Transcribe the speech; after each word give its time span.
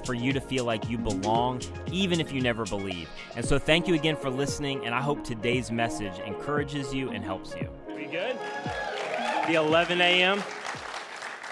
for 0.00 0.14
you 0.14 0.32
to 0.32 0.40
feel 0.40 0.64
like 0.64 0.88
you 0.88 0.98
belong, 0.98 1.60
even 1.90 2.20
if 2.20 2.32
you 2.32 2.40
never 2.40 2.64
believe. 2.64 3.08
And 3.36 3.44
so, 3.44 3.58
thank 3.58 3.88
you 3.88 3.94
again 3.94 4.16
for 4.16 4.30
listening, 4.30 4.84
and 4.84 4.94
I 4.94 5.00
hope 5.00 5.24
today's 5.24 5.70
message 5.70 6.18
encourages 6.26 6.94
you 6.94 7.10
and 7.10 7.24
helps 7.24 7.54
you. 7.54 7.68
We 7.94 8.06
good? 8.06 8.38
The 9.46 9.54
11 9.54 10.00
a.m. 10.00 10.42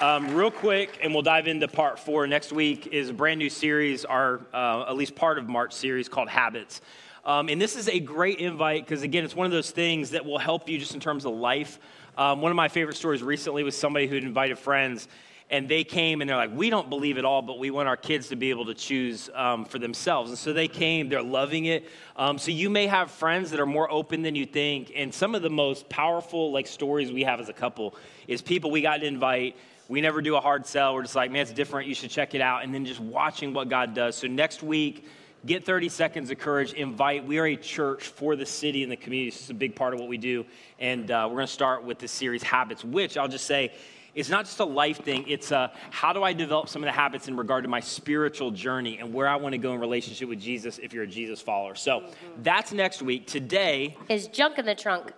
Um, 0.01 0.35
real 0.35 0.51
quick, 0.51 0.99
and 1.03 1.13
we'll 1.13 1.23
dive 1.23 1.47
into 1.47 1.69
part 1.69 1.99
four. 1.99 2.27
Next 2.27 2.53
week 2.53 2.89
is 2.89 3.11
a 3.11 3.13
brand 3.13 3.39
new 3.39 3.51
series, 3.51 4.05
our 4.05 4.41
uh, 4.53 4.87
at 4.89 4.97
least 4.97 5.15
part 5.15 5.39
of 5.39 5.49
March 5.49 5.73
series 5.73 6.09
called 6.09 6.29
Habits. 6.29 6.81
Um, 7.25 7.49
and 7.49 7.61
this 7.61 7.77
is 7.77 7.89
a 7.89 8.01
great 8.01 8.39
invite 8.39 8.85
because, 8.85 9.03
again, 9.03 9.25
it's 9.25 9.37
one 9.37 9.47
of 9.47 9.53
those 9.53 9.71
things 9.71 10.11
that 10.11 10.25
will 10.25 10.39
help 10.39 10.69
you 10.69 10.79
just 10.79 10.95
in 10.95 11.01
terms 11.01 11.25
of 11.25 11.35
life. 11.35 11.79
Um, 12.19 12.41
one 12.41 12.51
of 12.51 12.57
my 12.57 12.69
favorite 12.69 12.97
stories 12.97 13.23
recently 13.23 13.63
was 13.63 13.77
somebody 13.77 14.09
who 14.09 14.17
had 14.17 14.25
invited 14.25 14.59
friends 14.59 15.09
and 15.53 15.69
they 15.69 15.85
came 15.85 16.23
and 16.23 16.31
they're 16.31 16.37
like, 16.37 16.57
we 16.57 16.71
don't 16.71 16.89
believe 16.89 17.19
it 17.19 17.27
all, 17.27 17.43
but 17.43 17.59
we 17.59 17.71
want 17.71 17.87
our 17.87 17.97
kids 17.97 18.29
to 18.29 18.37
be 18.37 18.49
able 18.49 18.65
to 18.65 18.75
choose 18.75 19.29
um, 19.35 19.67
for 19.67 19.79
themselves. 19.79 20.31
And 20.31 20.39
so 20.39 20.55
they 20.55 20.67
came, 20.67 21.11
they're 21.11 21.23
loving 21.23 21.67
it. 21.67 21.91
Um, 22.17 22.39
so 22.39 22.51
you 22.51 22.71
may 22.71 22.87
have 22.87 23.11
friends 23.11 23.51
that 23.51 23.61
are 23.61 23.67
more 23.67 23.89
open 23.93 24.23
than 24.23 24.35
you 24.35 24.47
think. 24.47 24.93
And 24.97 25.13
some 25.13 25.35
of 25.35 25.43
the 25.43 25.51
most 25.51 25.91
powerful 25.91 26.53
like 26.53 26.67
stories 26.67 27.13
we 27.13 27.23
have 27.25 27.39
as 27.39 27.51
a 27.51 27.53
couple 27.53 27.95
is 28.27 28.41
people 28.41 28.71
we 28.71 28.81
got 28.81 28.99
to 29.01 29.07
invite. 29.07 29.55
We 29.89 30.01
never 30.01 30.23
do 30.23 30.37
a 30.37 30.41
hard 30.41 30.67
sell. 30.67 30.95
We're 30.95 31.03
just 31.03 31.17
like, 31.17 31.31
man, 31.31 31.43
it's 31.43 31.53
different. 31.53 31.87
You 31.87 31.95
should 31.95 32.11
check 32.11 32.35
it 32.35 32.41
out. 32.41 32.65
And 32.65 32.75
then 32.75 32.87
just 32.87 33.01
watching 33.01 33.53
what 33.53 33.69
God 33.69 33.93
does. 33.93 34.17
So 34.17 34.29
next 34.29 34.63
week, 34.63 35.07
get 35.45 35.67
30 35.67 35.91
seconds 35.91 36.31
of 36.31 36.39
courage 36.39 36.73
invite 36.75 37.27
we 37.27 37.37
are 37.41 37.47
a 37.47 37.57
church 37.57 38.07
for 38.07 38.37
the 38.37 38.47
city 38.47 38.85
and 38.85 38.93
the 38.93 38.97
community 38.97 39.29
this 39.29 39.43
is 39.43 39.51
a 39.51 39.55
big 39.55 39.75
part 39.75 39.93
of 39.93 39.99
what 39.99 40.09
we 40.09 40.17
do 40.17 40.47
and 40.79 41.11
uh, 41.11 41.27
we're 41.29 41.35
going 41.35 41.49
to 41.49 41.53
start 41.53 41.83
with 41.83 41.99
this 41.99 42.13
series 42.13 42.45
habits 42.45 42.85
which 42.85 43.17
i'll 43.17 43.27
just 43.27 43.45
say 43.45 43.73
it's 44.15 44.29
not 44.29 44.45
just 44.45 44.61
a 44.61 44.65
life 44.65 45.03
thing, 45.03 45.25
it's 45.27 45.51
a 45.51 45.73
how 45.91 46.13
do 46.13 46.23
I 46.23 46.33
develop 46.33 46.69
some 46.69 46.83
of 46.83 46.87
the 46.87 46.93
habits 46.93 47.29
in 47.29 47.37
regard 47.37 47.65
to 47.65 47.71
my 47.71 47.81
spiritual 47.81 48.51
journey 48.51 48.99
and 48.99 49.13
where 49.15 49.29
I 49.29 49.37
want 49.37 49.53
to 49.53 49.59
go 49.59 49.73
in 49.73 49.81
relationship 49.81 50.29
with 50.29 50.41
Jesus 50.41 50.79
if 50.79 50.93
you're 50.93 51.05
a 51.05 51.07
Jesus 51.07 51.41
follower. 51.41 51.75
So 51.75 52.01
mm-hmm. 52.01 52.43
that's 52.43 52.73
next 52.73 53.03
week. 53.03 53.27
Today 53.27 53.97
is 54.09 54.29
junk 54.29 54.59
in 54.59 54.67
the 54.67 54.75
trunk. 54.75 55.13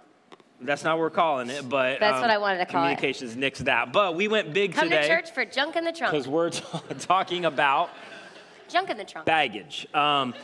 That's 0.61 0.85
not 0.85 0.97
what 0.97 1.01
we're 1.01 1.11
calling 1.11 1.51
it, 1.51 1.69
but 1.69 1.99
that's 2.01 2.15
um, 2.15 2.21
what 2.23 2.31
I 2.31 2.39
wanted 2.39 2.59
to 2.59 2.67
call 2.67 2.83
communications 2.83 3.33
it. 3.33 3.35
Communications 3.35 3.65
nixed 3.65 3.67
that. 3.67 3.93
But 3.93 4.15
we 4.15 4.29
went 4.29 4.55
big 4.55 4.73
Come 4.73 4.85
today. 4.85 5.09
Come 5.09 5.17
to 5.17 5.23
church 5.23 5.35
for 5.35 5.45
junk 5.45 5.77
in 5.77 5.85
the 5.85 5.93
trunk 5.93 6.13
because 6.13 6.29
we're 6.29 6.51
t- 6.51 6.63
talking 7.01 7.45
about 7.45 7.91
junk 8.69 8.91
in 8.91 8.97
the 8.97 9.05
trunk 9.05 9.27
baggage. 9.27 9.87
Um, 9.93 10.35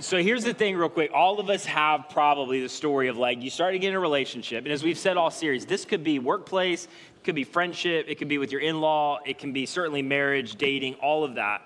so 0.00 0.18
here's 0.18 0.44
the 0.44 0.52
thing, 0.52 0.76
real 0.76 0.90
quick. 0.90 1.10
All 1.14 1.40
of 1.40 1.48
us 1.48 1.64
have 1.64 2.10
probably 2.10 2.60
the 2.60 2.68
story 2.68 3.08
of 3.08 3.16
like 3.16 3.42
you 3.42 3.48
start 3.50 3.72
to 3.72 3.78
get 3.78 3.88
in 3.88 3.94
a 3.94 4.00
relationship, 4.00 4.64
and 4.64 4.72
as 4.72 4.82
we've 4.82 4.98
said 4.98 5.16
all 5.16 5.30
series, 5.30 5.64
this 5.64 5.84
could 5.84 6.04
be 6.04 6.18
workplace, 6.18 6.88
it 7.18 7.24
could 7.24 7.34
be 7.34 7.44
friendship, 7.44 8.06
it 8.08 8.14
could 8.16 8.28
be 8.28 8.38
with 8.38 8.52
your 8.52 8.60
in-law, 8.60 9.18
it 9.26 9.38
can 9.38 9.52
be 9.52 9.66
certainly 9.66 10.02
marriage, 10.02 10.54
dating, 10.54 10.94
all 10.94 11.24
of 11.24 11.34
that. 11.34 11.62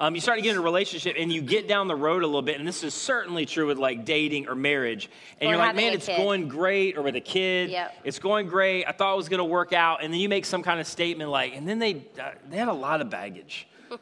Um, 0.00 0.14
you 0.14 0.20
start 0.20 0.38
to 0.38 0.42
get 0.42 0.52
in 0.52 0.58
a 0.58 0.62
relationship 0.62 1.16
and 1.18 1.30
you 1.32 1.40
get 1.42 1.68
down 1.68 1.86
the 1.86 1.96
road 1.96 2.22
a 2.22 2.26
little 2.26 2.42
bit, 2.42 2.58
and 2.58 2.66
this 2.66 2.82
is 2.82 2.94
certainly 2.94 3.44
true 3.44 3.66
with 3.66 3.78
like 3.78 4.04
dating 4.06 4.48
or 4.48 4.54
marriage. 4.54 5.10
And 5.38 5.48
or 5.48 5.52
you're 5.52 5.58
like, 5.58 5.76
man, 5.76 5.92
it's 5.92 6.06
kid. 6.06 6.16
going 6.16 6.48
great, 6.48 6.96
or 6.96 7.02
with 7.02 7.14
a 7.14 7.20
kid, 7.20 7.70
yep. 7.70 7.94
it's 8.04 8.18
going 8.18 8.46
great. 8.46 8.86
I 8.86 8.92
thought 8.92 9.12
it 9.12 9.16
was 9.16 9.28
going 9.28 9.38
to 9.38 9.44
work 9.44 9.72
out, 9.72 10.02
and 10.02 10.12
then 10.12 10.20
you 10.20 10.28
make 10.28 10.46
some 10.46 10.62
kind 10.62 10.80
of 10.80 10.86
statement 10.86 11.30
like, 11.30 11.54
and 11.54 11.68
then 11.68 11.78
they 11.78 12.06
uh, 12.20 12.30
they 12.48 12.56
had 12.56 12.68
a 12.68 12.72
lot 12.72 13.00
of 13.00 13.10
baggage. 13.10 13.68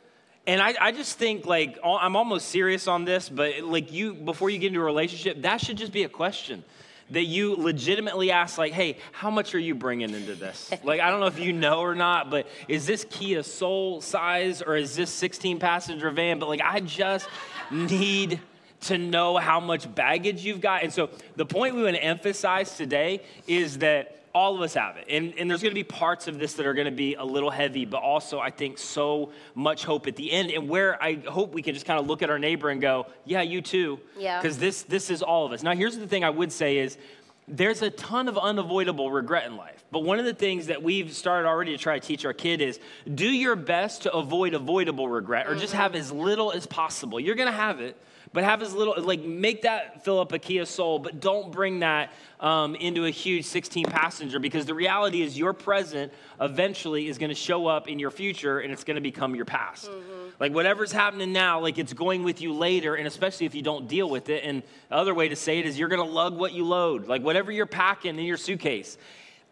And 0.47 0.61
I, 0.61 0.75
I 0.79 0.93
just 0.93 1.19
think, 1.19 1.47
like, 1.47 1.79
I'm 1.83 2.17
almost 2.17 2.49
serious 2.51 2.87
on 2.87 3.07
this, 3.07 3.31
but 3.31 3.63
like, 3.63 3.91
you, 3.95 4.13
before 4.13 4.51
you 4.51 4.59
get 4.59 4.67
into 4.67 4.81
a 4.81 4.85
relationship, 4.85 5.41
that 5.41 5.59
should 5.59 5.79
just 5.79 5.91
be 5.91 6.03
a 6.05 6.09
question 6.11 6.63
that 7.11 7.25
you 7.25 7.55
legitimately 7.57 8.31
ask, 8.31 8.59
like, 8.59 8.73
hey, 8.73 8.99
how 9.13 9.31
much 9.31 9.55
are 9.55 9.59
you 9.59 9.75
bringing 9.75 10.11
into 10.11 10.35
this? 10.35 10.71
like, 10.85 11.01
I 11.01 11.11
don't 11.11 11.21
know 11.21 11.27
if 11.27 11.39
you 11.39 11.53
know 11.53 11.81
or 11.81 11.95
not, 11.95 12.31
but 12.31 12.47
is 12.69 12.87
this 12.87 13.07
Kia 13.11 13.43
Soul 13.43 14.01
size 14.01 14.63
or 14.63 14.77
is 14.77 14.97
this 14.97 15.11
16 15.11 15.59
passenger 15.59 16.11
van? 16.11 16.39
But 16.39 16.49
like, 16.49 16.63
I 16.63 16.81
just 16.81 17.29
need 17.71 18.41
to 18.83 18.99
know 18.99 19.37
how 19.37 19.61
much 19.61 19.93
baggage 19.95 20.45
you've 20.45 20.61
got. 20.61 20.83
And 20.83 20.93
so 20.93 21.11
the 21.37 21.47
point 21.47 21.75
we 21.75 21.83
want 21.83 21.97
to 21.97 22.05
emphasize 22.05 22.77
today 22.77 23.23
is 23.47 23.79
that 23.79 24.24
all 24.35 24.57
of 24.57 24.63
us 24.63 24.75
have 24.75 24.97
it. 24.97 25.07
And, 25.09 25.33
and 25.39 25.49
there's 25.49 25.63
going 25.63 25.71
to 25.71 25.77
be 25.77 25.85
parts 25.85 26.27
of 26.27 26.39
this 26.39 26.55
that 26.55 26.67
are 26.67 26.75
going 26.75 26.87
to 26.87 26.91
be 26.91 27.15
a 27.15 27.25
little 27.25 27.51
heavy, 27.51 27.85
but 27.85 28.03
also, 28.03 28.41
I 28.41 28.51
think, 28.51 28.79
so 28.79 29.31
much 29.55 29.85
hope 29.85 30.09
at 30.09 30.17
the 30.17 30.33
end. 30.33 30.51
And 30.51 30.69
where 30.69 31.01
I 31.01 31.15
hope 31.15 31.55
we 31.55 31.63
can 31.63 31.73
just 31.73 31.87
kind 31.87 32.01
of 32.01 32.07
look 32.07 32.23
at 32.23 32.31
our 32.31 32.39
neighbor 32.39 32.71
and 32.71 32.81
go, 32.81 33.07
yeah, 33.25 33.43
you 33.43 33.63
too. 33.63 34.01
Yeah. 34.19 34.41
Because 34.41 34.59
this, 34.59 34.83
this 34.83 35.09
is 35.09 35.23
all 35.23 35.47
of 35.47 35.53
us. 35.53 35.63
Now, 35.63 35.75
here's 35.75 35.97
the 35.97 36.09
thing 36.09 36.25
I 36.25 36.31
would 36.31 36.51
say 36.51 36.79
is 36.79 36.99
there's 37.47 37.83
a 37.83 37.91
ton 37.91 38.29
of 38.29 38.37
unavoidable 38.37 39.11
regret 39.11 39.47
in 39.47 39.57
life. 39.57 39.85
But 39.93 40.01
one 40.01 40.19
of 40.19 40.25
the 40.25 40.35
things 40.35 40.67
that 40.67 40.83
we've 40.83 41.13
started 41.13 41.47
already 41.47 41.71
to 41.71 41.79
try 41.79 41.97
to 41.99 42.05
teach 42.05 42.25
our 42.25 42.33
kid 42.33 42.61
is 42.61 42.81
do 43.13 43.29
your 43.29 43.55
best 43.55 44.03
to 44.03 44.13
avoid 44.13 44.55
avoidable 44.55 45.09
regret 45.09 45.47
or 45.47 45.51
mm-hmm. 45.51 45.61
just 45.61 45.75
have 45.75 45.95
as 45.95 46.11
little 46.11 46.51
as 46.51 46.67
possible. 46.67 47.21
You're 47.21 47.37
going 47.37 47.51
to 47.51 47.57
have 47.57 47.81
it 47.81 47.97
but 48.35 48.43
have 48.43 48.63
as 48.63 48.75
little, 48.75 48.97
like, 48.99 49.23
make 49.23 49.63
that 49.63 50.05
fill 50.05 50.19
up 50.19 50.33
a 50.33 50.41
Kia 50.41 50.67
Soul, 50.67 50.99
but 50.99 51.21
don't 51.21 51.53
bring 51.53 51.79
that 51.79 52.13
um, 52.41 52.75
into 52.75 53.07
a 53.07 53.11
huge 53.11 53.45
16 53.45 53.85
passenger 53.85 54.41
because 54.41 54.67
the 54.67 54.75
reality 54.75 55.23
is 55.23 55.39
your 55.39 55.53
present 55.53 56.13
eventually 56.41 57.07
is 57.07 57.17
going 57.17 57.29
to 57.29 57.37
show 57.37 57.69
up 57.69 57.87
in 57.87 58.01
your 58.01 58.11
future 58.11 58.59
and 58.59 58.73
it's 58.73 58.83
going 58.83 58.97
to 58.97 59.01
become 59.01 59.37
your 59.37 59.45
past. 59.45 59.89
Mm-hmm. 59.89 60.31
Like, 60.41 60.53
whatever's 60.53 60.91
happening 60.91 61.33
now, 61.33 61.61
like, 61.61 61.79
it's 61.79 61.93
going 61.93 62.25
with 62.25 62.41
you 62.41 62.53
later, 62.53 62.97
and 62.97 63.07
especially 63.07 63.47
if 63.47 63.55
you 63.55 63.63
don't 63.63 63.87
deal 63.87 64.11
with 64.11 64.29
it. 64.29 64.43
And 64.43 64.65
the 64.89 64.97
other 64.97 65.15
way 65.15 65.29
to 65.29 65.37
say 65.37 65.61
it 65.61 65.65
is 65.67 65.79
you're 65.79 65.89
going 65.89 66.05
to 66.05 66.13
lug 66.13 66.37
what 66.37 66.53
you 66.53 66.65
load. 66.65 67.07
Like, 67.07 67.23
whatever 67.23 67.53
you're 67.53 67.67
packing 67.67 68.19
in 68.19 68.25
your 68.25 68.37
suitcase, 68.37 68.99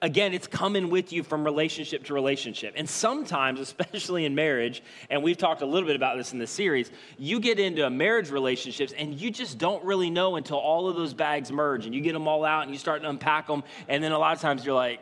again, 0.03 0.35
it's 0.35 0.49
coming 0.49 0.91
with 0.91 1.13
you 1.13 1.23
from 1.23 1.45
relationship 1.45 2.05
to 2.05 2.15
relationship. 2.15 2.75
And 2.77 2.89
sometimes, 2.89 3.61
especially 3.61 4.27
in 4.27 4.35
marriage, 4.35 4.83
and 5.09 5.23
we've 5.23 5.39
talked 5.39 5.63
a 5.63 5.67
little 5.67 5.87
bit 5.87 5.97
about 5.97 6.19
this 6.19 6.33
in 6.33 6.39
the 6.39 6.47
series, 6.47 6.91
you 7.17 7.41
get 7.41 7.59
into 7.59 7.87
a 7.87 7.91
marriage 7.91 8.31
relationships 8.31 8.93
and 8.99 9.19
you 9.19 9.31
just 9.31 9.57
don't 9.57 9.83
really 9.85 10.11
know 10.11 10.37
until 10.37 10.59
all 10.59 10.89
of 10.89 10.97
those 10.97 11.15
bags 11.15 11.51
merge 11.51 11.87
and 11.87 11.95
you 11.95 12.03
get 12.03 12.13
them 12.13 12.29
all 12.29 12.45
out 12.45 12.65
and 12.65 12.73
you 12.73 12.79
start 12.79 13.03
to 13.03 13.09
unpack 13.09 13.47
them. 13.47 13.63
And 13.89 14.05
then 14.05 14.13
a 14.13 14.19
lot 14.19 14.35
of 14.35 14.43
times 14.43 14.67
you're 14.67 14.75
like, 14.75 15.01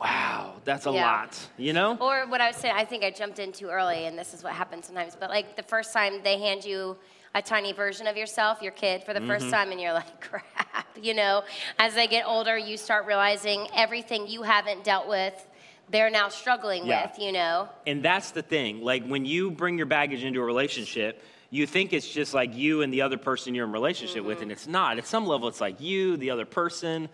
wow, 0.00 0.54
that's 0.64 0.86
a 0.86 0.92
yeah. 0.92 1.06
lot, 1.06 1.48
you 1.56 1.72
know? 1.72 1.96
Or 2.00 2.26
what 2.28 2.40
I 2.40 2.48
was 2.48 2.56
saying, 2.56 2.74
I 2.76 2.84
think 2.84 3.02
I 3.02 3.10
jumped 3.10 3.38
in 3.38 3.50
too 3.50 3.68
early, 3.68 4.06
and 4.06 4.16
this 4.16 4.32
is 4.32 4.44
what 4.44 4.52
happens 4.52 4.86
sometimes. 4.86 5.16
But 5.18 5.30
like 5.30 5.56
the 5.56 5.62
first 5.62 5.92
time 5.92 6.22
they 6.22 6.38
hand 6.38 6.64
you 6.64 6.96
a 7.34 7.42
tiny 7.42 7.72
version 7.72 8.06
of 8.06 8.16
yourself, 8.16 8.62
your 8.62 8.72
kid, 8.72 9.04
for 9.04 9.12
the 9.12 9.20
mm-hmm. 9.20 9.28
first 9.28 9.50
time, 9.50 9.70
and 9.70 9.80
you're 9.80 9.92
like, 9.92 10.20
crap, 10.28 10.77
you 11.00 11.14
know? 11.14 11.44
As 11.78 11.94
they 11.94 12.06
get 12.06 12.26
older, 12.26 12.56
you 12.56 12.76
start 12.76 13.06
realizing 13.06 13.68
everything 13.74 14.26
you 14.26 14.42
haven't 14.42 14.84
dealt 14.84 15.08
with 15.08 15.46
they're 15.90 16.10
now 16.10 16.28
struggling 16.28 16.86
yeah. 16.86 17.06
with, 17.06 17.18
you 17.18 17.32
know? 17.32 17.68
And 17.86 18.02
that's 18.02 18.30
the 18.30 18.42
thing. 18.42 18.82
Like 18.82 19.06
when 19.06 19.24
you 19.24 19.50
bring 19.50 19.76
your 19.76 19.86
baggage 19.86 20.24
into 20.24 20.40
a 20.40 20.44
relationship, 20.44 21.22
you 21.50 21.66
think 21.66 21.92
it's 21.92 22.08
just 22.08 22.34
like 22.34 22.54
you 22.54 22.82
and 22.82 22.92
the 22.92 23.02
other 23.02 23.16
person 23.16 23.54
you're 23.54 23.64
in 23.64 23.72
relationship 23.72 24.18
mm-hmm. 24.18 24.26
with, 24.26 24.42
and 24.42 24.52
it's 24.52 24.66
not. 24.66 24.98
At 24.98 25.06
some 25.06 25.26
level, 25.26 25.48
it's 25.48 25.60
like 25.60 25.80
you, 25.80 26.16
the 26.16 26.30
other 26.30 26.44
person, 26.44 27.08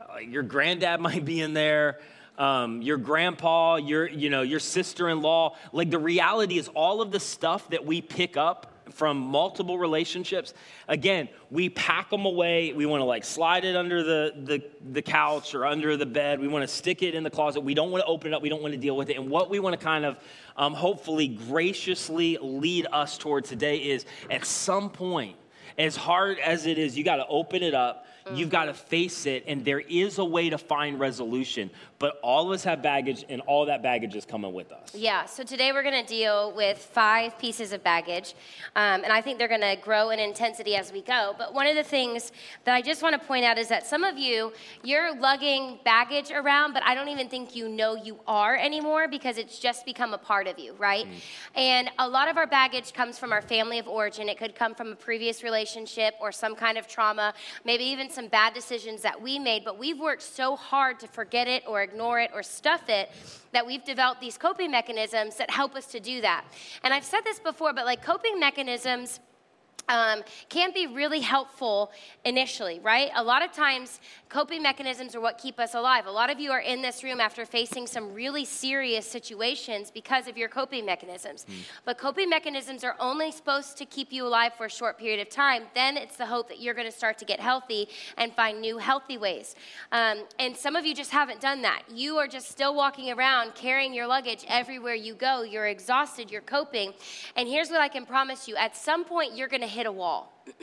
uh, 0.00 0.18
your 0.18 0.42
granddad 0.42 1.00
might 1.00 1.24
be 1.24 1.40
in 1.40 1.54
there. 1.54 2.00
Um, 2.36 2.82
your 2.82 2.98
grandpa, 2.98 3.76
your 3.76 4.08
you 4.08 4.30
know 4.30 4.42
your 4.42 4.60
sister-in-law. 4.60 5.56
Like 5.72 5.90
the 5.90 5.98
reality 5.98 6.56
is, 6.56 6.68
all 6.68 7.02
of 7.02 7.10
the 7.10 7.18
stuff 7.18 7.68
that 7.70 7.84
we 7.84 8.00
pick 8.00 8.36
up 8.36 8.72
from 8.90 9.18
multiple 9.18 9.78
relationships. 9.78 10.54
Again, 10.88 11.28
we 11.50 11.68
pack 11.68 12.10
them 12.10 12.24
away. 12.24 12.72
We 12.72 12.86
want 12.86 13.00
to 13.00 13.04
like 13.04 13.24
slide 13.24 13.64
it 13.64 13.76
under 13.76 14.02
the, 14.02 14.34
the, 14.44 14.62
the 14.92 15.02
couch 15.02 15.54
or 15.54 15.66
under 15.66 15.96
the 15.96 16.06
bed. 16.06 16.40
We 16.40 16.48
want 16.48 16.62
to 16.62 16.68
stick 16.68 17.02
it 17.02 17.14
in 17.14 17.22
the 17.22 17.30
closet. 17.30 17.60
We 17.60 17.74
don't 17.74 17.90
want 17.90 18.02
to 18.02 18.08
open 18.08 18.32
it 18.32 18.36
up. 18.36 18.42
We 18.42 18.48
don't 18.48 18.62
want 18.62 18.74
to 18.74 18.80
deal 18.80 18.96
with 18.96 19.10
it. 19.10 19.16
And 19.16 19.30
what 19.30 19.50
we 19.50 19.60
want 19.60 19.78
to 19.78 19.84
kind 19.84 20.04
of 20.04 20.18
um, 20.56 20.74
hopefully 20.74 21.28
graciously 21.28 22.38
lead 22.40 22.86
us 22.92 23.18
toward 23.18 23.44
today 23.44 23.78
is 23.78 24.04
at 24.30 24.44
some 24.44 24.90
point, 24.90 25.36
as 25.78 25.94
hard 25.94 26.38
as 26.40 26.66
it 26.66 26.76
is, 26.76 26.98
you 26.98 27.04
got 27.04 27.16
to 27.16 27.26
open 27.28 27.62
it 27.62 27.74
up 27.74 28.06
You've 28.34 28.50
got 28.50 28.66
to 28.66 28.74
face 28.74 29.26
it, 29.26 29.44
and 29.46 29.64
there 29.64 29.80
is 29.80 30.18
a 30.18 30.24
way 30.24 30.50
to 30.50 30.58
find 30.58 31.00
resolution. 31.00 31.70
But 31.98 32.20
all 32.22 32.46
of 32.46 32.52
us 32.52 32.62
have 32.62 32.80
baggage, 32.80 33.24
and 33.28 33.40
all 33.42 33.66
that 33.66 33.82
baggage 33.82 34.14
is 34.14 34.24
coming 34.24 34.52
with 34.52 34.70
us. 34.70 34.94
Yeah, 34.94 35.24
so 35.24 35.42
today 35.42 35.72
we're 35.72 35.82
going 35.82 36.00
to 36.00 36.08
deal 36.08 36.52
with 36.54 36.78
five 36.78 37.36
pieces 37.40 37.72
of 37.72 37.82
baggage, 37.82 38.34
um, 38.76 39.02
and 39.02 39.12
I 39.12 39.20
think 39.20 39.38
they're 39.38 39.48
going 39.48 39.62
to 39.62 39.76
grow 39.82 40.10
in 40.10 40.20
intensity 40.20 40.76
as 40.76 40.92
we 40.92 41.02
go. 41.02 41.34
But 41.36 41.54
one 41.54 41.66
of 41.66 41.74
the 41.74 41.82
things 41.82 42.30
that 42.64 42.74
I 42.76 42.82
just 42.82 43.02
want 43.02 43.20
to 43.20 43.26
point 43.26 43.44
out 43.44 43.58
is 43.58 43.66
that 43.68 43.84
some 43.84 44.04
of 44.04 44.16
you, 44.16 44.52
you're 44.84 45.18
lugging 45.18 45.80
baggage 45.84 46.30
around, 46.30 46.72
but 46.72 46.84
I 46.84 46.94
don't 46.94 47.08
even 47.08 47.28
think 47.28 47.56
you 47.56 47.68
know 47.68 47.96
you 47.96 48.20
are 48.28 48.54
anymore 48.54 49.08
because 49.08 49.36
it's 49.36 49.58
just 49.58 49.84
become 49.84 50.14
a 50.14 50.18
part 50.18 50.46
of 50.46 50.56
you, 50.56 50.74
right? 50.78 51.04
Mm. 51.04 51.20
And 51.56 51.90
a 51.98 52.08
lot 52.08 52.28
of 52.28 52.36
our 52.36 52.46
baggage 52.46 52.92
comes 52.92 53.18
from 53.18 53.32
our 53.32 53.42
family 53.42 53.80
of 53.80 53.88
origin. 53.88 54.28
It 54.28 54.38
could 54.38 54.54
come 54.54 54.76
from 54.76 54.92
a 54.92 54.96
previous 54.96 55.42
relationship 55.42 56.14
or 56.20 56.30
some 56.30 56.54
kind 56.54 56.78
of 56.78 56.86
trauma, 56.86 57.34
maybe 57.64 57.82
even 57.82 58.08
some 58.08 58.28
bad 58.28 58.54
decisions 58.54 59.02
that 59.02 59.20
we 59.20 59.40
made, 59.40 59.64
but 59.64 59.80
we've 59.80 59.98
worked 59.98 60.22
so 60.22 60.54
hard 60.54 61.00
to 61.00 61.08
forget 61.08 61.48
it 61.48 61.64
or 61.66 61.87
ignore 61.88 62.20
it 62.20 62.30
or 62.34 62.42
stuff 62.42 62.88
it 62.88 63.10
that 63.52 63.66
we've 63.66 63.84
developed 63.84 64.20
these 64.20 64.38
coping 64.38 64.70
mechanisms 64.70 65.36
that 65.36 65.50
help 65.50 65.74
us 65.74 65.86
to 65.86 66.00
do 66.00 66.20
that. 66.20 66.44
And 66.84 66.92
I've 66.92 67.04
said 67.04 67.20
this 67.24 67.38
before, 67.38 67.72
but 67.72 67.84
like 67.84 68.02
coping 68.02 68.38
mechanisms 68.38 69.20
um, 69.88 70.22
can 70.48 70.72
be 70.72 70.86
really 70.86 71.20
helpful 71.20 71.90
initially, 72.24 72.78
right? 72.80 73.10
A 73.16 73.22
lot 73.22 73.42
of 73.42 73.52
times, 73.52 74.00
coping 74.28 74.62
mechanisms 74.62 75.14
are 75.14 75.20
what 75.20 75.38
keep 75.38 75.58
us 75.58 75.74
alive. 75.74 76.06
A 76.06 76.10
lot 76.10 76.30
of 76.30 76.38
you 76.38 76.50
are 76.50 76.60
in 76.60 76.82
this 76.82 77.02
room 77.02 77.20
after 77.20 77.46
facing 77.46 77.86
some 77.86 78.12
really 78.12 78.44
serious 78.44 79.06
situations 79.06 79.90
because 79.90 80.28
of 80.28 80.36
your 80.36 80.48
coping 80.48 80.84
mechanisms. 80.84 81.46
Mm. 81.48 81.54
But 81.86 81.98
coping 81.98 82.28
mechanisms 82.28 82.84
are 82.84 82.96
only 83.00 83.32
supposed 83.32 83.78
to 83.78 83.86
keep 83.86 84.12
you 84.12 84.26
alive 84.26 84.52
for 84.54 84.66
a 84.66 84.70
short 84.70 84.98
period 84.98 85.20
of 85.20 85.30
time. 85.30 85.64
Then 85.74 85.96
it's 85.96 86.16
the 86.16 86.26
hope 86.26 86.48
that 86.48 86.60
you're 86.60 86.74
going 86.74 86.90
to 86.90 86.96
start 86.96 87.16
to 87.18 87.24
get 87.24 87.40
healthy 87.40 87.88
and 88.18 88.32
find 88.34 88.60
new 88.60 88.78
healthy 88.78 89.16
ways. 89.16 89.54
Um, 89.92 90.24
and 90.38 90.54
some 90.54 90.76
of 90.76 90.84
you 90.84 90.94
just 90.94 91.10
haven't 91.10 91.40
done 91.40 91.62
that. 91.62 91.82
You 91.92 92.18
are 92.18 92.28
just 92.28 92.50
still 92.50 92.74
walking 92.74 93.10
around 93.10 93.54
carrying 93.54 93.94
your 93.94 94.06
luggage 94.06 94.44
everywhere 94.48 94.94
you 94.94 95.14
go. 95.14 95.42
You're 95.42 95.68
exhausted, 95.68 96.30
you're 96.30 96.42
coping. 96.42 96.92
And 97.36 97.48
here's 97.48 97.70
what 97.70 97.80
I 97.80 97.88
can 97.88 98.04
promise 98.04 98.46
you 98.46 98.56
at 98.56 98.76
some 98.76 99.04
point, 99.04 99.34
you're 99.34 99.48
going 99.48 99.62
to 99.62 99.67
hit 99.68 99.86
a 99.86 99.92
wall. 99.92 100.32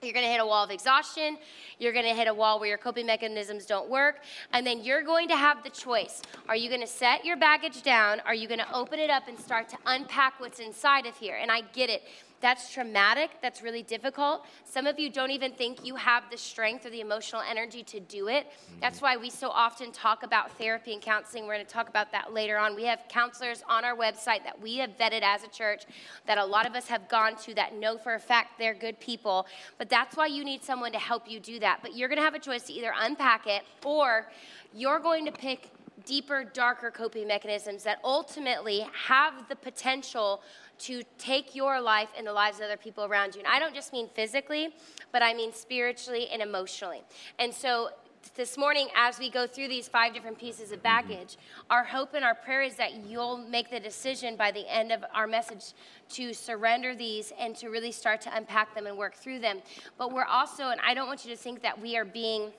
You're 0.00 0.12
going 0.12 0.24
to 0.24 0.30
hit 0.30 0.40
a 0.40 0.46
wall 0.46 0.64
of 0.64 0.70
exhaustion. 0.70 1.38
You're 1.80 1.92
going 1.92 2.04
to 2.04 2.14
hit 2.14 2.28
a 2.28 2.34
wall 2.34 2.60
where 2.60 2.68
your 2.68 2.78
coping 2.78 3.06
mechanisms 3.06 3.66
don't 3.66 3.90
work. 3.90 4.20
And 4.52 4.64
then 4.64 4.84
you're 4.84 5.02
going 5.02 5.26
to 5.26 5.36
have 5.36 5.64
the 5.64 5.70
choice. 5.70 6.22
Are 6.48 6.54
you 6.54 6.68
going 6.68 6.80
to 6.80 6.86
set 6.86 7.24
your 7.24 7.36
baggage 7.36 7.82
down? 7.82 8.20
Are 8.20 8.34
you 8.34 8.46
going 8.46 8.60
to 8.60 8.72
open 8.72 9.00
it 9.00 9.10
up 9.10 9.26
and 9.26 9.36
start 9.36 9.68
to 9.70 9.76
unpack 9.86 10.38
what's 10.38 10.60
inside 10.60 11.06
of 11.06 11.16
here? 11.16 11.36
And 11.40 11.50
I 11.50 11.62
get 11.72 11.90
it. 11.90 12.04
That's 12.40 12.72
traumatic. 12.72 13.30
That's 13.42 13.62
really 13.62 13.82
difficult. 13.82 14.46
Some 14.64 14.86
of 14.86 14.98
you 14.98 15.10
don't 15.10 15.32
even 15.32 15.52
think 15.52 15.84
you 15.84 15.96
have 15.96 16.24
the 16.30 16.36
strength 16.36 16.86
or 16.86 16.90
the 16.90 17.00
emotional 17.00 17.42
energy 17.48 17.82
to 17.84 17.98
do 17.98 18.28
it. 18.28 18.46
Mm-hmm. 18.46 18.80
That's 18.80 19.02
why 19.02 19.16
we 19.16 19.28
so 19.28 19.48
often 19.48 19.90
talk 19.90 20.22
about 20.22 20.52
therapy 20.52 20.92
and 20.92 21.02
counseling. 21.02 21.46
We're 21.46 21.54
going 21.54 21.66
to 21.66 21.72
talk 21.72 21.88
about 21.88 22.12
that 22.12 22.32
later 22.32 22.56
on. 22.56 22.76
We 22.76 22.84
have 22.84 23.00
counselors 23.08 23.64
on 23.68 23.84
our 23.84 23.96
website 23.96 24.44
that 24.44 24.60
we 24.60 24.76
have 24.76 24.96
vetted 24.96 25.22
as 25.22 25.42
a 25.42 25.48
church 25.48 25.84
that 26.26 26.38
a 26.38 26.44
lot 26.44 26.64
of 26.64 26.74
us 26.74 26.86
have 26.86 27.08
gone 27.08 27.34
to 27.38 27.54
that 27.54 27.74
know 27.74 27.98
for 27.98 28.14
a 28.14 28.20
fact 28.20 28.58
they're 28.58 28.74
good 28.74 29.00
people. 29.00 29.46
But 29.76 29.88
that's 29.88 30.16
why 30.16 30.26
you 30.26 30.44
need 30.44 30.62
someone 30.62 30.92
to 30.92 30.98
help 30.98 31.28
you 31.28 31.40
do 31.40 31.58
that. 31.58 31.80
But 31.82 31.96
you're 31.96 32.08
going 32.08 32.18
to 32.18 32.24
have 32.24 32.34
a 32.34 32.38
choice 32.38 32.62
to 32.64 32.72
either 32.72 32.92
unpack 33.00 33.48
it 33.48 33.64
or 33.84 34.30
you're 34.72 35.00
going 35.00 35.24
to 35.26 35.32
pick 35.32 35.70
deeper, 36.04 36.44
darker 36.44 36.90
coping 36.90 37.26
mechanisms 37.26 37.82
that 37.82 37.98
ultimately 38.04 38.86
have 39.06 39.48
the 39.48 39.56
potential 39.56 40.40
to 40.78 41.02
take 41.18 41.54
your 41.54 41.80
life 41.80 42.08
and 42.16 42.26
the 42.26 42.32
lives 42.32 42.58
of 42.58 42.64
other 42.64 42.76
people 42.76 43.04
around 43.04 43.34
you. 43.34 43.40
And 43.40 43.48
I 43.48 43.58
don't 43.58 43.74
just 43.74 43.92
mean 43.92 44.08
physically, 44.14 44.74
but 45.12 45.22
I 45.22 45.34
mean 45.34 45.52
spiritually 45.52 46.28
and 46.30 46.40
emotionally. 46.42 47.02
And 47.38 47.52
so 47.52 47.90
this 48.34 48.56
morning, 48.56 48.88
as 48.94 49.18
we 49.18 49.30
go 49.30 49.46
through 49.46 49.68
these 49.68 49.88
five 49.88 50.14
different 50.14 50.38
pieces 50.38 50.72
of 50.72 50.78
mm-hmm. 50.78 51.08
baggage, 51.08 51.36
our 51.70 51.84
hope 51.84 52.14
and 52.14 52.24
our 52.24 52.34
prayer 52.34 52.62
is 52.62 52.76
that 52.76 52.94
you'll 53.06 53.38
make 53.38 53.70
the 53.70 53.80
decision 53.80 54.36
by 54.36 54.50
the 54.50 54.72
end 54.72 54.92
of 54.92 55.04
our 55.14 55.26
message 55.26 55.72
to 56.10 56.32
surrender 56.32 56.94
these 56.94 57.32
and 57.38 57.56
to 57.56 57.68
really 57.68 57.92
start 57.92 58.20
to 58.22 58.36
unpack 58.36 58.74
them 58.74 58.86
and 58.86 58.96
work 58.96 59.14
through 59.14 59.40
them. 59.40 59.60
But 59.96 60.12
we're 60.12 60.24
also, 60.24 60.68
and 60.68 60.80
I 60.86 60.94
don't 60.94 61.06
want 61.06 61.24
you 61.24 61.30
to 61.30 61.36
think 61.36 61.62
that 61.62 61.80
we 61.80 61.96
are 61.96 62.04
being 62.04 62.52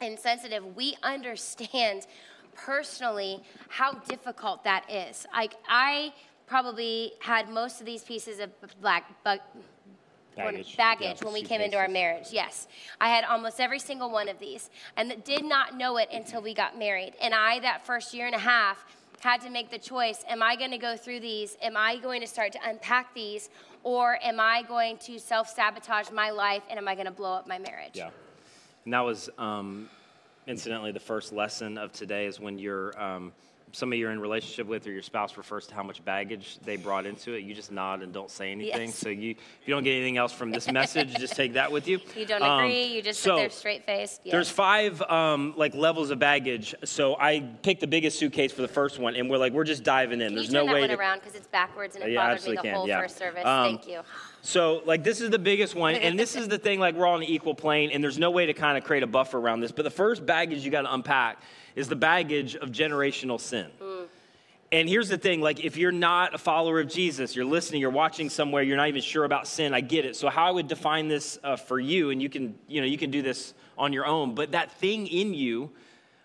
insensitive, 0.00 0.76
we 0.76 0.96
understand 1.02 2.06
personally 2.54 3.42
how 3.68 3.92
difficult 3.92 4.64
that 4.64 4.90
is. 4.90 5.26
Like, 5.32 5.54
I 5.68 6.12
probably 6.46 7.12
had 7.20 7.48
most 7.48 7.80
of 7.80 7.86
these 7.86 8.02
pieces 8.02 8.38
of 8.38 8.50
black 8.80 9.22
baggage, 9.24 10.76
baggage 10.76 11.16
yeah, 11.20 11.24
when 11.24 11.34
we 11.34 11.42
came 11.42 11.60
into 11.60 11.76
our 11.76 11.88
marriage. 11.88 12.28
Yes, 12.30 12.68
I 13.00 13.08
had 13.08 13.24
almost 13.24 13.60
every 13.60 13.78
single 13.78 14.10
one 14.10 14.28
of 14.28 14.38
these, 14.38 14.70
and 14.96 15.22
did 15.24 15.44
not 15.44 15.76
know 15.76 15.96
it 15.96 16.08
until 16.12 16.42
we 16.42 16.54
got 16.54 16.78
married. 16.78 17.14
And 17.20 17.34
I, 17.34 17.60
that 17.60 17.86
first 17.86 18.14
year 18.14 18.26
and 18.26 18.34
a 18.34 18.38
half, 18.38 18.84
had 19.20 19.40
to 19.40 19.50
make 19.50 19.70
the 19.70 19.78
choice: 19.78 20.24
Am 20.28 20.42
I 20.42 20.56
going 20.56 20.70
to 20.70 20.78
go 20.78 20.96
through 20.96 21.20
these? 21.20 21.56
Am 21.62 21.76
I 21.76 21.96
going 21.96 22.20
to 22.20 22.26
start 22.26 22.52
to 22.52 22.58
unpack 22.64 23.14
these, 23.14 23.48
or 23.82 24.18
am 24.22 24.38
I 24.38 24.62
going 24.62 24.98
to 24.98 25.18
self 25.18 25.48
sabotage 25.48 26.10
my 26.10 26.30
life? 26.30 26.62
And 26.68 26.78
am 26.78 26.86
I 26.88 26.94
going 26.94 27.06
to 27.06 27.12
blow 27.12 27.32
up 27.32 27.48
my 27.48 27.58
marriage? 27.58 27.94
Yeah, 27.94 28.10
and 28.84 28.92
that 28.92 29.00
was. 29.00 29.30
Um, 29.38 29.88
incidentally, 30.46 30.92
the 30.92 31.00
first 31.00 31.32
lesson 31.32 31.78
of 31.78 31.90
today 31.92 32.26
is 32.26 32.38
when 32.38 32.58
you're 32.58 33.00
um, 33.00 33.32
somebody 33.74 34.00
you're 34.00 34.10
in 34.10 34.20
relationship 34.20 34.66
with 34.66 34.86
or 34.86 34.92
your 34.92 35.02
spouse 35.02 35.36
refers 35.36 35.66
to 35.66 35.74
how 35.74 35.82
much 35.82 36.04
baggage 36.04 36.58
they 36.64 36.76
brought 36.76 37.06
into 37.06 37.32
it, 37.32 37.44
you 37.44 37.54
just 37.54 37.72
nod 37.72 38.02
and 38.02 38.12
don't 38.12 38.30
say 38.30 38.52
anything. 38.52 38.88
Yes. 38.88 38.98
So 38.98 39.08
you, 39.08 39.30
if 39.32 39.66
you 39.66 39.74
don't 39.74 39.84
get 39.84 39.92
anything 39.92 40.16
else 40.16 40.32
from 40.32 40.50
this 40.50 40.70
message, 40.70 41.14
just 41.14 41.34
take 41.34 41.54
that 41.54 41.70
with 41.70 41.88
you. 41.88 42.00
You 42.16 42.26
don't 42.26 42.42
um, 42.42 42.60
agree. 42.60 42.84
You 42.84 43.02
just 43.02 43.20
so 43.20 43.36
sit 43.36 43.40
there 43.40 43.50
straight 43.50 43.84
faced. 43.84 44.20
Yes. 44.24 44.32
There's 44.32 44.50
five 44.50 45.02
um, 45.02 45.54
like 45.56 45.74
levels 45.74 46.10
of 46.10 46.18
baggage. 46.18 46.74
So 46.84 47.16
I 47.18 47.40
picked 47.62 47.80
the 47.80 47.86
biggest 47.86 48.18
suitcase 48.18 48.52
for 48.52 48.62
the 48.62 48.68
first 48.68 48.98
one, 48.98 49.16
and 49.16 49.28
we're 49.28 49.38
like, 49.38 49.52
we're 49.52 49.64
just 49.64 49.82
diving 49.82 50.20
in. 50.20 50.28
Can 50.28 50.34
There's 50.36 50.52
no 50.52 50.64
way 50.64 50.80
one 50.80 50.88
to 50.88 50.96
around 50.96 51.20
because 51.20 51.34
it's 51.34 51.48
backwards 51.48 51.96
and 51.96 52.04
it 52.04 52.12
yeah, 52.12 52.28
bothered 52.28 52.48
me 52.48 52.56
the 52.56 52.62
can. 52.62 52.74
whole 52.74 52.88
yeah. 52.88 53.00
first 53.00 53.18
service. 53.18 53.44
Um, 53.44 53.64
Thank 53.64 53.88
you. 53.88 54.00
So, 54.42 54.82
like, 54.84 55.02
this 55.02 55.22
is 55.22 55.30
the 55.30 55.38
biggest 55.38 55.74
one, 55.74 55.94
and 55.94 56.18
this 56.18 56.36
is 56.36 56.48
the 56.48 56.58
thing, 56.58 56.78
like, 56.78 56.94
we're 56.94 57.06
on 57.06 57.22
an 57.22 57.28
equal 57.28 57.54
plane, 57.54 57.90
and 57.90 58.04
there's 58.04 58.18
no 58.18 58.30
way 58.30 58.44
to 58.44 58.52
kind 58.52 58.76
of 58.76 58.84
create 58.84 59.02
a 59.02 59.06
buffer 59.06 59.38
around 59.38 59.60
this. 59.60 59.72
But 59.72 59.84
the 59.84 59.90
first 59.90 60.26
baggage 60.26 60.62
you 60.66 60.70
got 60.70 60.82
to 60.82 60.92
unpack 60.92 61.40
is 61.74 61.88
the 61.88 61.96
baggage 61.96 62.56
of 62.56 62.70
generational 62.70 63.40
sin. 63.40 63.66
Mm. 63.80 64.06
And 64.72 64.88
here's 64.88 65.08
the 65.08 65.18
thing 65.18 65.40
like, 65.40 65.64
if 65.64 65.76
you're 65.76 65.92
not 65.92 66.34
a 66.34 66.38
follower 66.38 66.80
of 66.80 66.88
Jesus, 66.88 67.36
you're 67.36 67.44
listening, 67.44 67.80
you're 67.80 67.90
watching 67.90 68.28
somewhere, 68.28 68.62
you're 68.62 68.76
not 68.76 68.88
even 68.88 69.02
sure 69.02 69.24
about 69.24 69.46
sin, 69.46 69.72
I 69.72 69.80
get 69.80 70.04
it. 70.04 70.16
So, 70.16 70.28
how 70.28 70.46
I 70.46 70.50
would 70.50 70.66
define 70.66 71.06
this 71.06 71.38
uh, 71.44 71.56
for 71.56 71.78
you, 71.78 72.10
and 72.10 72.20
you 72.20 72.28
can, 72.28 72.56
you 72.66 72.80
know, 72.80 72.86
you 72.86 72.98
can 72.98 73.10
do 73.10 73.22
this 73.22 73.54
on 73.78 73.92
your 73.92 74.06
own, 74.06 74.34
but 74.34 74.52
that 74.52 74.72
thing 74.72 75.06
in 75.06 75.34
you 75.34 75.70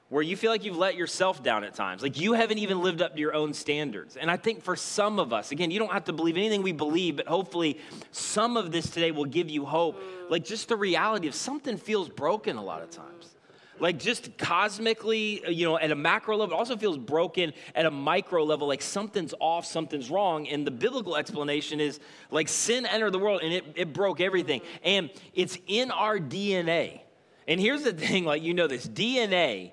where 0.10 0.24
you 0.24 0.36
feel 0.36 0.52
like 0.52 0.66
you've 0.66 0.78
let 0.78 0.96
yourself 0.96 1.44
down 1.44 1.64
at 1.64 1.76
times. 1.76 2.02
Like 2.02 2.20
you 2.20 2.34
haven't 2.34 2.58
even 2.58 2.82
lived 2.82 3.02
up 3.02 3.14
to 3.14 3.20
your 3.20 3.36
own 3.36 3.54
standards. 3.54 4.18
And 4.18 4.30
I 4.30 4.38
think 4.38 4.64
for 4.64 4.76
some 4.76 5.20
of 5.20 5.32
us, 5.32 5.52
again, 5.52 5.70
you 5.70 5.78
don't 5.78 5.94
have 5.94 6.06
to 6.06 6.14
believe 6.14 6.36
anything 6.36 6.64
we 6.64 6.72
believe, 6.72 7.18
but 7.18 7.28
hopefully 7.28 7.80
some 8.12 8.58
of 8.58 8.72
this 8.72 8.90
today 8.90 9.12
will 9.12 9.26
give 9.26 9.50
you 9.52 9.66
hope. 9.66 10.02
Like 10.28 10.44
just 10.44 10.68
the 10.68 10.76
reality 10.76 11.28
of 11.28 11.36
something 11.36 11.78
feels 11.78 12.10
broken 12.10 12.58
a 12.58 12.64
lot 12.64 12.82
of 12.82 12.90
times. 12.90 13.36
Like 13.80 14.00
just 14.00 14.38
cosmically, 14.38 15.44
uh, 15.46 15.50
you 15.50 15.66
know, 15.66 15.78
at 15.78 15.92
a 15.92 15.96
macro 15.96 16.38
level, 16.38 16.58
also 16.58 16.78
feels 16.78 16.98
broken 16.98 17.54
at 17.76 17.86
a 17.86 17.92
micro 17.92 18.44
level, 18.44 18.68
like 18.68 18.82
something's 18.82 19.34
off, 19.40 19.66
something's 19.66 20.10
wrong. 20.10 20.48
And 20.48 20.66
the 20.66 20.72
biblical 20.72 21.16
explanation 21.16 21.80
is 21.80 22.00
like 22.32 22.48
sin 22.48 22.86
entered 22.86 23.12
the 23.12 23.20
world 23.20 23.42
and 23.44 23.54
it, 23.54 23.66
it 23.76 23.94
broke 23.94 24.22
everything. 24.22 24.62
And 24.84 25.10
it's 25.34 25.58
in 25.68 25.92
our 25.92 26.20
DNA. 26.20 27.02
And 27.48 27.60
here's 27.60 27.84
the 27.84 27.94
thing 28.08 28.26
like, 28.26 28.44
you 28.44 28.54
know, 28.54 28.68
this 28.68 28.88
DNA 28.88 29.72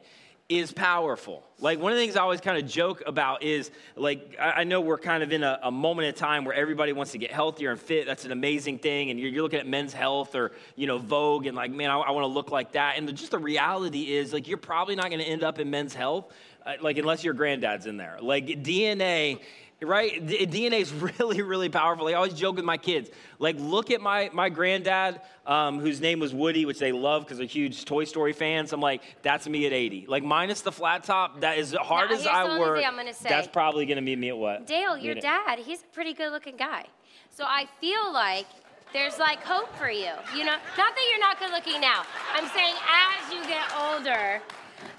is 0.49 0.73
powerful. 0.73 1.43
Like 1.59 1.81
one 1.81 1.91
of 1.91 1.99
the 1.99 2.05
things 2.05 2.15
I 2.15 2.21
always 2.21 2.41
kind 2.41 2.63
of 2.63 2.71
joke 2.71 3.03
about 3.05 3.43
is 3.43 3.71
like 3.97 4.37
I 4.41 4.63
know 4.63 4.81
we're 4.81 4.99
kind 4.99 5.23
of 5.23 5.33
in 5.33 5.43
a, 5.43 5.59
a, 5.63 5.71
moment 5.73 6.07
in 6.07 6.15
time 6.15 6.45
where 6.45 6.55
everybody 6.55 6.93
wants 6.93 7.13
to 7.13 7.19
get 7.19 7.33
healthier 7.33 7.73
and 7.73 7.81
fit. 7.81 8.07
That's 8.07 8.25
an 8.25 8.31
amazing 8.31 8.79
thing, 8.79 9.11
and 9.11 9.19
you're, 9.19 9.31
you're 9.31 9.43
looking 9.43 9.59
at 9.59 9.67
men's 9.67 9.93
health 9.93 10.37
or 10.37 10.53
you 10.77 10.87
know 10.87 10.99
Vogue 10.99 11.47
and 11.47 11.57
like 11.57 11.73
man, 11.73 11.91
I, 11.91 11.99
I 11.99 12.11
want 12.13 12.23
to 12.25 12.29
look 12.29 12.53
like 12.53 12.73
that. 12.73 12.97
And 12.97 13.09
the, 13.09 13.13
just 13.13 13.33
the 13.33 13.39
reality 13.39 14.15
is 14.15 14.33
like 14.33 14.47
you're 14.47 14.59
probably 14.59 14.95
not 14.95 15.07
going 15.07 15.19
to 15.19 15.27
end 15.27 15.43
up 15.43 15.59
in 15.59 15.69
men's 15.69 15.95
health, 15.95 16.33
uh, 16.65 16.75
like 16.81 16.99
unless 16.99 17.25
your 17.25 17.35
granddad's 17.35 17.87
in 17.87 17.97
there. 17.97 18.19
Like 18.21 18.47
DNA 18.47 19.41
right? 19.83 20.25
DNA 20.27 20.81
is 20.81 20.93
really, 21.19 21.43
really 21.43 21.69
powerful. 21.69 22.07
I 22.09 22.15
always 22.15 22.35
joke 22.35 22.57
with 22.57 22.65
my 22.65 22.77
kids. 22.77 23.11
Like, 23.39 23.57
look 23.59 23.91
at 23.91 24.01
my, 24.01 24.31
my 24.33 24.49
granddad, 24.49 25.21
um, 25.47 25.81
whose 25.81 26.01
name 26.01 26.19
was 26.19 26.33
Woody, 26.33 26.65
which 26.65 26.79
they 26.79 26.93
love 26.93 27.25
because 27.25 27.39
they're 27.39 27.47
huge 27.47 27.85
Toy 27.85 28.05
Story 28.05 28.33
fans. 28.33 28.73
I'm 28.73 28.81
like, 28.81 29.03
that's 29.23 29.49
me 29.49 29.67
at 29.67 29.73
80. 29.73 30.07
Like, 30.09 30.23
minus 30.23 30.63
the 30.63 30.73
flat 30.73 31.05
top, 31.05 31.41
that 31.41 31.59
is 31.59 31.73
hard 31.73 32.11
now, 32.11 32.17
as 32.17 32.27
I 32.27 32.59
work. 32.59 32.83
That's 33.23 33.49
probably 33.49 33.87
going 33.87 33.97
to 33.97 34.03
be 34.03 34.17
me 34.17 34.31
at 34.31 34.39
what? 34.39 34.67
Dale, 34.67 34.97
your 34.97 35.15
dad, 35.15 35.59
he's 35.59 35.83
a 35.83 35.95
pretty 35.95 36.15
good 36.15 36.31
looking 36.31 36.57
guy. 36.57 36.87
So 37.31 37.45
I 37.45 37.67
feel 37.81 38.13
like 38.13 38.47
there's 38.93 39.19
like 39.19 39.43
hope 39.43 39.75
for 39.77 39.91
you. 39.91 40.13
You 40.35 40.45
know, 40.45 40.57
not 40.79 40.95
that 40.95 41.07
you're 41.11 41.21
not 41.21 41.39
good 41.39 41.51
looking 41.51 41.81
now. 41.83 42.05
I'm 42.33 42.49
saying 42.49 42.75
as 42.89 43.33
you 43.33 43.45
get 43.47 43.65
older, 43.79 44.41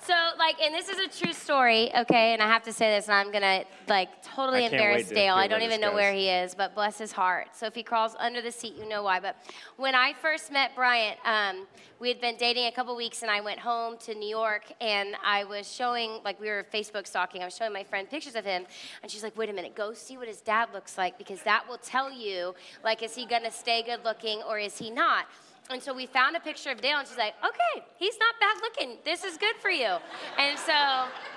So, 0.02 0.14
like, 0.38 0.62
and 0.62 0.74
this 0.74 0.90
is 0.90 1.00
a 1.00 1.24
true 1.24 1.34
story, 1.34 1.94
okay? 1.96 2.34
And 2.34 2.42
I 2.42 2.48
have 2.48 2.64
to 2.64 2.74
say 2.74 2.96
this, 2.96 3.08
and 3.08 3.16
I'm 3.16 3.32
gonna 3.32 3.66
like 3.88 4.10
totally 4.24 4.66
embarrass 4.66 5.10
to 5.10 5.16
Dale. 5.16 5.36
I 5.36 5.48
don't 5.48 5.62
even 5.62 5.82
know 5.82 5.90
goes. 5.90 5.96
where 5.96 6.14
he 6.14 6.30
is, 6.30 6.56
but 6.56 6.74
bless 6.74 6.98
his 6.98 7.12
heart. 7.12 7.50
So 7.54 7.66
if 7.66 7.76
he 7.76 7.84
crawls 7.84 8.16
under 8.18 8.42
the 8.42 8.52
seat, 8.52 8.76
you 8.78 8.88
know 8.88 9.04
why. 9.04 9.20
But 9.20 9.36
when 9.76 9.96
I 9.96 10.14
first 10.14 10.52
met 10.52 10.76
Bryant, 10.76 11.18
um, 11.26 11.68
we 12.00 12.08
had 12.10 12.22
been 12.22 12.38
dating 12.38 12.68
a 12.68 12.72
couple 12.72 12.96
weeks, 12.96 13.22
and 13.22 13.32
I 13.32 13.42
went 13.42 13.60
home 13.60 13.98
to 14.06 14.14
New 14.14 14.30
York, 14.30 14.72
and 14.80 15.16
I 15.26 15.44
was 15.44 15.70
showing, 15.70 16.22
like, 16.24 16.40
we 16.40 16.48
were 16.48 16.66
Facebook 16.72 17.08
stalking. 17.08 17.42
I 17.42 17.46
was 17.46 17.56
showing 17.56 17.74
my 17.74 17.84
friend 17.84 18.10
pictures 18.10 18.36
of 18.36 18.46
him, 18.46 18.66
and 19.02 19.12
she's 19.12 19.24
like, 19.24 19.36
"Wait 19.36 19.50
a 19.50 19.54
minute, 19.54 19.76
go 19.76 19.94
see 19.94 20.18
what 20.18 20.28
his 20.28 20.42
dad 20.42 20.70
looks 20.74 20.98
like, 20.98 21.18
because 21.18 21.42
that 21.44 21.68
will 21.68 21.80
tell 21.80 22.12
you, 22.12 22.54
like, 22.84 23.02
is 23.02 23.16
he 23.16 23.26
gonna 23.26 23.52
stay 23.52 23.82
good 23.82 24.06
looking 24.06 24.42
or 24.44 24.60
is 24.60 24.78
he 24.78 24.90
not?" 24.90 25.26
And 25.70 25.84
so 25.84 25.94
we 25.94 26.06
found 26.06 26.36
a 26.36 26.40
picture 26.40 26.70
of 26.72 26.80
Dale, 26.80 26.98
and 27.00 27.08
she's 27.08 27.18
like, 27.18 27.34
okay, 27.44 27.86
he's 27.98 28.18
not 28.20 28.36
bad 28.40 28.56
looking. 28.62 28.98
This 29.04 29.26
is 29.26 29.38
good 29.38 29.56
for 29.58 29.70
you. 29.70 29.98
And 30.38 30.58
so 30.58 30.74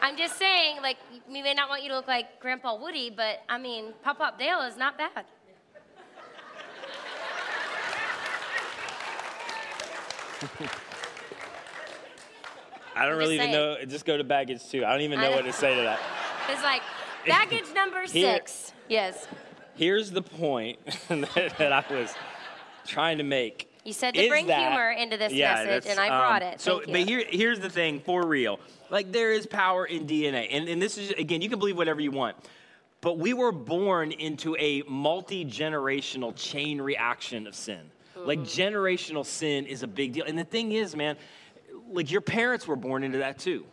I'm 0.01 0.17
just 0.17 0.39
saying, 0.39 0.77
like, 0.83 0.99
we 1.29 1.43
may 1.43 1.53
not 1.53 1.69
want 1.69 1.83
you 1.83 1.89
to 1.89 1.97
look 1.97 2.07
like 2.07 2.39
Grandpa 2.41 2.77
Woody, 2.81 3.11
but 3.11 3.41
I 3.49 3.59
mean, 3.59 3.93
Pop 4.05 4.19
Pop 4.19 4.39
Dale 4.39 4.61
is 4.61 4.77
not 4.77 4.97
bad. 4.97 5.25
I 12.97 13.05
don't 13.05 13.13
I'm 13.13 13.19
really 13.19 13.37
even 13.37 13.53
know. 13.53 13.77
Just 13.87 14.05
go 14.05 14.17
to 14.17 14.25
baggage 14.25 14.69
two. 14.69 14.85
I 14.85 14.93
don't 14.93 15.03
even 15.03 15.21
know 15.21 15.31
know. 15.31 15.37
what 15.37 15.45
to 15.45 15.53
say 15.53 15.75
to 15.75 15.83
that. 15.83 16.01
It's 16.51 16.63
like, 16.65 16.83
baggage 17.27 17.73
number 17.75 18.01
Here- 18.07 18.35
six. 18.35 18.73
Yes. 18.89 19.29
Here's 19.77 20.11
the 20.11 20.23
point 20.23 20.81
that, 21.09 21.55
that 21.59 21.73
I 21.73 21.85
was 21.89 22.13
trying 22.87 23.19
to 23.19 23.25
make. 23.25 23.70
You 23.85 23.93
said 23.93 24.15
to 24.15 24.29
bring 24.29 24.47
that- 24.49 24.59
humor 24.73 24.91
into 24.91 25.17
this 25.17 25.33
Yeah, 25.33 25.65
message, 25.65 25.91
and 25.91 25.99
I 25.99 26.09
brought 26.09 26.43
um, 26.43 26.49
it. 26.49 26.61
So, 26.61 26.81
you. 26.81 26.87
but 26.89 26.97
here, 27.09 27.25
here's 27.27 27.61
the 27.61 27.71
thing 27.71 28.01
for 28.01 28.27
real. 28.27 28.61
Like, 28.91 29.11
there 29.13 29.33
is 29.33 29.47
power 29.47 29.87
in 29.87 30.07
DNA. 30.07 30.49
And, 30.51 30.69
and 30.69 30.83
this 30.83 30.99
is, 30.99 31.11
again, 31.13 31.41
you 31.41 31.49
can 31.49 31.59
believe 31.59 31.77
whatever 31.77 32.01
you 32.01 32.11
want. 32.11 32.37
But 33.01 33.19
we 33.19 33.33
were 33.33 33.53
born 33.53 34.13
into 34.13 34.55
a 34.59 34.83
multi 34.87 35.45
generational 35.47 36.35
chain 36.37 36.81
reaction 36.81 37.47
of 37.47 37.55
sin. 37.55 37.81
Like, 38.17 38.41
Mm-hmm. 38.41 38.75
generational 38.77 39.25
sin 39.25 39.65
is 39.65 39.83
a 39.83 39.87
big 39.87 40.13
deal. 40.13 40.27
And 40.27 40.39
the 40.39 40.45
thing 40.45 40.73
is, 40.73 40.95
man, 40.95 41.17
like, 41.91 42.11
your 42.11 42.21
parents 42.21 42.67
were 42.69 42.77
born 42.77 43.03
into 43.03 43.19
that 43.19 43.39
too. 43.39 43.65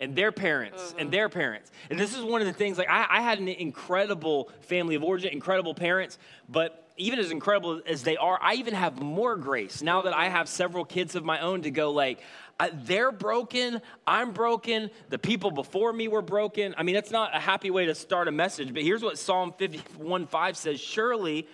And 0.00 0.14
their 0.14 0.32
parents, 0.32 0.82
Mm-hmm. 0.90 0.98
and 0.98 1.10
their 1.10 1.30
parents. 1.30 1.70
And 1.88 1.98
this 1.98 2.14
is 2.14 2.22
one 2.22 2.42
of 2.42 2.46
the 2.46 2.52
things, 2.52 2.76
like, 2.76 2.90
I, 2.90 3.06
I 3.08 3.20
had 3.22 3.38
an 3.38 3.48
incredible 3.48 4.50
family 4.60 4.94
of 4.96 5.02
origin, 5.02 5.32
incredible 5.32 5.72
parents, 5.72 6.18
but 6.50 6.83
even 6.96 7.18
as 7.18 7.30
incredible 7.30 7.80
as 7.86 8.02
they 8.02 8.16
are, 8.16 8.38
I 8.40 8.54
even 8.54 8.74
have 8.74 9.02
more 9.02 9.36
grace 9.36 9.82
now 9.82 10.02
that 10.02 10.14
I 10.14 10.28
have 10.28 10.48
several 10.48 10.84
kids 10.84 11.16
of 11.16 11.24
my 11.24 11.40
own 11.40 11.62
to 11.62 11.70
go, 11.70 11.90
like, 11.90 12.20
uh, 12.60 12.68
they're 12.72 13.10
broken, 13.10 13.80
I'm 14.06 14.32
broken, 14.32 14.90
the 15.08 15.18
people 15.18 15.50
before 15.50 15.92
me 15.92 16.06
were 16.06 16.22
broken. 16.22 16.74
I 16.78 16.84
mean, 16.84 16.94
that's 16.94 17.10
not 17.10 17.34
a 17.34 17.40
happy 17.40 17.70
way 17.70 17.86
to 17.86 17.96
start 17.96 18.28
a 18.28 18.32
message, 18.32 18.72
but 18.72 18.82
here's 18.82 19.02
what 19.02 19.18
Psalm 19.18 19.52
51 19.58 20.28
5 20.28 20.56
says 20.56 20.80
Surely 20.80 21.48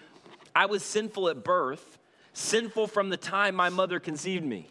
I 0.55 0.67
was 0.67 0.83
sinful 0.83 1.31
at 1.31 1.43
birth, 1.43 1.99
sinful 2.35 2.89
from 2.89 3.09
the 3.09 3.17
time 3.17 3.55
my 3.55 3.71
mother 3.71 3.99
conceived 3.99 4.45
me. 4.45 4.69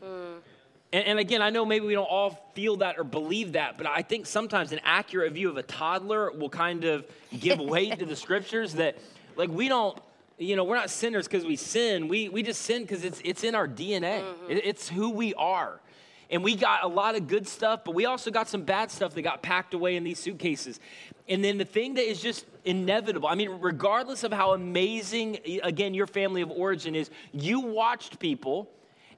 And, 0.93 1.05
and 1.05 1.19
again, 1.19 1.41
I 1.41 1.49
know 1.49 1.65
maybe 1.65 1.87
we 1.87 1.93
don't 1.93 2.05
all 2.05 2.51
feel 2.53 2.77
that 2.77 2.99
or 2.99 3.03
believe 3.03 3.53
that, 3.53 3.77
but 3.77 3.87
I 3.87 4.03
think 4.03 4.27
sometimes 4.27 4.71
an 4.71 4.81
accurate 4.83 5.33
view 5.33 5.49
of 5.49 5.57
a 5.57 5.63
toddler 5.63 6.31
will 6.31 6.49
kind 6.49 6.83
of 6.83 7.05
give 7.39 7.59
weight 7.59 7.97
to 7.99 8.05
the 8.05 8.15
scriptures 8.15 8.73
that, 8.75 8.97
like, 9.35 9.49
we 9.49 9.67
don't, 9.67 9.97
you 10.39 10.55
know, 10.55 10.63
we're 10.63 10.75
not 10.75 10.89
sinners 10.89 11.27
because 11.27 11.45
we 11.45 11.55
sin. 11.55 12.07
We, 12.07 12.29
we 12.29 12.41
just 12.41 12.61
sin 12.61 12.83
because 12.83 13.03
it's, 13.03 13.21
it's 13.23 13.43
in 13.43 13.55
our 13.55 13.67
DNA, 13.67 14.21
mm-hmm. 14.21 14.51
It- 14.51 14.65
it's 14.65 14.89
who 14.89 15.09
we 15.09 15.33
are. 15.35 15.79
And 16.31 16.43
we 16.43 16.55
got 16.55 16.83
a 16.83 16.87
lot 16.87 17.15
of 17.15 17.27
good 17.27 17.47
stuff, 17.47 17.81
but 17.83 17.95
we 17.95 18.05
also 18.05 18.29
got 18.29 18.47
some 18.47 18.61
bad 18.61 18.91
stuff 18.91 19.15
that 19.15 19.23
got 19.23 19.41
packed 19.41 19.73
away 19.73 19.95
in 19.95 20.03
these 20.03 20.19
suitcases. 20.19 20.79
And 21.27 21.43
then 21.43 21.57
the 21.57 21.65
thing 21.65 21.95
that 21.95 22.07
is 22.07 22.21
just 22.21 22.45
inevitable, 22.65 23.27
I 23.27 23.33
mean, 23.33 23.49
regardless 23.59 24.23
of 24.23 24.31
how 24.31 24.53
amazing, 24.53 25.39
again, 25.63 25.95
your 25.95 26.05
family 26.05 26.41
of 26.41 26.51
origin 26.51 26.93
is, 26.93 27.09
you 27.33 27.59
watched 27.59 28.19
people 28.19 28.69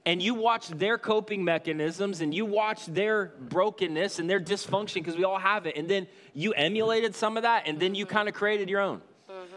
and 0.06 0.22
you 0.22 0.34
watched 0.34 0.80
their 0.80 0.98
coping 0.98 1.44
mechanisms 1.44 2.22
and 2.22 2.34
you 2.34 2.46
watched 2.46 2.94
their 2.94 3.34
brokenness 3.50 4.20
and 4.20 4.30
their 4.30 4.40
dysfunction 4.40 4.96
because 4.96 5.18
we 5.18 5.26
all 5.26 5.38
have 5.38 5.66
it. 5.66 5.76
And 5.76 5.90
then 5.90 6.08
you 6.34 6.54
emulated 6.54 7.14
some 7.14 7.36
of 7.36 7.44
that 7.44 7.64
and 7.68 7.78
then 7.78 7.94
you 7.94 8.06
mm-hmm. 8.06 8.16
kind 8.16 8.30
of 8.30 8.34
created 8.34 8.70
your 8.70 8.80
own. 8.80 9.02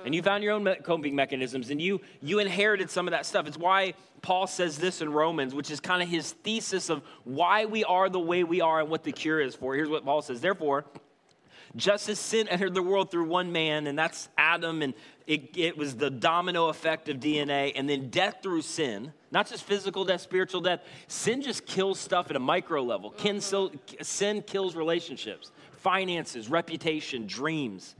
And 0.04 0.14
you 0.14 0.22
found 0.22 0.44
your 0.44 0.52
own 0.52 0.64
coping 0.82 1.14
mechanisms 1.14 1.70
and 1.70 1.80
you 1.80 2.00
you 2.20 2.38
inherited 2.38 2.90
some 2.90 3.06
of 3.08 3.12
that 3.12 3.26
stuff. 3.26 3.46
It's 3.46 3.56
why 3.58 3.94
Paul 4.22 4.46
says 4.46 4.78
this 4.78 5.00
in 5.00 5.12
Romans, 5.12 5.54
which 5.54 5.70
is 5.70 5.80
kind 5.80 6.02
of 6.02 6.08
his 6.08 6.32
thesis 6.32 6.90
of 6.90 7.02
why 7.24 7.66
we 7.66 7.84
are 7.84 8.08
the 8.08 8.20
way 8.20 8.44
we 8.44 8.60
are 8.60 8.80
and 8.80 8.90
what 8.90 9.04
the 9.04 9.12
cure 9.12 9.40
is 9.40 9.54
for. 9.54 9.74
Here's 9.74 9.88
what 9.88 10.04
Paul 10.04 10.22
says. 10.22 10.40
Therefore, 10.40 10.84
just 11.76 12.08
as 12.08 12.18
sin 12.20 12.48
entered 12.48 12.74
the 12.74 12.82
world 12.82 13.10
through 13.10 13.24
one 13.28 13.50
man, 13.50 13.86
and 13.86 13.98
that's 13.98 14.28
Adam, 14.38 14.82
and 14.82 14.94
it, 15.26 15.56
it 15.56 15.76
was 15.76 15.96
the 15.96 16.10
domino 16.10 16.68
effect 16.68 17.08
of 17.08 17.18
DNA, 17.18 17.72
and 17.74 17.88
then 17.88 18.10
death 18.10 18.36
through 18.42 18.62
sin, 18.62 19.12
not 19.32 19.48
just 19.48 19.64
physical 19.64 20.04
death, 20.04 20.20
spiritual 20.20 20.60
death. 20.60 20.80
Sin 21.08 21.42
just 21.42 21.66
kills 21.66 21.98
stuff 21.98 22.30
at 22.30 22.36
a 22.36 22.40
micro 22.40 22.82
level. 22.82 23.12
Sin 24.02 24.42
kills 24.42 24.76
relationships, 24.76 25.50
finances, 25.72 26.48
reputation, 26.48 27.26
dreams. 27.26 27.96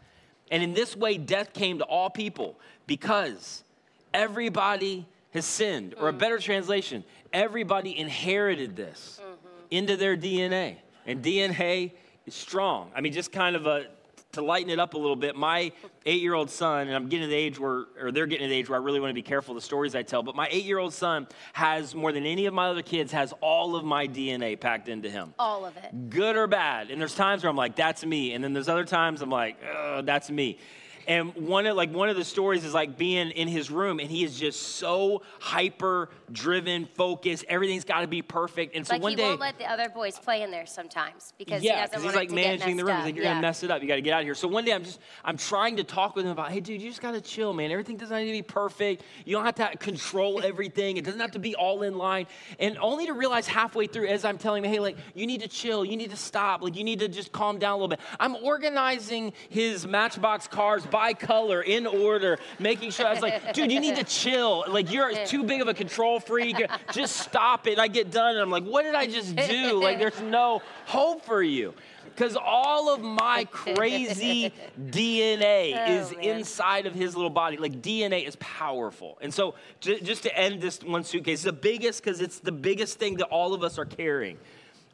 And 0.55 0.63
in 0.63 0.73
this 0.73 0.95
way, 0.95 1.19
death 1.19 1.53
came 1.53 1.79
to 1.79 1.85
all 1.85 2.09
people 2.09 2.55
because 2.87 3.65
everybody 4.13 5.05
has 5.33 5.45
sinned. 5.45 5.97
Or 5.99 6.09
a 6.09 6.13
mm. 6.13 6.19
better 6.19 6.39
translation, 6.39 7.03
everybody 7.33 7.99
inherited 7.99 8.77
this 8.77 9.21
mm-hmm. 9.21 9.49
into 9.73 9.97
their 9.97 10.17
DNA. 10.17 10.77
And 11.09 11.25
DNA 11.25 11.91
is 12.25 12.37
strong. 12.37 12.93
I 12.95 13.01
mean, 13.01 13.13
just 13.13 13.33
kind 13.33 13.57
of 13.57 13.67
a, 13.67 13.87
to 14.35 14.43
lighten 14.43 14.71
it 14.71 14.79
up 14.79 14.95
a 14.95 14.99
little 14.99 15.17
bit, 15.17 15.35
my 15.37 15.73
eight 16.07 16.21
year 16.21 16.35
old 16.35 16.50
son, 16.50 16.87
and 16.87 16.95
I'm 16.95 17.09
getting 17.09 17.26
to 17.26 17.31
the 17.31 17.37
age 17.37 17.59
where, 17.59 17.85
or 18.00 18.12
they're 18.12 18.26
getting 18.26 18.45
to 18.47 18.49
the 18.50 18.55
age 18.57 18.69
where 18.69 18.79
I 18.79 18.83
really 18.83 19.00
want 19.00 19.11
to 19.11 19.14
be 19.14 19.23
careful 19.23 19.53
of 19.53 19.57
the 19.62 19.64
stories 19.64 19.95
I 19.95 20.03
tell, 20.03 20.23
but 20.23 20.35
my 20.37 20.49
eight 20.50 20.64
year 20.64 20.79
old 20.79 20.93
son 20.93 21.26
has 21.53 21.95
more 21.95 22.12
than 22.12 22.26
any 22.26 22.47
of 22.47 22.55
my 22.55 22.69
other 22.69 22.83
kids, 22.83 23.12
has 23.12 23.33
all 23.41 23.76
of 23.76 23.85
my 23.85 24.07
DNA 24.07 24.59
packed 24.59 24.88
into 24.88 25.09
him 25.11 25.35
All 25.38 25.64
of 25.64 25.76
it. 25.76 26.11
good 26.11 26.37
or 26.37 26.47
bad. 26.47 26.91
And 26.91 27.00
there's 27.00 27.14
times 27.14 27.43
where 27.43 27.50
I'm 27.50 27.57
like, 27.57 27.76
that's 27.76 28.05
me. 28.05 28.33
And 28.35 28.43
then 28.45 28.53
there's 28.53 28.69
other 28.69 28.85
times 28.85 29.23
I'm 29.23 29.31
like, 29.31 29.57
"Ugh, 29.64 30.05
that's 30.05 30.31
me. 30.31 30.59
And 31.07 31.35
one 31.35 31.67
of 31.67 31.77
like 31.77 31.93
one 31.93 32.09
of 32.09 32.17
the 32.17 32.25
stories 32.25 32.65
is 32.65 32.75
like 32.75 32.97
being 32.97 33.31
in 33.31 33.49
his 33.49 33.71
room 33.71 34.01
and 34.01 34.11
he 34.11 34.25
is 34.25 34.39
just 34.39 34.77
so 34.77 35.23
hyper 35.41 36.11
driven, 36.33 36.87
focused. 36.95 37.45
Everything's 37.49 37.85
got 37.85 38.01
to 38.01 38.07
be 38.07 38.23
perfect. 38.23 38.75
And 38.75 38.87
so 38.87 38.95
Like 38.95 39.03
one 39.03 39.13
he 39.13 39.17
day 39.17 39.29
won't 39.29 39.41
let 39.41 39.59
the 39.59 39.71
other 39.71 39.89
boys 39.89 40.19
play 40.19 40.43
in 40.43 40.51
there 40.51 40.67
sometimes 40.67 41.33
because 41.39 41.63
yeah, 41.63 41.77
he 41.77 41.87
doesn't 41.87 42.05
want 42.05 42.07
he's 42.07 42.17
like 42.17 42.29
to 42.29 42.35
managing 42.35 42.77
the 42.77 42.85
room. 42.85 42.97
He's 42.97 43.05
like, 43.07 43.15
you're 43.15 43.25
yeah. 43.25 43.33
gonna 43.33 43.43
mess 43.43 43.63
it 43.63 43.71
up. 43.71 43.83
You 43.83 43.89
got 43.89 43.97
to 43.97 44.03
get 44.03 44.13
out 44.13 44.21
of 44.21 44.25
here. 44.25 44.35
So 44.35 44.49
one 44.49 44.65
day, 44.65 44.73
I'm 44.73 44.85
just, 44.85 45.01
I'm 45.25 45.37
trying 45.37 45.77
to 45.77 45.85
talk 45.85 46.17
with 46.17 46.25
him 46.25 46.33
about, 46.33 46.51
hey, 46.51 46.61
dude, 46.61 46.81
you 46.81 46.89
just 46.89 47.03
got 47.03 47.13
to 47.13 47.21
chill, 47.21 47.53
man. 47.53 47.71
Everything 47.71 47.97
doesn't 47.97 48.17
have 48.17 48.27
to 48.27 48.33
be 48.33 48.43
perfect. 48.43 49.03
You 49.25 49.37
don't 49.37 49.45
have 49.45 49.55
to 49.57 49.77
control 49.79 50.43
everything. 50.43 50.97
It 50.97 51.05
doesn't 51.05 51.21
have 51.21 51.33
to 51.33 51.39
be 51.39 51.55
all 51.55 51.83
in 51.83 51.97
line. 51.97 52.27
And 52.59 52.79
only 52.79 53.07
to 53.07 53.13
realize 53.13 53.47
halfway 53.47 53.87
through, 53.87 54.07
as 54.07 54.25
I'm 54.25 54.39
telling 54.39 54.65
him, 54.65 54.71
hey, 54.71 54.81
like, 54.81 54.97
you 55.15 55.27
need 55.27 55.43
to 55.43 55.49
chill. 55.49 55.85
You 55.85 55.97
need 55.97 56.11
to 56.11 56.17
stop. 56.17 56.63
Like, 56.63 56.77
you 56.77 56.85
need 56.85 57.01
to 57.01 57.09
just 57.09 57.33
calm 57.33 57.59
down 57.59 57.73
a 57.73 57.77
little 57.77 57.89
bit. 57.89 58.01
I'm 58.19 58.37
organizing 58.37 59.33
his 59.49 59.87
Matchbox 59.87 60.49
cars 60.49 60.85
by 60.95 61.13
color 61.13 61.61
in 61.61 61.89
order, 61.89 62.39
making 62.61 62.93
sure. 62.93 63.05
I 63.05 63.13
was 63.13 63.21
like, 63.21 63.53
dude, 63.53 63.73
you 63.73 63.81
need 63.81 63.97
to 63.97 64.05
chill. 64.05 64.65
Like, 64.69 64.93
you're 64.93 65.13
too 65.27 65.43
big 65.43 65.61
of 65.61 65.67
a 65.67 65.75
control 65.75 66.21
freak. 66.21 66.57
Just 66.93 67.17
stop 67.17 67.67
it. 67.67 67.81
I 67.81 67.89
get 67.89 68.13
done, 68.13 68.31
and 68.37 68.41
I'm 68.41 68.51
like, 68.51 68.63
what 68.63 68.85
did 68.85 68.95
I 68.95 69.07
just 69.07 69.35
do? 69.35 69.83
Like, 69.83 69.99
there's 69.99 70.21
no 70.23 70.63
hope 70.87 71.25
for 71.25 71.43
you. 71.43 71.75
Because 72.05 72.37
all 72.37 72.95
of 72.95 73.01
my 73.01 73.45
crazy 73.51 74.53
DNA 74.81 75.75
Oh, 75.77 75.93
is 75.95 76.13
man. 76.13 76.21
inside 76.21 76.87
of 76.87 76.95
his 76.95 77.17
little 77.17 77.29
body. 77.29 77.57
Like 77.57 77.83
DNA 77.83 78.25
is 78.25 78.37
powerful. 78.37 79.19
And 79.21 79.35
so, 79.35 79.57
j- 79.81 80.01
just 80.01 80.23
to 80.23 80.39
end 80.39 80.61
this 80.63 80.81
one 80.81 81.03
suitcase, 81.03 81.43
the 81.43 81.53
biggest, 81.53 82.05
because 82.05 82.21
it's 82.21 82.39
the 82.39 82.53
biggest 82.53 83.01
thing 83.01 83.17
that 83.17 83.27
all 83.27 83.53
of 83.53 83.65
us 83.65 83.79
are 83.79 83.85
carrying. 83.85 84.39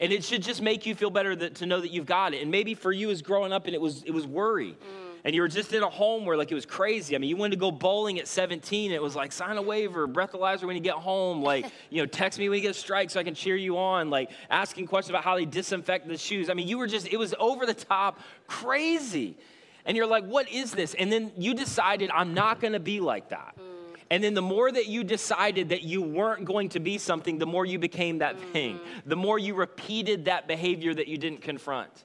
And 0.00 0.14
it 0.14 0.24
should 0.24 0.42
just 0.42 0.62
make 0.62 0.86
you 0.86 0.94
feel 0.94 1.10
better 1.10 1.36
that, 1.36 1.56
to 1.56 1.66
know 1.66 1.78
that 1.82 1.90
you've 1.90 2.06
got 2.06 2.32
it. 2.32 2.40
And 2.40 2.50
maybe 2.50 2.72
for 2.72 2.90
you 2.90 3.10
as 3.10 3.20
growing 3.20 3.52
up 3.52 3.66
and 3.66 3.74
it 3.74 3.80
was, 3.82 4.02
it 4.04 4.12
was 4.12 4.26
worry. 4.26 4.70
Mm. 4.70 5.09
And 5.24 5.34
you 5.34 5.42
were 5.42 5.48
just 5.48 5.72
in 5.72 5.82
a 5.82 5.88
home 5.88 6.24
where 6.24 6.36
like 6.36 6.50
it 6.50 6.54
was 6.54 6.66
crazy. 6.66 7.14
I 7.14 7.18
mean, 7.18 7.28
you 7.28 7.36
wanted 7.36 7.56
to 7.56 7.60
go 7.60 7.70
bowling 7.70 8.18
at 8.18 8.26
17. 8.26 8.92
It 8.92 9.02
was 9.02 9.14
like 9.14 9.32
sign 9.32 9.56
a 9.56 9.62
waiver, 9.62 10.08
breathalyzer 10.08 10.64
when 10.64 10.76
you 10.76 10.82
get 10.82 10.94
home. 10.94 11.42
Like, 11.42 11.66
you 11.90 12.00
know, 12.00 12.06
text 12.06 12.38
me 12.38 12.48
when 12.48 12.56
you 12.56 12.62
get 12.62 12.70
a 12.70 12.74
strike 12.78 13.10
so 13.10 13.20
I 13.20 13.24
can 13.24 13.34
cheer 13.34 13.56
you 13.56 13.78
on. 13.78 14.10
Like 14.10 14.30
asking 14.48 14.86
questions 14.86 15.10
about 15.10 15.24
how 15.24 15.36
they 15.36 15.44
disinfect 15.44 16.08
the 16.08 16.16
shoes. 16.16 16.48
I 16.48 16.54
mean, 16.54 16.68
you 16.68 16.78
were 16.78 16.86
just, 16.86 17.08
it 17.08 17.18
was 17.18 17.34
over 17.38 17.66
the 17.66 17.74
top 17.74 18.20
crazy. 18.46 19.36
And 19.84 19.96
you're 19.96 20.06
like, 20.06 20.24
what 20.24 20.50
is 20.50 20.72
this? 20.72 20.94
And 20.94 21.12
then 21.12 21.32
you 21.36 21.54
decided, 21.54 22.10
I'm 22.12 22.34
not 22.34 22.60
going 22.60 22.74
to 22.74 22.80
be 22.80 23.00
like 23.00 23.30
that. 23.30 23.54
Mm. 23.58 23.96
And 24.10 24.24
then 24.24 24.34
the 24.34 24.42
more 24.42 24.70
that 24.70 24.86
you 24.86 25.04
decided 25.04 25.68
that 25.68 25.82
you 25.82 26.02
weren't 26.02 26.44
going 26.44 26.68
to 26.70 26.80
be 26.80 26.98
something, 26.98 27.38
the 27.38 27.46
more 27.46 27.64
you 27.64 27.78
became 27.78 28.18
that 28.18 28.38
thing. 28.52 28.76
Mm. 28.76 28.80
The 29.06 29.16
more 29.16 29.38
you 29.38 29.54
repeated 29.54 30.24
that 30.24 30.48
behavior 30.48 30.92
that 30.92 31.08
you 31.08 31.16
didn't 31.16 31.42
confront. 31.42 32.04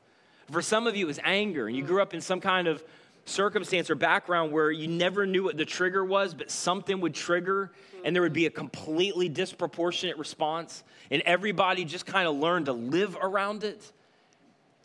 For 0.51 0.61
some 0.61 0.85
of 0.85 0.95
you, 0.95 1.05
it 1.05 1.07
was 1.07 1.19
anger, 1.23 1.67
and 1.67 1.75
you 1.75 1.83
grew 1.83 2.01
up 2.01 2.13
in 2.13 2.21
some 2.21 2.39
kind 2.39 2.67
of 2.67 2.83
circumstance 3.25 3.89
or 3.89 3.95
background 3.95 4.51
where 4.51 4.71
you 4.71 4.87
never 4.87 5.25
knew 5.25 5.43
what 5.43 5.57
the 5.57 5.65
trigger 5.65 6.05
was, 6.05 6.33
but 6.33 6.49
something 6.49 7.01
would 7.01 7.13
trigger, 7.13 7.71
and 8.03 8.15
there 8.15 8.21
would 8.21 8.33
be 8.33 8.45
a 8.45 8.51
completely 8.51 9.27
disproportionate 9.27 10.17
response, 10.17 10.83
and 11.11 11.21
everybody 11.23 11.85
just 11.85 12.05
kind 12.05 12.27
of 12.27 12.35
learned 12.35 12.67
to 12.67 12.73
live 12.73 13.17
around 13.21 13.63
it. 13.63 13.91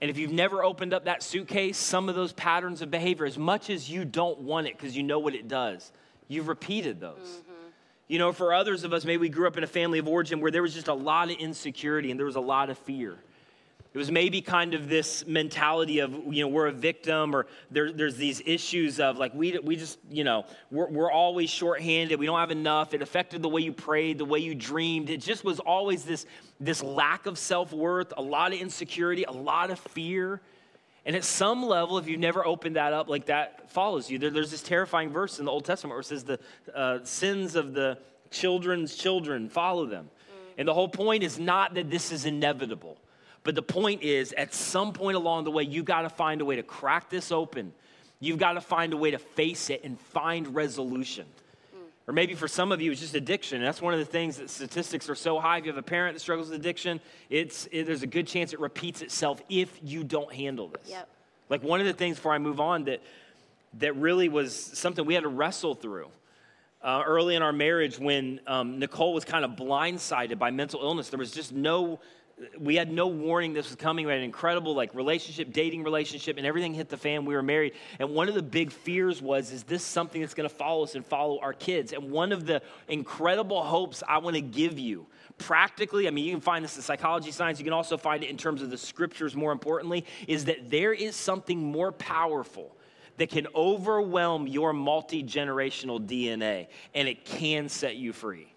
And 0.01 0.11
if 0.11 0.17
you've 0.17 0.33
never 0.33 0.65
opened 0.65 0.95
up 0.95 1.05
that 1.05 1.23
suitcase, 1.23 1.77
some 1.77 2.09
of 2.09 2.15
those 2.15 2.33
patterns 2.33 2.81
of 2.81 2.91
behavior, 2.91 3.27
as 3.27 3.37
much 3.37 3.69
as 3.69 3.91
you 3.91 4.07
don't 4.07 4.41
want 4.41 4.67
it 4.67 4.77
because 4.77 4.97
you 4.97 5.03
know 5.03 5.19
what 5.19 5.35
it 5.35 5.47
does, 5.47 5.93
you've 6.27 6.49
repeated 6.49 7.01
those. 7.01 7.19
Mm-hmm. 7.19 7.51
You 8.09 8.19
know, 8.19 8.33
for 8.33 8.55
others 8.55 8.83
of 8.83 8.95
us, 8.95 9.05
maybe 9.05 9.19
we 9.19 9.29
grew 9.29 9.47
up 9.47 9.59
in 9.59 9.63
a 9.63 9.69
family 9.69 9.99
of 9.99 10.09
origin 10.09 10.41
where 10.41 10.51
there 10.51 10.63
was 10.63 10.75
just 10.75 10.89
a 10.89 10.95
lot 10.95 11.31
of 11.31 11.37
insecurity 11.37 12.11
and 12.11 12.19
there 12.19 12.27
was 12.27 12.37
a 12.37 12.41
lot 12.41 12.71
of 12.71 12.79
fear. 12.79 13.19
It 13.93 13.99
was 13.99 14.09
maybe 14.09 14.41
kind 14.41 14.75
of 14.75 14.89
this 14.89 15.27
mentality 15.27 15.99
of, 15.99 16.13
you 16.33 16.43
know, 16.43 16.49
we're 16.49 16.69
a 16.69 16.73
victim 16.73 17.35
or 17.35 17.49
there, 17.73 17.91
there's 17.91 18.17
these 18.17 18.41
issues 18.47 19.01
of 19.01 19.19
like, 19.19 19.35
we, 19.35 19.59
we 19.59 19.75
just, 19.75 19.99
you 20.09 20.23
know, 20.23 20.45
we're, 20.71 20.89
we're 20.89 21.11
always 21.11 21.51
shorthanded. 21.51 22.17
We 22.21 22.27
don't 22.27 22.39
have 22.39 22.53
enough. 22.53 22.95
It 22.95 23.03
affected 23.03 23.43
the 23.43 23.49
way 23.49 23.63
you 23.63 23.73
prayed, 23.73 24.19
the 24.19 24.25
way 24.25 24.39
you 24.39 24.55
dreamed. 24.55 25.11
It 25.11 25.21
just 25.21 25.43
was 25.43 25.59
always 25.59 26.05
this, 26.05 26.25
this 26.61 26.85
lack 26.85 27.27
of 27.27 27.37
self 27.37 27.73
worth, 27.73 28.13
a 28.17 28.23
lot 28.23 28.53
of 28.53 28.61
insecurity, 28.61 29.25
a 29.25 29.33
lot 29.33 29.71
of 29.71 29.81
fear. 29.81 30.41
And 31.05 31.17
at 31.17 31.25
some 31.25 31.65
level, 31.65 31.99
if 31.99 32.07
you've 32.07 32.21
never 32.21 32.47
opened 32.47 32.77
that 32.77 32.93
up, 32.93 33.09
like 33.09 33.27
that 33.27 33.73
follows 33.73 34.09
you. 34.09 34.21
There, 34.21 34.31
there's 34.31 34.53
this 34.53 34.63
terrifying 34.63 35.11
verse 35.11 35.41
in 35.41 35.47
the 35.47 35.51
Old 35.51 35.65
Testament 35.65 35.95
where 35.95 36.01
it 36.01 36.07
says 36.07 36.23
the 36.23 36.39
uh, 36.73 36.99
sins 37.03 37.57
of 37.57 37.75
the 37.75 37.99
children's 38.31 38.95
children 38.95 39.49
follow 39.49 39.87
them. 39.87 40.05
Mm. 40.05 40.59
And 40.59 40.69
the 40.69 40.75
whole 40.75 40.89
point 40.89 41.25
is 41.25 41.41
not 41.41 41.75
that 41.75 41.91
this 41.91 42.13
is 42.13 42.25
inevitable. 42.25 42.97
But 43.43 43.55
the 43.55 43.63
point 43.63 44.03
is, 44.03 44.33
at 44.35 44.53
some 44.53 44.93
point 44.93 45.17
along 45.17 45.45
the 45.45 45.51
way, 45.51 45.63
you 45.63 45.83
got 45.83 46.03
to 46.03 46.11
find 46.11 46.41
a 46.41 46.45
way 46.45 46.57
to 46.57 46.63
crack 46.63 47.09
this 47.09 47.33
open. 47.33 47.73
You've 48.21 48.39
got 48.39 48.53
to 48.53 48.61
find 48.61 48.93
a 48.93 48.97
way 48.97 49.11
to 49.13 49.19
face 49.19 49.71
it 49.71 49.83
and 49.83 49.99
find 49.99 50.55
resolution. 50.55 51.25
Mm. 51.75 51.79
Or 52.07 52.13
maybe 52.13 52.35
for 52.35 52.49
some 52.49 52.71
of 52.71 52.83
you, 52.83 52.93
it's 52.93 53.01
just 53.01 53.15
addiction. 53.15 53.63
That's 53.63 53.81
one 53.81 53.95
of 53.95 53.99
the 53.99 54.05
things 54.05 54.37
that 54.37 54.51
statistics 54.51 55.09
are 55.09 55.15
so 55.15 55.41
high. 55.41 55.57
If 55.57 55.65
you 55.65 55.73
have 55.73 55.79
a 55.79 55.83
parent 55.83 56.15
that 56.17 56.21
struggles 56.21 56.51
with 56.51 56.61
addiction, 56.61 57.01
it's, 57.31 57.67
it, 57.73 57.85
there's 57.85 58.03
a 58.03 58.07
good 58.07 58.27
chance 58.27 58.53
it 58.53 58.61
repeats 58.61 59.01
itself 59.01 59.41
if 59.49 59.79
you 59.83 60.05
don't 60.05 60.33
handle 60.33 60.69
this. 60.69 60.91
Yep. 60.91 61.09
Like 61.49 61.63
one 61.63 61.81
of 61.81 61.87
the 61.87 61.95
things 61.95 62.17
before 62.17 62.35
I 62.35 62.39
move 62.39 62.61
on 62.61 62.85
that, 62.85 63.01
that 63.79 63.97
really 63.97 64.29
was 64.29 64.55
something 64.55 65.07
we 65.07 65.15
had 65.15 65.23
to 65.23 65.29
wrestle 65.29 65.75
through. 65.75 66.09
Uh, 66.83 67.03
early 67.07 67.35
in 67.35 67.43
our 67.43 67.53
marriage, 67.53 67.99
when 67.99 68.41
um, 68.47 68.79
Nicole 68.79 69.13
was 69.13 69.25
kind 69.25 69.45
of 69.45 69.53
blindsided 69.53 70.39
by 70.39 70.51
mental 70.51 70.81
illness, 70.81 71.11
there 71.11 71.19
was 71.19 71.31
just 71.31 71.53
no 71.53 72.01
we 72.59 72.77
had 72.77 72.91
no 72.91 73.07
warning 73.07 73.53
this 73.53 73.69
was 73.69 73.77
coming. 73.77 74.07
We 74.07 74.13
had 74.13 74.19
an 74.19 74.25
incredible 74.25 74.75
like 74.75 74.95
relationship, 74.95 75.53
dating 75.53 75.83
relationship, 75.83 76.37
and 76.39 76.47
everything 76.47 76.75
hit 76.75 76.89
the 76.89 76.97
fan. 76.97 77.25
We 77.25 77.35
were 77.35 77.43
married, 77.43 77.75
and 77.99 78.11
one 78.11 78.29
of 78.29 78.35
the 78.35 78.43
big 78.43 78.73
fears 78.73 79.21
was, 79.21 79.53
is 79.53 79.63
this 79.65 79.83
something 79.83 80.21
that's 80.21 80.35
going 80.35 80.49
to 80.49 80.55
follow 80.55 80.85
us 80.85 80.95
and 80.95 81.05
follow 81.05 81.39
our 81.41 81.53
kids? 81.53 81.93
And 81.93 82.11
one 82.11 82.33
of 82.33 82.47
the 82.47 82.63
incredible 82.89 83.63
hopes 83.63 84.03
I 84.07 84.19
want 84.19 84.37
to 84.37 84.43
give 84.43 84.79
you, 84.79 85.07
practically, 85.39 86.07
I 86.07 86.11
mean, 86.11 86.25
you 86.25 86.33
can 86.33 86.41
find 86.41 86.65
this 86.65 86.77
in 86.77 86.83
psychology 86.83 87.31
science. 87.31 87.59
You 87.59 87.65
can 87.65 87.73
also 87.73 87.97
find 87.97 88.23
it 88.25 88.31
in 88.31 88.37
terms 88.37 88.63
of 88.63 88.71
the 88.71 88.79
scriptures. 88.79 89.35
More 89.37 89.53
importantly, 89.53 90.05
is 90.27 90.47
that 90.47 90.71
there 90.71 90.93
is 90.93 91.17
something 91.17 91.63
more 91.63 91.93
powerful 91.93 92.77
that 93.19 93.29
can 93.29 93.47
overwhelm 93.55 94.47
your 94.47 94.73
multi 94.73 95.23
generational 95.23 96.01
DNA, 96.01 96.69
and 96.95 97.07
it 97.07 97.25
can 97.25 97.69
set 97.69 97.97
you 97.97 98.15
free. 98.15 98.50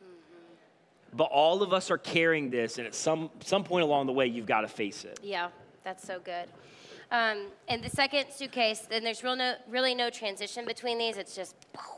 But 1.16 1.26
all 1.26 1.62
of 1.62 1.74
us 1.74 1.92
are 1.92 1.98
carrying 1.98 2.50
this, 2.50 2.78
and 2.78 2.88
at 2.88 2.96
some, 2.96 3.30
some 3.44 3.64
point 3.64 3.84
along 3.84 4.08
the 4.08 4.14
way, 4.14 4.28
you've 4.28 4.46
got 4.46 4.62
to 4.62 4.68
face 4.68 5.06
it. 5.06 5.20
Yeah, 5.22 5.50
that's 5.84 6.06
so 6.06 6.20
good. 6.20 6.48
Um, 7.12 7.48
and 7.68 7.84
the 7.84 7.90
second 7.90 8.26
suitcase, 8.32 8.80
then 8.90 9.04
there's 9.04 9.24
real 9.24 9.36
no, 9.36 9.56
really 9.70 9.96
no 9.96 10.10
transition 10.10 10.66
between 10.66 10.98
these. 10.98 11.18
It's 11.18 11.36
just 11.36 11.56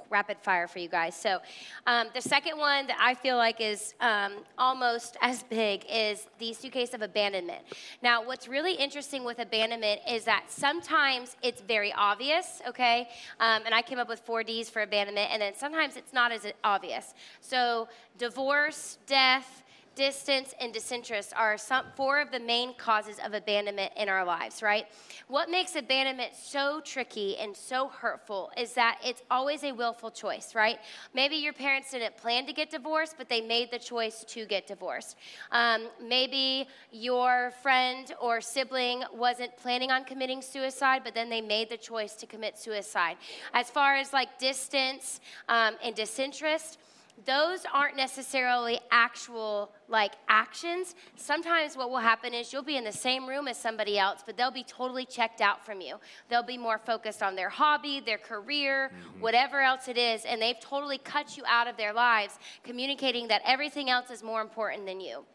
rapid 0.10 0.38
fire 0.42 0.68
for 0.68 0.80
you 0.80 0.88
guys. 0.88 1.16
So, 1.16 1.40
um, 1.88 2.08
the 2.14 2.22
second 2.22 2.58
one 2.58 2.88
that 2.88 2.98
I 3.00 3.14
feel 3.14 3.38
like 3.38 3.60
is 3.60 3.94
um, 4.00 4.34
almost 4.58 5.18
as 5.22 5.44
big 5.44 5.86
is 5.90 6.28
the 6.40 6.54
suitcase 6.54 6.94
of 6.94 7.02
abandonment. 7.02 7.64
Now, 8.02 8.26
what's 8.26 8.48
really 8.48 8.74
interesting 8.74 9.24
with 9.24 9.40
abandonment 9.40 10.02
is 10.10 10.26
that 10.26 10.46
sometimes 10.48 11.36
it's 11.42 11.62
very 11.62 11.94
obvious, 11.94 12.62
okay? 12.68 13.10
Um, 13.40 13.64
and 13.66 13.74
I 13.74 13.82
came 13.82 14.00
up 14.00 14.08
with 14.08 14.20
four 14.20 14.44
D's 14.44 14.70
for 14.70 14.82
abandonment, 14.82 15.30
and 15.32 15.42
then 15.42 15.54
sometimes 15.56 15.98
it's 15.98 16.14
not 16.14 16.32
as 16.32 16.46
obvious. 16.64 17.14
So, 17.42 17.88
divorce, 18.18 18.98
death, 19.08 19.64
distance, 19.96 20.54
and 20.60 20.74
disinterest 20.74 21.34
are 21.36 21.58
some, 21.58 21.86
four 21.96 22.20
of 22.20 22.32
the 22.32 22.40
main 22.40 22.74
causes 22.76 23.18
of 23.24 23.34
abandonment 23.34 23.92
in 23.98 24.10
our 24.10 24.26
lives, 24.26 24.62
right? 24.62 24.86
What 25.28 25.50
makes 25.50 25.76
abandonment 25.76 26.34
so 26.36 26.82
tricky 26.82 27.38
and 27.38 27.56
so 27.56 27.88
hurtful 27.88 28.52
is 28.58 28.74
that 28.74 29.00
it's 29.04 29.24
always 29.32 29.64
a 29.64 29.72
willful 29.72 30.12
choice, 30.12 30.54
right? 30.54 30.80
Maybe 31.14 31.36
your 31.36 31.54
parents 31.54 31.92
didn't 31.92 32.18
plan 32.18 32.46
to 32.46 32.54
get 32.54 32.70
divorced, 32.70 33.16
but 33.18 33.30
they 33.30 33.42
made 33.42 33.72
the 33.72 33.80
choice 33.80 34.24
to 34.30 34.46
get 34.46 34.68
divorced. 34.68 35.18
Um, 35.52 35.88
maybe 36.02 36.68
your 36.92 37.52
friend 37.64 38.14
or 38.22 38.42
sibling 38.42 39.04
wasn't 39.14 39.56
planning 39.58 39.92
on 39.92 40.04
committing 40.04 40.42
suicide, 40.42 41.02
but 41.04 41.14
then 41.14 41.30
they 41.30 41.42
made 41.42 41.70
the 41.70 41.78
choice 41.78 42.14
to 42.16 42.26
commit 42.26 42.58
suicide. 42.58 43.18
As 43.54 43.70
far 43.70 43.96
as 43.96 44.14
like 44.14 44.38
distance 44.40 45.22
um, 45.48 45.76
and 45.84 45.96
disinterest, 45.96 46.78
those 47.26 47.66
aren't 47.74 47.96
necessarily 47.96 48.80
actual 48.92 49.72
like 49.88 50.14
actions. 50.28 50.96
Sometimes 51.16 51.78
what 51.78 51.90
will 51.90 52.00
happen 52.00 52.34
is 52.34 52.52
you'll 52.52 52.64
be 52.64 52.78
in 52.78 52.84
the 52.84 52.92
same 52.92 53.28
room 53.28 53.48
as 53.48 53.58
somebody 53.58 53.98
else, 53.98 54.22
but 54.26 54.36
they'll 54.36 54.52
be 54.52 54.64
totally 54.64 55.06
checked 55.06 55.42
out 55.42 55.66
from 55.66 55.80
you. 55.80 55.96
They'll 56.30 56.44
be 56.44 56.58
more 56.58 56.78
focused 56.78 57.24
on 57.24 57.36
their 57.36 57.50
hobby, 57.50 58.00
their 58.00 58.18
career, 58.18 58.92
mm-hmm. 58.94 59.22
whatever 59.22 59.62
else 59.62 59.88
it 59.88 59.98
is, 59.98 60.26
and 60.26 60.42
they've 60.42 60.60
totally 60.60 60.98
cut 60.98 61.38
you 61.38 61.44
out 61.48 61.68
of 61.68 61.78
their 61.78 61.94
lives, 61.94 62.38
communicating 62.64 63.28
that 63.30 63.42
everything 63.46 63.90
else 63.90 64.10
is 64.10 64.22
more 64.22 64.42
important 64.42 64.86
than 64.86 65.00
you 65.00 65.26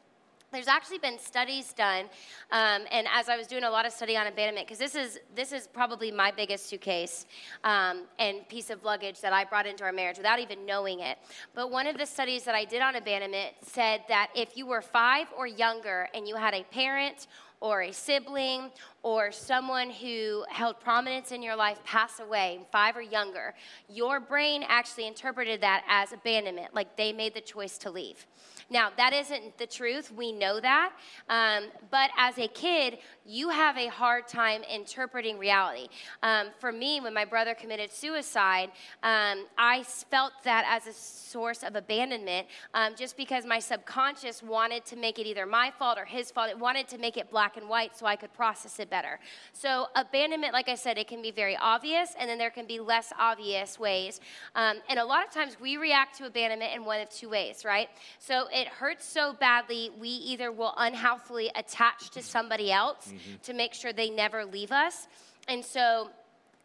there's 0.53 0.69
actually 0.69 0.99
been 0.99 1.19
studies 1.19 1.73
done 1.73 2.07
um, 2.51 2.83
and 2.91 3.07
as 3.13 3.29
i 3.29 3.37
was 3.37 3.47
doing 3.47 3.65
a 3.65 3.71
lot 3.71 3.87
of 3.87 3.93
study 3.93 4.17
on 4.17 4.27
abandonment 4.27 4.67
because 4.67 4.79
this 4.79 4.95
is 4.95 5.21
this 5.35 5.53
is 5.53 5.67
probably 5.67 6.11
my 6.11 6.31
biggest 6.31 6.67
suitcase 6.69 7.27
um, 7.65 8.03
and 8.19 8.47
piece 8.49 8.71
of 8.71 8.83
luggage 8.85 9.21
that 9.21 9.33
i 9.33 9.45
brought 9.45 9.67
into 9.67 9.85
our 9.85 9.93
marriage 9.93 10.17
without 10.17 10.39
even 10.39 10.67
knowing 10.67 11.01
it. 11.01 11.19
But 11.55 11.71
one 11.71 11.87
of 11.87 11.97
the 11.97 12.07
studies 12.07 12.45
that 12.45 12.55
i 12.55 12.65
did 12.65 12.83
on 12.83 12.97
abandonment 12.97 13.55
said 13.63 14.03
that 14.09 14.31
if 14.35 14.57
you 14.57 14.67
were 14.67 14.83
five 14.83 15.29
or 15.37 15.47
younger 15.47 16.09
and 16.15 16.27
you 16.27 16.37
had 16.37 16.55
a 16.55 16.65
parent 16.65 17.27
or 17.61 17.83
a 17.83 17.93
sibling 17.93 18.71
or 19.03 19.33
someone 19.33 19.91
who 19.91 20.45
held 20.51 20.79
prominence 20.81 21.33
in 21.33 21.43
your 21.43 21.57
life 21.57 21.83
pass 21.85 22.21
away, 22.21 22.61
five 22.71 22.97
or 22.97 23.03
younger, 23.03 23.55
your 23.89 24.21
brain 24.21 24.65
actually 24.69 25.07
interpreted 25.07 25.61
that 25.61 25.85
as 25.89 26.13
abandonment, 26.13 26.75
like 26.75 26.97
they 26.97 27.13
made 27.13 27.35
the 27.35 27.41
choice 27.41 27.79
to 27.79 27.91
leave. 27.91 28.27
Now, 28.73 28.91
that 28.97 29.13
isn't 29.13 29.59
the 29.59 29.67
truth. 29.67 30.13
We 30.13 30.31
know 30.31 30.61
that. 30.61 30.93
Um, 31.29 31.65
but 31.91 32.11
as 32.17 32.39
a 32.39 32.47
kid, 32.47 32.99
you 33.27 33.49
have 33.49 33.77
a 33.77 33.89
hard 33.89 34.29
time 34.29 34.63
interpreting 34.63 35.39
reality. 35.39 35.89
Um, 36.23 36.49
for 36.61 36.71
me, 36.71 37.01
when 37.01 37.13
my 37.13 37.25
brother 37.25 37.55
committed 37.55 37.91
suicide, 37.91 38.71
um, 39.03 39.47
I 39.59 39.83
felt 39.83 40.33
that 40.45 40.65
as 40.69 40.87
a 40.87 40.97
source 40.97 41.65
of 41.65 41.75
abandonment 41.75 42.47
um, 42.75 42.95
just 42.97 43.17
because 43.17 43.45
my 43.45 43.59
subconscious 43.59 44.41
wanted 44.41 44.85
to 44.87 44.97
make 44.97 45.19
it 45.19 45.27
either 45.27 45.47
my 45.47 45.73
fault 45.77 45.99
or 45.99 46.05
his 46.05 46.31
fault. 46.31 46.49
It 46.49 46.59
wanted 46.59 46.87
to 46.89 46.99
make 46.99 47.17
it 47.17 47.29
black 47.29 47.50
and 47.57 47.69
white 47.69 47.97
so 47.97 48.07
I 48.07 48.17
could 48.17 48.33
process 48.33 48.79
it 48.79 48.91
better. 48.91 49.19
So, 49.53 49.87
abandonment, 49.95 50.53
like 50.53 50.69
I 50.69 50.75
said, 50.75 50.99
it 50.99 51.09
can 51.09 51.23
be 51.23 51.31
very 51.31 51.57
obvious, 51.57 52.15
and 52.19 52.29
then 52.29 52.39
there 52.39 52.51
can 52.51 52.67
be 52.67 52.81
less 52.81 53.13
obvious 53.19 53.79
ways. 53.79 54.21
Um, 54.55 54.79
and 54.89 54.99
a 54.99 55.05
lot 55.05 55.27
of 55.27 55.33
times 55.33 55.57
we 55.61 55.77
react 55.77 56.19
to 56.19 56.27
abandonment 56.27 56.75
in 56.75 56.85
one 56.85 57.01
of 57.01 57.11
two 57.11 57.29
ways, 57.29 57.65
right? 57.65 57.89
So, 58.19 58.47
it 58.53 58.69
hurts 58.69 59.07
so 59.07 59.33
badly, 59.33 59.91
we 59.99 60.09
either 60.09 60.53
will 60.53 60.75
unhealthily 60.77 61.51
attach 61.55 62.11
to 62.11 62.23
somebody 62.23 62.73
else 62.73 63.09
mm-hmm. 63.09 63.37
to 63.43 63.53
make 63.55 63.75
sure 63.75 63.93
they 63.93 64.11
never 64.11 64.45
leave 64.45 64.73
us. 64.73 65.07
And 65.49 65.65
so 65.65 66.11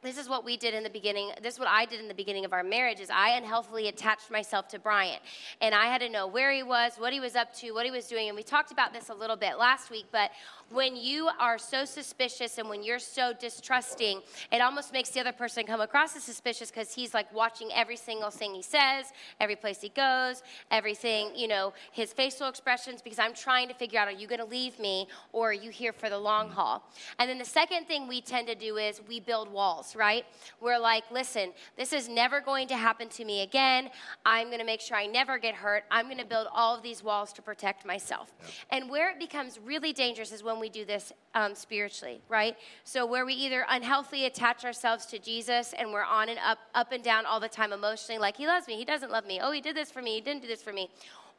this 0.05 0.19
is 0.19 0.29
what 0.29 0.45
we 0.45 0.55
did 0.55 0.75
in 0.75 0.83
the 0.83 0.89
beginning 0.89 1.31
this 1.41 1.55
is 1.55 1.59
what 1.59 1.67
i 1.67 1.83
did 1.83 1.99
in 1.99 2.07
the 2.07 2.13
beginning 2.13 2.45
of 2.45 2.53
our 2.53 2.63
marriage 2.63 2.99
is 2.99 3.09
i 3.09 3.29
unhealthily 3.31 3.87
attached 3.87 4.29
myself 4.29 4.67
to 4.67 4.77
Bryant 4.77 5.19
and 5.61 5.73
i 5.73 5.85
had 5.85 5.99
to 6.01 6.09
know 6.09 6.27
where 6.27 6.51
he 6.51 6.61
was 6.61 6.93
what 6.97 7.11
he 7.11 7.19
was 7.19 7.35
up 7.35 7.51
to 7.55 7.71
what 7.71 7.85
he 7.85 7.91
was 7.91 8.05
doing 8.05 8.27
and 8.27 8.35
we 8.35 8.43
talked 8.43 8.71
about 8.71 8.93
this 8.93 9.09
a 9.09 9.13
little 9.15 9.35
bit 9.35 9.57
last 9.57 9.89
week 9.89 10.05
but 10.11 10.29
when 10.71 10.95
you 10.95 11.29
are 11.39 11.57
so 11.57 11.85
suspicious 11.85 12.57
and 12.57 12.69
when 12.69 12.83
you're 12.83 12.99
so 12.99 13.33
distrusting 13.33 14.21
it 14.51 14.61
almost 14.61 14.93
makes 14.93 15.09
the 15.09 15.19
other 15.19 15.31
person 15.31 15.65
come 15.65 15.81
across 15.81 16.15
as 16.15 16.23
suspicious 16.23 16.69
because 16.69 16.93
he's 16.93 17.13
like 17.13 17.33
watching 17.33 17.69
every 17.73 17.97
single 17.97 18.29
thing 18.29 18.53
he 18.53 18.61
says 18.61 19.07
every 19.39 19.55
place 19.55 19.81
he 19.81 19.89
goes 19.89 20.43
everything 20.69 21.31
you 21.35 21.47
know 21.47 21.73
his 21.91 22.13
facial 22.13 22.47
expressions 22.47 23.01
because 23.01 23.19
i'm 23.19 23.33
trying 23.33 23.67
to 23.67 23.73
figure 23.73 23.99
out 23.99 24.07
are 24.07 24.11
you 24.11 24.27
going 24.27 24.39
to 24.39 24.45
leave 24.45 24.77
me 24.79 25.07
or 25.33 25.49
are 25.49 25.53
you 25.53 25.71
here 25.71 25.93
for 25.93 26.09
the 26.09 26.17
long 26.17 26.47
mm-hmm. 26.47 26.55
haul 26.55 26.89
and 27.19 27.29
then 27.29 27.37
the 27.37 27.45
second 27.45 27.85
thing 27.85 28.07
we 28.07 28.21
tend 28.21 28.47
to 28.47 28.55
do 28.55 28.77
is 28.77 29.01
we 29.07 29.19
build 29.19 29.51
walls 29.51 29.95
right? 29.95 30.25
We're 30.61 30.79
like, 30.79 31.03
listen, 31.11 31.53
this 31.77 31.93
is 31.93 32.07
never 32.07 32.41
going 32.41 32.67
to 32.69 32.77
happen 32.77 33.09
to 33.09 33.25
me 33.25 33.41
again. 33.41 33.89
I'm 34.25 34.47
going 34.47 34.59
to 34.59 34.65
make 34.65 34.81
sure 34.81 34.97
I 34.97 35.07
never 35.07 35.37
get 35.37 35.55
hurt. 35.55 35.83
I'm 35.89 36.05
going 36.05 36.19
to 36.19 36.25
build 36.25 36.47
all 36.51 36.75
of 36.75 36.83
these 36.83 37.03
walls 37.03 37.33
to 37.33 37.41
protect 37.41 37.85
myself. 37.85 38.33
Yep. 38.39 38.49
And 38.71 38.89
where 38.89 39.09
it 39.11 39.19
becomes 39.19 39.59
really 39.59 39.93
dangerous 39.93 40.31
is 40.31 40.43
when 40.43 40.54
we 40.59 40.69
do 40.69 40.85
this 40.85 41.13
um, 41.33 41.55
spiritually, 41.55 42.21
right? 42.29 42.55
So 42.83 43.05
where 43.05 43.25
we 43.25 43.33
either 43.33 43.65
unhealthily 43.69 44.25
attach 44.25 44.65
ourselves 44.65 45.05
to 45.07 45.19
Jesus 45.19 45.73
and 45.77 45.91
we're 45.91 46.03
on 46.03 46.29
and 46.29 46.39
up, 46.39 46.59
up 46.73 46.91
and 46.91 47.03
down 47.03 47.25
all 47.25 47.39
the 47.39 47.49
time 47.49 47.73
emotionally, 47.73 48.19
like 48.19 48.37
he 48.37 48.47
loves 48.47 48.67
me, 48.67 48.75
he 48.75 48.85
doesn't 48.85 49.11
love 49.11 49.25
me. 49.25 49.39
Oh, 49.41 49.51
he 49.51 49.61
did 49.61 49.75
this 49.75 49.91
for 49.91 50.01
me, 50.01 50.15
he 50.15 50.21
didn't 50.21 50.41
do 50.41 50.47
this 50.47 50.61
for 50.61 50.73
me 50.73 50.89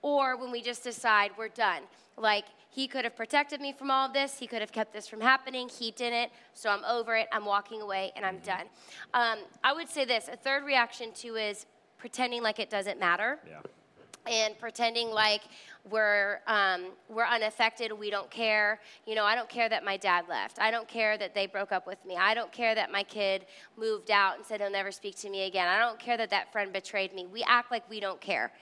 or 0.02 0.36
when 0.36 0.52
we 0.52 0.62
just 0.62 0.84
decide 0.84 1.32
we're 1.36 1.48
done. 1.48 1.82
Like, 2.16 2.44
he 2.70 2.86
could 2.86 3.04
have 3.04 3.16
protected 3.16 3.60
me 3.60 3.72
from 3.72 3.90
all 3.90 4.06
of 4.06 4.12
this. 4.12 4.38
He 4.38 4.46
could 4.46 4.60
have 4.60 4.70
kept 4.70 4.92
this 4.92 5.08
from 5.08 5.20
happening. 5.20 5.68
He 5.68 5.90
didn't. 5.90 6.30
So 6.54 6.70
I'm 6.70 6.84
over 6.84 7.16
it. 7.16 7.26
I'm 7.32 7.44
walking 7.44 7.82
away 7.82 8.12
and 8.14 8.24
I'm 8.24 8.38
done. 8.38 8.66
Um, 9.14 9.38
I 9.64 9.72
would 9.72 9.88
say 9.88 10.04
this 10.04 10.28
a 10.30 10.36
third 10.36 10.64
reaction 10.64 11.12
to 11.14 11.36
is 11.36 11.66
pretending 11.98 12.42
like 12.42 12.58
it 12.58 12.70
doesn't 12.70 13.00
matter. 13.00 13.38
Yeah. 13.48 13.60
And 14.30 14.58
pretending 14.58 15.10
like 15.10 15.42
we're, 15.88 16.40
um, 16.46 16.86
we're 17.08 17.26
unaffected, 17.26 17.92
we 17.92 18.10
don't 18.10 18.30
care. 18.30 18.80
You 19.06 19.14
know, 19.14 19.24
I 19.24 19.34
don't 19.34 19.48
care 19.48 19.68
that 19.68 19.84
my 19.84 19.96
dad 19.96 20.24
left. 20.28 20.58
I 20.58 20.70
don't 20.70 20.88
care 20.88 21.16
that 21.18 21.34
they 21.34 21.46
broke 21.46 21.72
up 21.72 21.86
with 21.86 22.04
me. 22.04 22.16
I 22.16 22.34
don't 22.34 22.50
care 22.50 22.74
that 22.74 22.90
my 22.90 23.02
kid 23.02 23.46
moved 23.76 24.10
out 24.10 24.36
and 24.36 24.44
said 24.44 24.60
he'll 24.60 24.70
never 24.70 24.90
speak 24.90 25.16
to 25.18 25.30
me 25.30 25.46
again. 25.46 25.68
I 25.68 25.78
don't 25.78 25.98
care 25.98 26.16
that 26.16 26.30
that 26.30 26.50
friend 26.52 26.72
betrayed 26.72 27.14
me. 27.14 27.26
We 27.26 27.44
act 27.44 27.70
like 27.70 27.88
we 27.88 28.00
don't 28.00 28.20
care. 28.20 28.52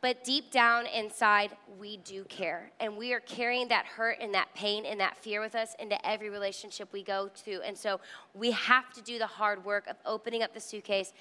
But 0.00 0.22
deep 0.22 0.52
down 0.52 0.86
inside, 0.86 1.56
we 1.80 1.96
do 1.96 2.22
care. 2.24 2.70
And 2.78 2.96
we 2.96 3.12
are 3.12 3.20
carrying 3.20 3.66
that 3.68 3.84
hurt 3.84 4.18
and 4.20 4.32
that 4.32 4.54
pain 4.54 4.86
and 4.86 5.00
that 5.00 5.16
fear 5.16 5.40
with 5.40 5.56
us 5.56 5.74
into 5.80 6.06
every 6.06 6.30
relationship 6.30 6.92
we 6.92 7.02
go 7.02 7.28
to. 7.44 7.60
And 7.62 7.76
so 7.76 8.00
we 8.32 8.52
have 8.52 8.92
to 8.92 9.02
do 9.02 9.18
the 9.18 9.26
hard 9.26 9.64
work 9.64 9.88
of 9.88 9.96
opening 10.06 10.44
up 10.44 10.54
the 10.54 10.60
suitcase, 10.60 11.12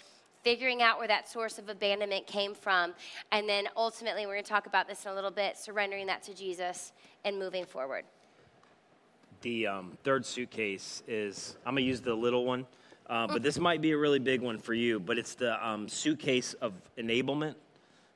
figuring 0.48 0.82
out 0.82 0.98
where 0.98 1.10
that 1.10 1.28
source 1.28 1.60
of 1.60 1.68
abandonment 1.68 2.26
came 2.26 2.56
from. 2.56 2.94
And 3.34 3.50
then 3.50 3.68
ultimately, 3.76 4.26
we're 4.26 4.36
going 4.36 4.46
to 4.46 4.50
talk 4.50 4.66
about 4.66 4.88
this 4.88 5.04
in 5.04 5.12
a 5.12 5.14
little 5.14 5.30
bit, 5.30 5.58
surrendering 5.58 6.08
that 6.08 6.24
to 6.24 6.34
Jesus 6.34 6.94
and 7.26 7.38
moving 7.38 7.66
forward. 7.66 8.06
The 9.42 9.68
um, 9.68 9.98
third 10.06 10.26
suitcase 10.26 11.04
is, 11.06 11.58
I'm 11.66 11.74
going 11.74 11.84
to 11.84 11.90
use 11.90 12.00
the 12.00 12.14
little 12.14 12.46
one, 12.46 12.66
uh, 13.10 13.28
but 13.28 13.44
this 13.44 13.60
might 13.60 13.82
be 13.82 13.92
a 13.92 13.98
really 13.98 14.20
big 14.20 14.40
one 14.40 14.58
for 14.58 14.74
you, 14.74 15.02
but 15.02 15.18
it's 15.18 15.36
the 15.36 15.68
um, 15.68 15.90
suitcase 15.90 16.54
of 16.62 16.72
enablement 16.98 17.56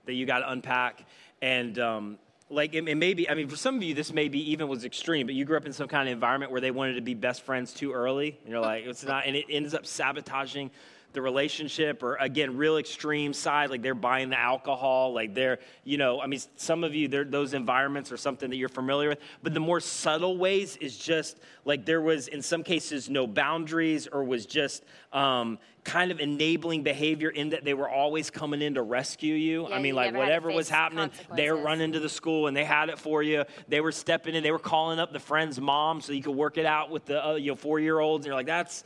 that 0.06 0.14
you 0.14 0.26
got 0.26 0.40
to 0.40 0.52
unpack. 0.52 1.04
And 1.42 1.78
um, 1.80 2.18
like 2.50 2.74
it, 2.74 2.88
it 2.88 2.96
may 2.96 3.14
be, 3.14 3.30
I 3.30 3.34
mean, 3.34 3.50
for 3.50 3.58
some 3.58 3.76
of 3.76 3.84
you, 3.84 3.94
this 3.94 4.14
maybe 4.14 4.52
even 4.52 4.70
was 4.70 4.86
extreme, 4.86 5.26
but 5.26 5.36
you 5.36 5.44
grew 5.44 5.58
up 5.58 5.66
in 5.66 5.74
some 5.74 5.90
kind 5.90 6.08
of 6.08 6.14
environment 6.14 6.54
where 6.54 6.62
they 6.62 6.72
wanted 6.72 6.94
to 6.94 7.02
be 7.02 7.14
best 7.14 7.42
friends 7.42 7.74
too 7.74 7.92
early. 7.92 8.38
And 8.46 8.52
you're 8.54 8.62
like, 8.62 8.86
it's 8.86 9.04
not, 9.04 9.26
and 9.26 9.36
it 9.36 9.48
ends 9.50 9.74
up 9.74 9.86
sabotaging 9.86 10.72
the 11.14 11.22
relationship 11.22 12.04
or 12.04 12.16
again 12.16 12.58
real 12.58 12.78
extreme 12.78 13.34
side 13.34 13.70
like 13.70 13.82
they're 13.82 13.94
buying 13.94 14.30
the 14.30 14.40
alcohol 14.40 15.14
like 15.14 15.34
they're 15.34 15.60
you 15.84 15.98
know 15.98 16.22
i 16.22 16.28
mean 16.28 16.40
some 16.56 16.84
of 16.84 16.96
you 16.96 17.08
those 17.08 17.54
environments 17.54 18.12
are 18.12 18.18
something 18.18 18.50
that 18.50 18.56
you're 18.56 18.70
familiar 18.70 19.10
with 19.10 19.20
but 19.44 19.54
the 19.54 19.60
more 19.60 19.80
subtle 19.80 20.38
ways 20.38 20.78
is 20.78 20.98
just 20.98 21.40
like 21.66 21.86
there 21.86 22.02
was 22.02 22.28
in 22.28 22.42
some 22.42 22.64
cases 22.64 23.10
no 23.10 23.28
boundaries 23.28 24.08
or 24.08 24.24
was 24.24 24.46
just 24.46 24.84
um, 25.14 25.60
kind 25.84 26.12
of 26.12 26.20
enabling 26.20 26.84
behavior 26.84 27.30
in 27.30 27.50
that 27.50 27.64
they 27.64 27.74
were 27.74 27.90
always 27.90 28.30
coming 28.30 28.62
in 28.62 28.76
to 28.76 28.82
rescue 28.82 29.34
you. 29.34 29.68
Yeah, 29.68 29.76
I 29.76 29.78
mean, 29.78 29.88
you 29.88 29.94
like 29.94 30.14
never 30.14 30.18
had 30.18 30.30
to 30.30 30.32
whatever 30.32 30.52
was 30.52 30.70
happening, 30.70 31.12
they 31.36 31.52
were 31.52 31.62
running 31.62 31.92
to 31.94 32.00
the 32.00 32.10
school 32.10 32.48
and 32.48 32.56
they 32.56 32.64
had 32.64 32.90
it 32.90 33.00
for 33.00 33.24
you. 33.24 33.46
They 33.68 33.82
were 33.82 33.92
stepping 33.92 34.36
in, 34.36 34.44
they 34.44 34.52
were 34.52 34.60
calling 34.60 35.00
up 35.00 35.12
the 35.12 35.20
friend's 35.20 35.60
mom 35.60 36.02
so 36.02 36.14
you 36.14 36.22
could 36.22 36.36
work 36.36 36.58
it 36.58 36.66
out 36.66 36.92
with 36.92 37.06
the 37.06 37.26
uh, 37.26 37.36
you 37.36 37.52
know 37.52 37.56
four 37.56 37.80
year 37.80 38.00
olds. 38.00 38.26
And 38.26 38.28
you're 38.28 38.36
like, 38.36 38.46
that's 38.46 38.84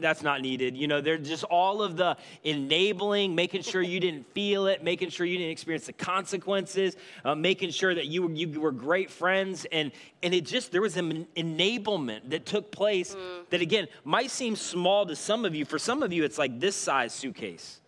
that's 0.00 0.22
not 0.22 0.40
needed. 0.40 0.76
You 0.76 0.88
know, 0.88 1.00
they're 1.00 1.18
just 1.18 1.44
all 1.44 1.82
of 1.82 1.96
the 1.96 2.16
enabling, 2.44 3.34
making 3.34 3.62
sure 3.62 3.82
you 3.82 4.00
didn't 4.00 4.32
feel 4.32 4.66
it, 4.66 4.82
making 4.82 5.10
sure 5.10 5.26
you 5.26 5.38
didn't 5.38 5.52
experience 5.52 5.86
the 5.86 5.92
consequences, 5.92 6.96
uh, 7.24 7.34
making 7.34 7.70
sure 7.70 7.94
that 7.94 8.06
you 8.06 8.22
were 8.22 8.30
you 8.30 8.60
were 8.60 8.72
great 8.72 9.10
friends, 9.10 9.66
and 9.70 9.92
and 10.22 10.32
it 10.32 10.46
just 10.46 10.72
there 10.72 10.82
was 10.82 10.96
an 10.96 11.26
enablement 11.36 12.30
that 12.30 12.46
took 12.46 12.72
place 12.72 13.14
that 13.50 13.60
again 13.60 13.86
might 14.04 14.30
seem 14.30 14.56
small 14.56 15.04
to 15.06 15.14
some 15.14 15.44
of 15.44 15.54
you. 15.54 15.64
For 15.64 15.78
some 15.78 16.02
of 16.02 16.12
you, 16.12 16.24
it's 16.24 16.37
like 16.38 16.60
this 16.60 16.76
size 16.76 17.12
suitcase. 17.12 17.80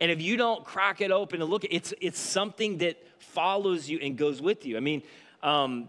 And 0.00 0.10
if 0.10 0.20
you 0.20 0.36
don't 0.36 0.64
crack 0.64 1.00
it 1.00 1.10
open 1.10 1.40
and 1.40 1.50
look, 1.50 1.64
it's 1.70 1.94
it's 2.00 2.18
something 2.18 2.78
that 2.78 2.96
follows 3.18 3.88
you 3.88 3.98
and 4.00 4.16
goes 4.16 4.42
with 4.42 4.66
you. 4.66 4.76
I 4.76 4.80
mean, 4.80 5.02
um, 5.42 5.88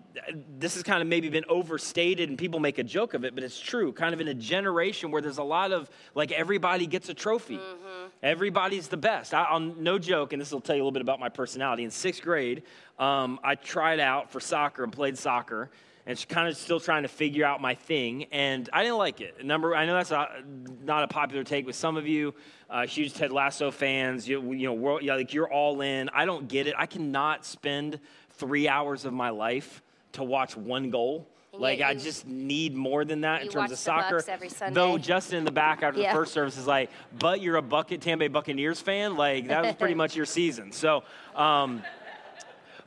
this 0.59 0.73
has 0.73 0.83
kind 0.83 1.01
of 1.01 1.07
maybe 1.07 1.29
been 1.29 1.45
overstated 1.47 2.27
and 2.27 2.37
people 2.37 2.59
make 2.59 2.77
a 2.77 2.83
joke 2.83 3.13
of 3.13 3.23
it, 3.23 3.33
but 3.33 3.43
it's 3.43 3.59
true. 3.59 3.93
Kind 3.93 4.13
of 4.13 4.19
in 4.19 4.27
a 4.27 4.33
generation 4.33 5.11
where 5.11 5.21
there's 5.21 5.37
a 5.37 5.43
lot 5.43 5.71
of 5.71 5.89
like 6.13 6.31
everybody 6.33 6.85
gets 6.85 7.07
a 7.09 7.13
trophy, 7.13 7.59
everybody's 8.21 8.89
the 8.89 8.97
best. 8.97 9.33
I, 9.33 9.43
I'll 9.43 9.59
no 9.59 9.97
joke, 9.97 10.33
and 10.33 10.41
this 10.41 10.51
will 10.51 10.61
tell 10.61 10.75
you 10.75 10.81
a 10.81 10.83
little 10.83 10.91
bit 10.91 11.01
about 11.01 11.19
my 11.19 11.29
personality. 11.29 11.83
In 11.83 11.91
sixth 11.91 12.21
grade, 12.21 12.63
um, 12.99 13.39
I 13.43 13.55
tried 13.55 13.99
out 13.99 14.31
for 14.31 14.39
soccer 14.39 14.83
and 14.83 14.91
played 14.91 15.17
soccer 15.17 15.71
and 16.07 16.27
kind 16.29 16.47
of 16.47 16.55
still 16.55 16.79
trying 16.79 17.01
to 17.03 17.07
figure 17.07 17.45
out 17.45 17.61
my 17.61 17.73
thing. 17.73 18.25
And 18.31 18.69
I 18.71 18.83
didn't 18.83 18.97
like 18.97 19.21
it. 19.21 19.43
Number, 19.43 19.75
I 19.75 19.85
know 19.85 19.93
that's 19.93 20.11
not, 20.11 20.31
not 20.83 21.03
a 21.03 21.07
popular 21.07 21.43
take 21.43 21.65
with 21.65 21.75
some 21.75 21.97
of 21.97 22.07
you, 22.07 22.33
uh, 22.69 22.85
huge 22.85 23.13
Ted 23.13 23.31
Lasso 23.31 23.71
fans. 23.71 24.27
You, 24.27 24.53
you 24.53 24.67
know, 24.67 24.73
world, 24.73 25.01
yeah, 25.03 25.15
like 25.15 25.33
you're 25.33 25.51
all 25.51 25.81
in. 25.81 26.09
I 26.09 26.25
don't 26.25 26.47
get 26.47 26.67
it. 26.67 26.75
I 26.77 26.85
cannot 26.85 27.45
spend 27.45 27.99
three 28.31 28.67
hours 28.67 29.05
of 29.05 29.13
my 29.13 29.29
life 29.29 29.81
to 30.13 30.23
watch 30.23 30.55
one 30.55 30.89
goal. 30.91 31.27
And 31.53 31.61
Like 31.61 31.79
yet 31.79 31.89
I 31.89 31.95
just 31.95 32.27
need 32.27 32.75
more 32.75 33.05
than 33.05 33.21
that 33.21 33.41
in 33.41 33.45
you 33.45 33.51
terms 33.51 33.71
of 33.71 33.79
soccer. 33.79 34.17
Bucs 34.19 34.29
every 34.29 34.49
Sunday. 34.49 34.75
Though 34.75 34.97
Justin 34.97 35.39
in 35.39 35.45
the 35.45 35.51
back 35.51 35.83
after 35.83 36.01
Yeah. 36.01 36.11
the 36.11 36.19
first 36.19 36.33
service 36.33 36.57
is 36.57 36.67
like, 36.67 36.89
"But 37.17 37.39
you're 37.41 37.55
a 37.55 37.61
bucket 37.61 38.01
Tampa 38.01 38.25
Bay 38.25 38.27
Buccaneers 38.27 38.81
fan." 38.81 39.15
Like 39.15 39.47
that 39.47 39.63
was 39.63 39.75
pretty 39.75 39.93
much 40.03 40.15
your 40.15 40.25
season. 40.25 40.71
So. 40.71 41.03
Um, 41.33 41.81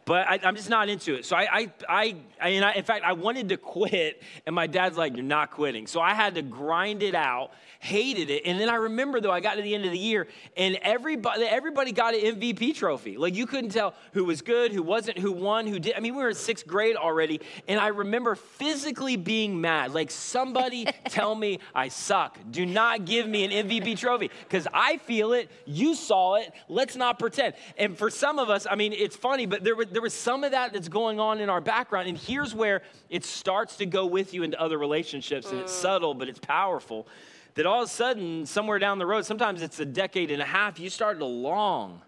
but 0.09 0.27
I, 0.27 0.41
I'm 0.43 0.57
just 0.57 0.71
not 0.71 0.89
into 0.89 1.17
it. 1.17 1.27
So 1.27 1.37
I, 1.37 1.47
I, 1.53 1.73
I, 1.87 2.17
I, 2.41 2.49
in 2.49 2.83
fact, 2.83 3.05
I 3.05 3.13
wanted 3.13 3.51
to 3.51 3.59
quit, 3.59 4.23
and 4.47 4.55
my 4.55 4.67
dad's 4.67 4.97
like, 4.97 5.15
"You're 5.15 5.23
not 5.23 5.51
quitting." 5.51 5.87
So 5.87 6.01
I 6.01 6.15
had 6.15 6.37
to 6.37 6.43
grind 6.43 7.03
it 7.03 7.15
out. 7.15 7.51
Hated 7.81 8.29
it, 8.31 8.43
and 8.45 8.59
then 8.59 8.69
I 8.69 8.75
remember 8.75 9.21
though 9.21 9.31
I 9.31 9.39
got 9.39 9.55
to 9.55 9.63
the 9.63 9.73
end 9.73 9.85
of 9.85 9.93
the 9.93 9.99
year, 9.99 10.27
and 10.57 10.77
everybody, 10.83 11.45
everybody 11.45 11.93
got 11.93 12.13
an 12.13 12.41
MVP 12.41 12.75
trophy. 12.75 13.17
Like 13.17 13.37
you 13.37 13.47
couldn't 13.47 13.71
tell 13.71 13.95
who 14.15 14.25
was 14.25 14.43
good, 14.43 14.73
who 14.73 14.83
wasn't, 14.83 15.17
who 15.19 15.31
won, 15.31 15.65
who 15.67 15.79
did. 15.79 15.95
I 15.95 16.01
mean, 16.01 16.17
we 16.17 16.23
were 16.23 16.31
in 16.31 16.35
sixth 16.35 16.67
grade 16.67 16.97
already, 16.97 17.41
and 17.69 17.79
I 17.79 17.89
remember 17.89 18.35
physically 18.35 19.15
being 19.15 19.61
mad. 19.61 19.93
Like 19.93 20.11
somebody 20.11 20.87
tell 21.05 21.35
me 21.35 21.61
I 21.73 21.87
suck. 21.87 22.39
Do 22.51 22.67
not 22.67 23.05
give 23.05 23.29
me 23.29 23.45
an 23.45 23.69
MVP 23.69 23.97
trophy 23.99 24.31
because 24.43 24.67
I 24.75 24.97
feel 24.97 25.35
it. 25.35 25.49
You 25.65 25.95
saw 25.95 26.37
it. 26.37 26.51
Let's 26.69 26.97
not 26.97 27.21
pretend. 27.21 27.55
And 27.77 27.97
for 27.97 28.11
some 28.11 28.41
of 28.41 28.51
us, 28.51 28.67
I 28.69 28.75
mean, 28.75 28.93
it's 28.93 29.15
funny, 29.15 29.47
but 29.47 29.63
there 29.63 29.77
was, 29.77 29.87
there 29.99 30.03
was 30.05 30.15
some 30.15 30.45
of 30.45 30.53
that 30.53 30.73
that's 30.73 30.87
going 30.87 31.19
on 31.19 31.41
in 31.41 31.51
our 31.51 31.61
background. 31.61 32.09
And 32.09 32.17
here's 32.17 32.55
where 32.55 32.83
it 33.11 33.25
starts 33.25 33.79
to 33.79 33.85
go 33.85 34.07
with 34.07 34.33
you 34.33 34.45
into 34.45 34.61
other 34.61 34.79
relationships. 34.79 35.51
And 35.51 35.59
it's 35.59 35.73
mm. 35.73 35.83
subtle, 35.83 36.15
but 36.15 36.29
it's 36.29 36.39
powerful. 36.39 37.09
That 37.55 37.67
all 37.67 37.83
of 37.83 37.89
a 37.89 37.91
sudden, 37.91 38.47
somewhere 38.47 38.79
down 38.79 39.01
the 39.01 39.07
road, 39.07 39.27
sometimes 39.27 39.61
it's 39.61 39.81
a 39.81 39.85
decade 39.85 40.31
and 40.31 40.41
a 40.41 40.45
half, 40.45 40.79
you 40.79 40.89
start 40.89 41.19
to 41.19 41.25
long 41.25 42.01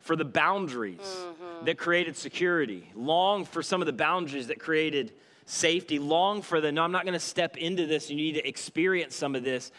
for 0.00 0.14
the 0.14 0.26
boundaries 0.26 1.00
mm-hmm. 1.00 1.64
that 1.64 1.78
created 1.78 2.18
security, 2.18 2.90
long 2.94 3.46
for 3.46 3.62
some 3.62 3.80
of 3.80 3.86
the 3.86 3.94
boundaries 3.94 4.48
that 4.48 4.58
created 4.58 5.14
safety, 5.46 5.98
long 5.98 6.42
for 6.42 6.60
the 6.60 6.70
no, 6.70 6.82
I'm 6.82 6.92
not 6.92 7.04
going 7.04 7.14
to 7.14 7.18
step 7.18 7.56
into 7.56 7.86
this. 7.86 8.10
You 8.10 8.16
need 8.16 8.34
to 8.34 8.46
experience 8.46 9.16
some 9.16 9.34
of 9.34 9.42
this. 9.42 9.72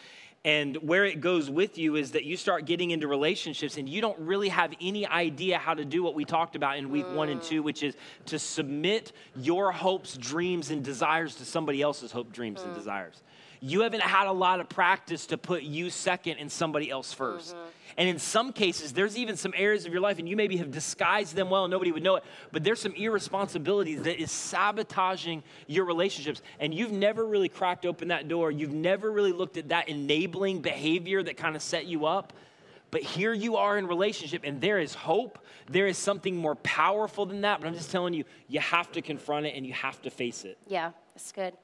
And 0.44 0.76
where 0.76 1.04
it 1.04 1.20
goes 1.20 1.50
with 1.50 1.76
you 1.76 1.96
is 1.96 2.12
that 2.12 2.24
you 2.24 2.34
start 2.34 2.64
getting 2.64 2.92
into 2.92 3.06
relationships 3.06 3.76
and 3.76 3.86
you 3.86 4.00
don't 4.00 4.18
really 4.18 4.48
have 4.48 4.72
any 4.80 5.06
idea 5.06 5.58
how 5.58 5.74
to 5.74 5.84
do 5.84 6.02
what 6.02 6.14
we 6.14 6.24
talked 6.24 6.56
about 6.56 6.78
in 6.78 6.90
week 6.90 7.06
one 7.12 7.28
and 7.28 7.42
two, 7.42 7.60
mm. 7.60 7.64
which 7.64 7.82
is 7.82 7.94
to 8.24 8.38
submit 8.38 9.12
your 9.36 9.70
hopes, 9.70 10.16
dreams, 10.16 10.70
and 10.70 10.82
desires 10.82 11.34
to 11.36 11.44
somebody 11.44 11.82
else's 11.82 12.10
hope, 12.10 12.32
dreams, 12.32 12.62
and 12.62 12.72
mm. 12.72 12.76
desires. 12.76 13.22
You 13.60 13.82
haven't 13.82 14.02
had 14.02 14.26
a 14.26 14.32
lot 14.32 14.60
of 14.60 14.68
practice 14.68 15.26
to 15.26 15.38
put 15.38 15.62
you 15.62 15.90
second 15.90 16.38
and 16.38 16.50
somebody 16.50 16.90
else 16.90 17.14
1st 17.14 17.54
mm-hmm. 17.54 17.68
And 17.98 18.08
in 18.08 18.18
some 18.18 18.52
cases, 18.52 18.92
there's 18.92 19.18
even 19.18 19.36
some 19.36 19.52
areas 19.54 19.84
of 19.84 19.92
your 19.92 20.00
life, 20.00 20.18
and 20.18 20.28
you 20.28 20.36
maybe 20.36 20.56
have 20.58 20.70
disguised 20.70 21.34
them 21.34 21.50
well 21.50 21.64
and 21.64 21.70
nobody 21.70 21.92
would 21.92 22.02
know 22.02 22.16
it, 22.16 22.24
but 22.52 22.64
there's 22.64 22.80
some 22.80 22.94
irresponsibility 22.94 23.96
that 23.96 24.18
is 24.18 24.30
sabotaging 24.30 25.42
your 25.66 25.84
relationships. 25.84 26.40
And 26.60 26.72
you've 26.72 26.92
never 26.92 27.26
really 27.26 27.48
cracked 27.48 27.84
open 27.84 28.08
that 28.08 28.28
door. 28.28 28.50
You've 28.50 28.72
never 28.72 29.10
really 29.10 29.32
looked 29.32 29.56
at 29.56 29.68
that 29.68 29.88
enabling 29.88 30.62
behavior 30.62 31.22
that 31.22 31.36
kind 31.36 31.56
of 31.56 31.62
set 31.62 31.86
you 31.86 32.06
up. 32.06 32.32
But 32.90 33.02
here 33.02 33.32
you 33.32 33.56
are 33.56 33.76
in 33.76 33.86
relationship, 33.86 34.42
and 34.44 34.60
there 34.60 34.78
is 34.78 34.94
hope. 34.94 35.38
There 35.68 35.86
is 35.86 35.98
something 35.98 36.36
more 36.36 36.56
powerful 36.56 37.26
than 37.26 37.42
that. 37.42 37.60
But 37.60 37.68
I'm 37.68 37.74
just 37.74 37.90
telling 37.90 38.14
you, 38.14 38.24
you 38.48 38.60
have 38.60 38.90
to 38.92 39.02
confront 39.02 39.46
it 39.46 39.54
and 39.54 39.66
you 39.66 39.72
have 39.74 40.00
to 40.02 40.10
face 40.10 40.44
it. 40.44 40.58
Yeah, 40.66 40.90
good. 41.34 41.54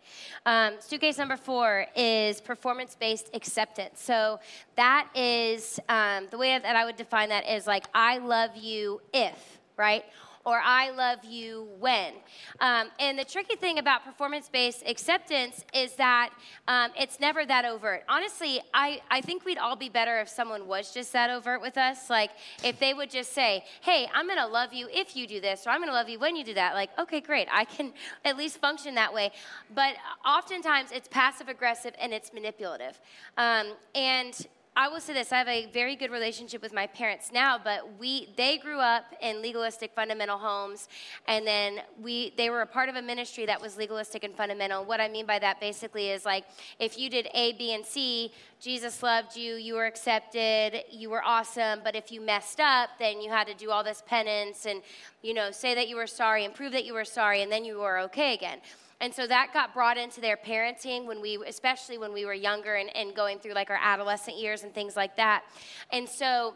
Um, 0.44 0.74
suitcase 0.80 1.18
number 1.18 1.36
four 1.36 1.86
is 1.96 2.40
performance 2.40 2.96
based 2.98 3.30
acceptance. 3.34 4.00
So 4.00 4.38
that 4.76 5.08
is 5.14 5.80
um, 5.88 6.28
the 6.30 6.38
way 6.38 6.58
that 6.58 6.76
I 6.76 6.84
would 6.84 6.96
define 6.96 7.28
that 7.30 7.48
is 7.48 7.66
like, 7.66 7.86
I 7.94 8.18
love 8.18 8.56
you 8.56 9.00
if, 9.12 9.58
right? 9.76 10.04
Or 10.46 10.60
I 10.64 10.90
love 10.90 11.24
you 11.24 11.66
when. 11.80 12.12
Um, 12.60 12.86
and 13.00 13.18
the 13.18 13.24
tricky 13.24 13.56
thing 13.56 13.80
about 13.80 14.04
performance 14.04 14.48
based 14.48 14.84
acceptance 14.86 15.64
is 15.74 15.94
that 15.96 16.30
um, 16.68 16.92
it's 16.96 17.18
never 17.18 17.44
that 17.44 17.64
overt. 17.64 18.04
Honestly, 18.08 18.60
I, 18.72 19.00
I 19.10 19.20
think 19.22 19.44
we'd 19.44 19.58
all 19.58 19.74
be 19.74 19.88
better 19.88 20.20
if 20.20 20.28
someone 20.28 20.68
was 20.68 20.94
just 20.94 21.12
that 21.14 21.30
overt 21.30 21.60
with 21.60 21.76
us. 21.76 22.08
Like, 22.08 22.30
if 22.62 22.78
they 22.78 22.94
would 22.94 23.10
just 23.10 23.32
say, 23.32 23.64
hey, 23.80 24.08
I'm 24.14 24.28
gonna 24.28 24.46
love 24.46 24.72
you 24.72 24.86
if 24.92 25.16
you 25.16 25.26
do 25.26 25.40
this, 25.40 25.66
or 25.66 25.70
I'm 25.70 25.80
gonna 25.80 25.90
love 25.90 26.08
you 26.08 26.20
when 26.20 26.36
you 26.36 26.44
do 26.44 26.54
that. 26.54 26.74
Like, 26.74 26.90
okay, 26.96 27.20
great. 27.20 27.48
I 27.50 27.64
can 27.64 27.92
at 28.24 28.36
least 28.36 28.58
function 28.58 28.94
that 28.94 29.12
way. 29.12 29.32
But 29.74 29.94
oftentimes 30.24 30.92
it's 30.92 31.08
passive 31.08 31.48
aggressive 31.48 31.92
and 32.00 32.14
it's 32.14 32.32
manipulative. 32.32 33.00
Um, 33.36 33.72
and 33.96 34.46
I 34.78 34.88
will 34.88 35.00
say 35.00 35.14
this: 35.14 35.32
I 35.32 35.38
have 35.38 35.48
a 35.48 35.64
very 35.72 35.96
good 35.96 36.10
relationship 36.10 36.60
with 36.60 36.74
my 36.74 36.86
parents 36.86 37.32
now, 37.32 37.56
but 37.56 37.98
we 37.98 38.28
they 38.36 38.58
grew 38.58 38.78
up 38.78 39.04
in 39.22 39.40
legalistic 39.40 39.94
fundamental 39.94 40.36
homes, 40.36 40.88
and 41.26 41.46
then 41.46 41.80
we 41.98 42.34
they 42.36 42.50
were 42.50 42.60
a 42.60 42.66
part 42.66 42.90
of 42.90 42.94
a 42.94 43.00
ministry 43.00 43.46
that 43.46 43.58
was 43.58 43.78
legalistic 43.78 44.22
and 44.22 44.34
fundamental. 44.34 44.84
What 44.84 45.00
I 45.00 45.08
mean 45.08 45.24
by 45.24 45.38
that 45.38 45.60
basically 45.60 46.10
is 46.10 46.26
like 46.26 46.44
if 46.78 46.98
you 46.98 47.08
did 47.08 47.26
A, 47.32 47.54
B, 47.54 47.72
and 47.72 47.86
C, 47.86 48.32
Jesus 48.60 49.02
loved 49.02 49.36
you, 49.36 49.54
you 49.54 49.74
were 49.74 49.86
accepted, 49.86 50.84
you 50.90 51.10
were 51.10 51.22
awesome. 51.22 51.80
But 51.84 51.94
if 51.94 52.10
you 52.10 52.20
messed 52.20 52.58
up, 52.58 52.90
then 52.98 53.20
you 53.20 53.30
had 53.30 53.46
to 53.46 53.54
do 53.54 53.70
all 53.70 53.84
this 53.84 54.02
penance 54.06 54.66
and 54.66 54.82
you 55.22 55.34
know 55.34 55.50
say 55.50 55.74
that 55.74 55.88
you 55.88 55.96
were 55.96 56.06
sorry 56.06 56.44
and 56.44 56.54
prove 56.54 56.72
that 56.72 56.84
you 56.84 56.94
were 56.94 57.04
sorry, 57.04 57.42
and 57.42 57.52
then 57.52 57.64
you 57.64 57.78
were 57.78 57.98
okay 58.00 58.34
again. 58.34 58.58
And 59.00 59.12
so 59.12 59.26
that 59.26 59.52
got 59.52 59.74
brought 59.74 59.98
into 59.98 60.22
their 60.22 60.38
parenting 60.38 61.04
when 61.04 61.20
we, 61.20 61.38
especially 61.46 61.98
when 61.98 62.14
we 62.14 62.24
were 62.24 62.32
younger 62.32 62.76
and, 62.76 62.94
and 62.96 63.14
going 63.14 63.38
through 63.38 63.52
like 63.52 63.68
our 63.68 63.78
adolescent 63.80 64.38
years 64.38 64.62
and 64.62 64.72
things 64.72 64.96
like 64.96 65.16
that. 65.16 65.44
And 65.92 66.08
so 66.08 66.54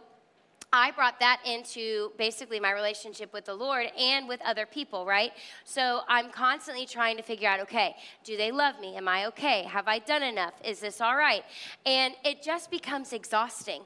I 0.72 0.92
brought 0.92 1.18
that 1.18 1.40
into 1.44 2.12
basically 2.16 2.60
my 2.60 2.72
relationship 2.72 3.32
with 3.32 3.44
the 3.44 3.54
Lord 3.54 3.86
and 3.98 4.28
with 4.28 4.40
other 4.42 4.66
people, 4.66 5.04
right? 5.04 5.32
So 5.64 6.02
I'm 6.08 6.30
constantly 6.30 6.86
trying 6.86 7.16
to 7.16 7.22
figure 7.22 7.48
out 7.48 7.60
okay, 7.60 7.96
do 8.22 8.36
they 8.36 8.52
love 8.52 8.78
me? 8.80 8.96
Am 8.96 9.08
I 9.08 9.26
okay? 9.26 9.64
Have 9.64 9.88
I 9.88 9.98
done 9.98 10.22
enough? 10.22 10.54
Is 10.64 10.78
this 10.78 11.00
all 11.00 11.16
right? 11.16 11.42
And 11.84 12.14
it 12.24 12.42
just 12.42 12.70
becomes 12.70 13.12
exhausting. 13.12 13.82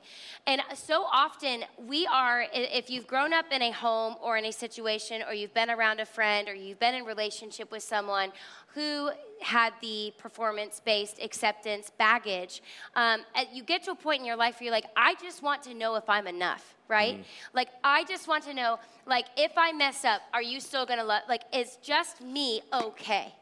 And 0.47 0.61
so 0.75 1.05
often 1.11 1.65
we 1.79 2.07
are, 2.07 2.45
if 2.53 2.91
you've 2.91 3.07
grown 3.07 3.33
up 3.33 3.47
in 3.51 3.63
a 3.63 3.71
home 3.71 4.17
or 4.23 4.37
in 4.37 4.45
a 4.45 4.53
situation, 4.53 5.23
or 5.27 5.33
you've 5.33 5.55
been 5.55 5.71
around 5.71 6.01
a 6.01 6.07
friend, 6.07 6.49
or 6.49 6.55
you've 6.55 6.81
been 6.81 6.95
in 6.95 7.05
relationship 7.05 7.71
with 7.71 7.83
someone 7.83 8.31
who 8.75 9.11
had 9.45 9.73
the 9.81 10.13
performance 10.19 10.81
based 10.85 11.21
acceptance 11.23 11.91
baggage, 11.99 12.63
um, 12.97 13.21
you 13.53 13.63
get 13.63 13.83
to 13.85 13.93
a 13.93 13.95
point 13.95 14.21
in 14.21 14.27
your 14.27 14.37
life 14.37 14.61
where 14.61 14.65
you're 14.65 14.73
like, 14.73 14.87
I 14.97 15.15
just 15.23 15.43
want 15.43 15.63
to 15.65 15.75
know 15.75 15.97
if 15.97 16.09
I'm 16.09 16.27
enough, 16.27 16.75
right? 16.89 17.19
Mm. 17.19 17.25
Like, 17.53 17.69
I 17.83 18.05
just 18.05 18.27
want 18.27 18.45
to 18.45 18.55
know, 18.55 18.79
like, 19.07 19.27
if 19.37 19.53
I 19.57 19.73
mess 19.73 20.05
up, 20.05 20.23
are 20.33 20.43
you 20.43 20.61
still 20.61 20.87
gonna 20.87 21.05
love, 21.05 21.23
like, 21.29 21.43
is 21.53 21.79
just 21.83 22.23
me 22.23 22.63
okay? 22.73 23.35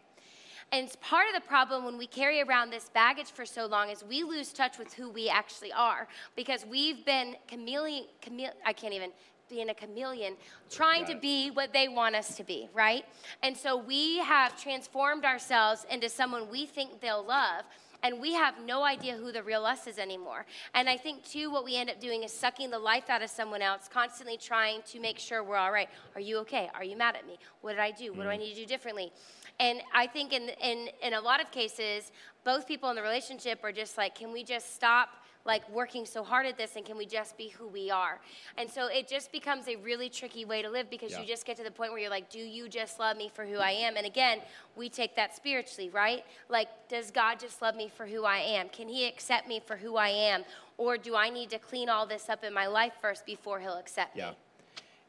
And 0.72 0.86
it's 0.86 0.96
part 0.96 1.26
of 1.28 1.34
the 1.34 1.46
problem 1.46 1.84
when 1.84 1.98
we 1.98 2.06
carry 2.06 2.40
around 2.40 2.70
this 2.70 2.88
baggage 2.94 3.30
for 3.30 3.44
so 3.44 3.66
long 3.66 3.90
is 3.90 4.02
we 4.02 4.22
lose 4.22 4.54
touch 4.54 4.78
with 4.78 4.94
who 4.94 5.10
we 5.10 5.28
actually 5.28 5.70
are 5.70 6.08
because 6.34 6.64
we've 6.64 7.04
been 7.04 7.36
chameleon, 7.46 8.06
chameleon 8.22 8.54
I 8.64 8.72
can't 8.72 8.94
even, 8.94 9.10
being 9.52 9.68
a 9.68 9.74
chameleon, 9.74 10.34
trying 10.70 11.04
to 11.04 11.14
be 11.14 11.50
what 11.50 11.72
they 11.72 11.86
want 11.86 12.16
us 12.16 12.36
to 12.36 12.44
be, 12.44 12.68
right? 12.74 13.04
And 13.42 13.56
so 13.56 13.76
we 13.76 14.18
have 14.18 14.60
transformed 14.60 15.24
ourselves 15.24 15.86
into 15.90 16.08
someone 16.08 16.50
we 16.50 16.66
think 16.66 17.00
they'll 17.00 17.24
love 17.24 17.64
and 18.02 18.20
we 18.20 18.32
have 18.32 18.54
no 18.64 18.82
idea 18.82 19.14
who 19.14 19.30
the 19.30 19.42
real 19.42 19.64
us 19.64 19.86
is 19.86 19.98
anymore. 19.98 20.44
And 20.74 20.88
I 20.88 20.96
think, 20.96 21.24
too, 21.24 21.52
what 21.52 21.64
we 21.64 21.76
end 21.76 21.88
up 21.88 22.00
doing 22.00 22.24
is 22.24 22.32
sucking 22.32 22.70
the 22.70 22.78
life 22.78 23.08
out 23.08 23.22
of 23.22 23.30
someone 23.30 23.62
else, 23.62 23.88
constantly 23.88 24.36
trying 24.36 24.82
to 24.88 24.98
make 24.98 25.18
sure 25.18 25.44
we're 25.44 25.56
all 25.56 25.70
right. 25.70 25.88
Are 26.16 26.20
you 26.20 26.38
okay? 26.38 26.68
Are 26.74 26.82
you 26.82 26.96
mad 26.96 27.14
at 27.14 27.26
me? 27.26 27.38
What 27.60 27.72
did 27.72 27.80
I 27.80 27.92
do? 27.92 28.12
What 28.12 28.24
do 28.24 28.28
I 28.28 28.36
mm. 28.36 28.40
need 28.40 28.54
to 28.54 28.60
do 28.60 28.66
differently? 28.66 29.12
And 29.60 29.82
I 29.94 30.08
think 30.08 30.32
in, 30.32 30.48
in, 30.60 30.88
in 31.00 31.14
a 31.14 31.20
lot 31.20 31.40
of 31.40 31.52
cases, 31.52 32.10
both 32.44 32.66
people 32.66 32.90
in 32.90 32.96
the 32.96 33.02
relationship 33.02 33.60
are 33.62 33.70
just 33.70 33.96
like, 33.96 34.16
can 34.16 34.32
we 34.32 34.42
just 34.42 34.74
stop 34.74 35.10
like 35.44 35.68
working 35.70 36.06
so 36.06 36.22
hard 36.22 36.46
at 36.46 36.56
this 36.56 36.76
and 36.76 36.84
can 36.84 36.96
we 36.96 37.06
just 37.06 37.36
be 37.36 37.48
who 37.48 37.66
we 37.66 37.90
are 37.90 38.20
and 38.56 38.68
so 38.68 38.86
it 38.86 39.08
just 39.08 39.32
becomes 39.32 39.68
a 39.68 39.76
really 39.76 40.08
tricky 40.08 40.44
way 40.44 40.62
to 40.62 40.70
live 40.70 40.88
because 40.90 41.12
yeah. 41.12 41.20
you 41.20 41.26
just 41.26 41.44
get 41.44 41.56
to 41.56 41.62
the 41.62 41.70
point 41.70 41.90
where 41.90 42.00
you're 42.00 42.10
like 42.10 42.30
do 42.30 42.38
you 42.38 42.68
just 42.68 42.98
love 42.98 43.16
me 43.16 43.30
for 43.32 43.44
who 43.44 43.56
i 43.56 43.70
am 43.70 43.96
and 43.96 44.06
again 44.06 44.38
we 44.76 44.88
take 44.88 45.16
that 45.16 45.34
spiritually 45.34 45.90
right 45.90 46.24
like 46.48 46.68
does 46.88 47.10
god 47.10 47.38
just 47.38 47.60
love 47.62 47.74
me 47.74 47.88
for 47.88 48.06
who 48.06 48.24
i 48.24 48.38
am 48.38 48.68
can 48.68 48.88
he 48.88 49.06
accept 49.06 49.48
me 49.48 49.60
for 49.64 49.76
who 49.76 49.96
i 49.96 50.08
am 50.08 50.44
or 50.78 50.96
do 50.96 51.16
i 51.16 51.28
need 51.28 51.50
to 51.50 51.58
clean 51.58 51.88
all 51.88 52.06
this 52.06 52.28
up 52.28 52.44
in 52.44 52.52
my 52.52 52.66
life 52.66 52.92
first 53.00 53.26
before 53.26 53.60
he'll 53.60 53.78
accept 53.78 54.16
yeah. 54.16 54.30
me 54.30 54.36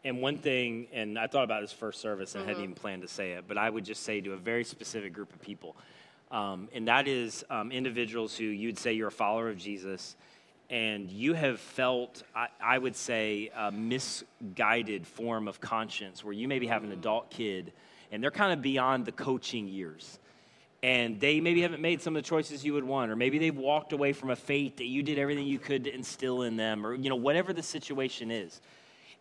and 0.06 0.22
one 0.22 0.38
thing, 0.38 0.88
and 0.92 1.18
I 1.18 1.28
thought 1.28 1.46
about 1.46 1.62
this 1.62 1.72
first 1.72 2.02
service 2.02 2.36
and 2.36 2.42
mm-hmm. 2.42 2.50
hadn't 2.50 2.64
even 2.64 2.76
planned 2.76 3.04
to 3.04 3.08
say 3.08 3.32
it, 3.32 3.46
but 3.48 3.58
I 3.58 3.70
would 3.70 3.86
just 3.86 4.04
say 4.04 4.20
to 4.20 4.34
a 4.34 4.38
very 4.38 4.66
specific 4.66 5.14
group 5.14 5.34
of 5.34 5.42
people 5.42 5.78
um, 6.34 6.68
and 6.74 6.88
that 6.88 7.08
is 7.08 7.46
um, 7.50 7.72
individuals 7.72 8.36
who 8.36 8.46
you'd 8.46 8.80
say 8.80 8.94
you're 8.94 9.10
a 9.10 9.12
follower 9.12 9.50
of 9.50 9.58
Jesus, 9.58 10.16
and 10.70 11.10
you 11.10 11.34
have 11.34 11.60
felt, 11.60 12.24
I, 12.36 12.48
I, 12.62 12.78
would 12.80 12.96
say, 12.96 13.52
a 13.56 13.72
misguided 13.72 15.06
form 15.06 15.48
of 15.48 15.62
conscience 15.62 16.24
where 16.24 16.34
you 16.34 16.48
maybe 16.48 16.68
have 16.68 16.84
an 16.84 16.92
adult 16.92 17.30
kid 17.30 17.72
and 18.12 18.22
they're 18.22 18.32
kind 18.32 18.54
of 18.54 18.62
beyond 18.62 19.06
the 19.06 19.12
coaching 19.12 19.68
years. 19.68 20.20
And 20.82 21.20
they 21.20 21.40
maybe 21.40 21.62
haven't 21.62 21.82
made 21.82 22.02
some 22.02 22.16
of 22.16 22.24
the 22.24 22.28
choices 22.28 22.64
you 22.64 22.74
would 22.74 22.84
want, 22.84 23.12
or 23.12 23.16
maybe 23.16 23.38
they've 23.40 23.56
walked 23.56 23.94
away 23.94 24.14
from 24.14 24.30
a 24.30 24.36
faith 24.36 24.78
that 24.78 24.86
you 24.86 25.02
did 25.02 25.18
everything 25.18 25.48
you 25.48 25.60
could 25.60 25.86
to 25.86 25.94
instill 25.94 26.42
in 26.42 26.58
them, 26.58 26.86
or 26.86 26.94
you 26.94 27.10
know, 27.10 27.16
whatever 27.16 27.54
the 27.54 27.64
situation 27.64 28.30
is. 28.30 28.60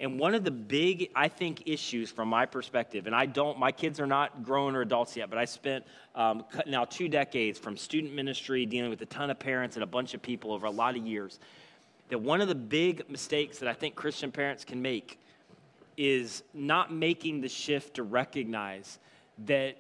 And 0.02 0.18
one 0.18 0.34
of 0.34 0.42
the 0.42 0.50
big, 0.50 1.10
I 1.14 1.28
think, 1.28 1.62
issues 1.64 2.10
from 2.10 2.26
my 2.26 2.44
perspective, 2.44 3.06
and 3.06 3.14
I 3.14 3.24
don't, 3.24 3.56
my 3.56 3.70
kids 3.70 4.00
are 4.00 4.06
not 4.06 4.42
grown 4.42 4.74
or 4.74 4.80
adults 4.80 5.16
yet, 5.16 5.30
but 5.30 5.38
I 5.38 5.44
spent 5.44 5.84
um, 6.16 6.44
now 6.66 6.84
two 6.84 7.08
decades 7.08 7.56
from 7.56 7.76
student 7.76 8.12
ministry 8.12 8.66
dealing 8.66 8.90
with 8.90 9.00
a 9.02 9.06
ton 9.06 9.30
of 9.30 9.38
parents 9.38 9.76
and 9.76 9.84
a 9.84 9.86
bunch 9.86 10.12
of 10.12 10.20
people 10.20 10.52
over 10.52 10.66
a 10.66 10.70
lot 10.72 10.96
of 10.96 11.06
years. 11.06 11.38
That 12.08 12.20
one 12.20 12.40
of 12.40 12.48
the 12.48 12.54
big 12.56 13.08
mistakes 13.08 13.58
that 13.58 13.68
I 13.68 13.74
think 13.74 13.94
Christian 13.94 14.32
parents 14.32 14.64
can 14.64 14.82
make 14.82 15.20
is 15.96 16.42
not 16.52 16.92
making 16.92 17.40
the 17.40 17.48
shift 17.48 17.94
to 17.94 18.02
recognize 18.02 18.98
that 19.46 19.76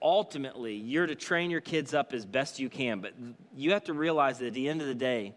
ultimately 0.00 0.76
you're 0.76 1.08
to 1.08 1.16
train 1.16 1.50
your 1.50 1.60
kids 1.60 1.94
up 1.94 2.12
as 2.12 2.24
best 2.24 2.60
you 2.60 2.70
can, 2.70 3.00
but 3.00 3.12
you 3.56 3.72
have 3.72 3.82
to 3.84 3.92
realize 3.92 4.38
that 4.38 4.46
at 4.46 4.54
the 4.54 4.68
end 4.68 4.82
of 4.82 4.86
the 4.86 4.94
day, 4.94 5.34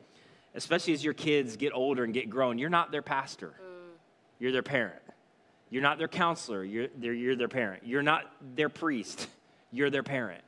especially 0.53 0.93
as 0.93 1.03
your 1.03 1.15
kids 1.15 1.57
get 1.57 1.73
older 1.73 2.03
and 2.03 2.13
get 2.13 2.29
grown, 2.29 2.59
you're 2.59 2.69
not 2.69 2.91
their 2.91 3.01
pastor 3.01 3.55
you're 4.39 4.51
their 4.51 4.63
parent. 4.63 5.01
You're 5.69 5.81
not 5.81 5.97
their 5.97 6.07
counselor, 6.07 6.63
you're, 6.63 6.87
you're 6.99 7.35
their 7.35 7.49
parent. 7.49 7.83
You're 7.85 8.03
not 8.03 8.23
their 8.55 8.69
priest, 8.69 9.27
you're 9.71 9.89
their 9.89 10.03
parent. 10.03 10.43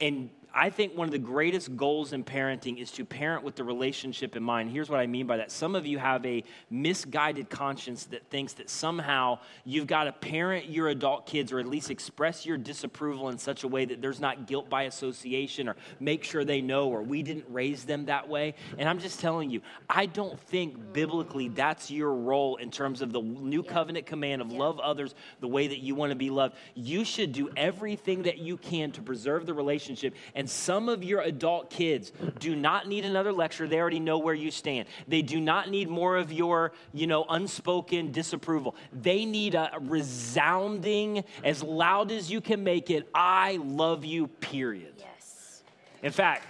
And 0.00 0.30
I 0.54 0.70
think 0.70 0.96
one 0.96 1.06
of 1.06 1.12
the 1.12 1.18
greatest 1.18 1.76
goals 1.76 2.12
in 2.12 2.24
parenting 2.24 2.80
is 2.80 2.90
to 2.92 3.04
parent 3.04 3.44
with 3.44 3.54
the 3.54 3.64
relationship 3.64 4.34
in 4.34 4.42
mind. 4.42 4.70
Here's 4.70 4.88
what 4.88 4.98
I 4.98 5.06
mean 5.06 5.26
by 5.26 5.36
that. 5.36 5.50
Some 5.50 5.74
of 5.74 5.86
you 5.86 5.98
have 5.98 6.24
a 6.24 6.42
misguided 6.70 7.50
conscience 7.50 8.04
that 8.06 8.28
thinks 8.30 8.54
that 8.54 8.70
somehow 8.70 9.40
you've 9.64 9.86
got 9.86 10.04
to 10.04 10.12
parent 10.12 10.70
your 10.70 10.88
adult 10.88 11.26
kids 11.26 11.52
or 11.52 11.60
at 11.60 11.66
least 11.66 11.90
express 11.90 12.46
your 12.46 12.56
disapproval 12.56 13.28
in 13.28 13.38
such 13.38 13.64
a 13.64 13.68
way 13.68 13.84
that 13.84 14.00
there's 14.00 14.20
not 14.20 14.46
guilt 14.46 14.70
by 14.70 14.84
association 14.84 15.68
or 15.68 15.76
make 16.00 16.24
sure 16.24 16.44
they 16.44 16.62
know 16.62 16.88
or 16.88 17.02
we 17.02 17.22
didn't 17.22 17.46
raise 17.50 17.84
them 17.84 18.06
that 18.06 18.26
way. 18.28 18.54
And 18.78 18.88
I'm 18.88 18.98
just 18.98 19.20
telling 19.20 19.50
you, 19.50 19.60
I 19.88 20.06
don't 20.06 20.40
think 20.40 20.92
biblically 20.94 21.48
that's 21.48 21.90
your 21.90 22.14
role 22.14 22.56
in 22.56 22.70
terms 22.70 23.02
of 23.02 23.12
the 23.12 23.20
new 23.20 23.62
covenant 23.62 24.06
command 24.06 24.40
of 24.40 24.50
love 24.50 24.80
others 24.80 25.14
the 25.40 25.48
way 25.48 25.68
that 25.68 25.78
you 25.78 25.94
want 25.94 26.10
to 26.10 26.16
be 26.16 26.30
loved. 26.30 26.56
You 26.74 27.04
should 27.04 27.32
do 27.32 27.50
everything 27.56 28.22
that 28.22 28.38
you 28.38 28.56
can 28.56 28.92
to 28.92 29.02
preserve 29.02 29.44
the 29.44 29.54
relationship 29.54 30.14
and 30.38 30.48
some 30.48 30.88
of 30.88 31.02
your 31.02 31.20
adult 31.22 31.68
kids 31.68 32.12
do 32.38 32.54
not 32.54 32.86
need 32.86 33.04
another 33.04 33.32
lecture. 33.32 33.66
They 33.66 33.80
already 33.80 33.98
know 33.98 34.18
where 34.18 34.34
you 34.34 34.52
stand. 34.52 34.86
They 35.08 35.20
do 35.20 35.40
not 35.40 35.68
need 35.68 35.88
more 35.88 36.16
of 36.16 36.32
your, 36.32 36.70
you 36.94 37.08
know, 37.08 37.26
unspoken 37.28 38.12
disapproval. 38.12 38.76
They 38.92 39.24
need 39.24 39.56
a 39.56 39.72
resounding, 39.80 41.24
as 41.42 41.64
loud 41.64 42.12
as 42.12 42.30
you 42.30 42.40
can 42.40 42.62
make 42.62 42.88
it, 42.88 43.08
I 43.12 43.58
love 43.60 44.04
you, 44.04 44.28
period. 44.28 44.94
Yes. 44.98 45.64
In 46.04 46.12
fact, 46.12 46.46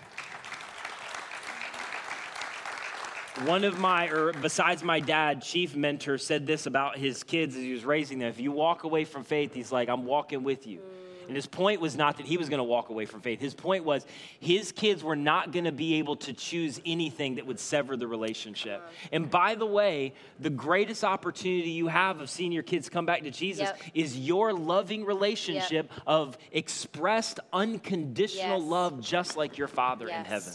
one 3.47 3.65
of 3.65 3.81
my, 3.81 4.09
or 4.09 4.35
besides 4.35 4.85
my 4.85 5.01
dad, 5.01 5.41
chief 5.41 5.75
mentor 5.75 6.19
said 6.19 6.47
this 6.47 6.67
about 6.67 6.99
his 6.99 7.25
kids 7.25 7.57
as 7.57 7.63
he 7.63 7.73
was 7.73 7.87
raising 7.87 8.19
them. 8.19 8.29
If 8.29 8.39
you 8.39 8.53
walk 8.53 8.85
away 8.85 9.07
from 9.07 9.25
faith, 9.25 9.55
he's 9.55 9.73
like, 9.73 9.89
I'm 9.89 10.05
walking 10.05 10.43
with 10.45 10.67
you. 10.67 10.81
Mm. 10.81 11.08
And 11.29 11.37
his 11.37 11.47
point 11.47 11.81
was 11.81 11.97
not 11.97 12.17
that 12.17 12.27
he 12.27 12.37
was 12.37 12.49
going 12.49 12.59
to 12.59 12.65
walk 12.65 12.89
away 12.89 13.05
from 13.05 13.21
faith. 13.21 13.41
His 13.41 13.55
point 13.55 13.85
was 13.85 14.05
his 14.41 14.73
kids 14.73 15.05
were 15.05 15.17
not 15.17 15.53
going 15.53 15.67
to 15.67 15.73
be 15.73 15.95
able 15.95 16.17
to 16.17 16.33
choose 16.33 16.81
anything 16.85 17.37
that 17.37 17.47
would 17.47 17.61
sever 17.61 17.97
the 17.97 18.07
relationship. 18.07 18.81
Uh-huh. 18.81 19.09
And 19.13 19.31
by 19.31 19.55
the 19.55 19.67
way, 19.67 20.15
the 20.41 20.51
greatest 20.51 21.05
opportunity 21.05 21.71
you 21.71 21.89
have 21.89 22.21
of 22.21 22.31
seeing 22.31 22.51
your 22.51 22.63
kids 22.63 22.89
come 22.89 23.07
back 23.07 23.23
to 23.23 23.31
Jesus 23.31 23.69
yep. 23.69 23.81
is 23.95 24.19
your 24.19 24.53
loving 24.53 25.05
relationship 25.05 25.91
yep. 25.91 26.03
of 26.07 26.39
expressed 26.51 27.41
unconditional 27.53 28.61
yes. 28.61 28.69
love, 28.69 29.01
just 29.01 29.37
like 29.37 29.59
your 29.59 29.69
Father 29.69 30.09
yes. 30.09 30.19
in 30.19 30.25
heaven. 30.25 30.55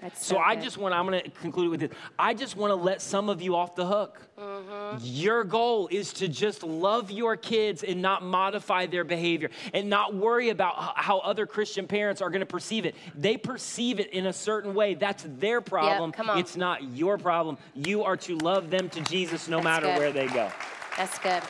That's 0.00 0.26
so, 0.26 0.34
so 0.34 0.40
I 0.40 0.56
just 0.56 0.76
want, 0.76 0.94
I'm 0.94 1.06
going 1.06 1.22
to 1.22 1.30
conclude 1.30 1.70
with 1.70 1.80
this. 1.80 1.90
I 2.18 2.34
just 2.34 2.54
want 2.54 2.70
to 2.70 2.74
let 2.74 3.00
some 3.00 3.30
of 3.30 3.40
you 3.40 3.56
off 3.56 3.74
the 3.74 3.86
hook. 3.86 4.20
Mm-hmm. 4.38 4.98
Your 5.00 5.42
goal 5.42 5.88
is 5.90 6.12
to 6.14 6.28
just 6.28 6.62
love 6.62 7.10
your 7.10 7.34
kids 7.36 7.82
and 7.82 8.02
not 8.02 8.22
modify 8.22 8.84
their 8.84 9.04
behavior 9.04 9.48
and 9.72 9.88
not 9.88 10.14
worry 10.14 10.50
about 10.50 10.98
how 10.98 11.20
other 11.20 11.46
Christian 11.46 11.86
parents 11.86 12.20
are 12.20 12.28
going 12.28 12.40
to 12.40 12.46
perceive 12.46 12.84
it. 12.84 12.94
They 13.14 13.38
perceive 13.38 13.98
it 13.98 14.10
in 14.10 14.26
a 14.26 14.32
certain 14.34 14.74
way. 14.74 14.94
That's 14.94 15.24
their 15.38 15.62
problem. 15.62 16.12
Yep, 16.16 16.36
it's 16.36 16.56
not 16.56 16.82
your 16.94 17.16
problem. 17.16 17.56
You 17.74 18.04
are 18.04 18.18
to 18.18 18.36
love 18.36 18.68
them 18.68 18.90
to 18.90 19.00
Jesus 19.00 19.48
no 19.48 19.56
That's 19.56 19.64
matter 19.64 19.86
good. 19.86 19.98
where 19.98 20.12
they 20.12 20.26
go. 20.26 20.52
That's 20.98 21.18
good. 21.18 21.42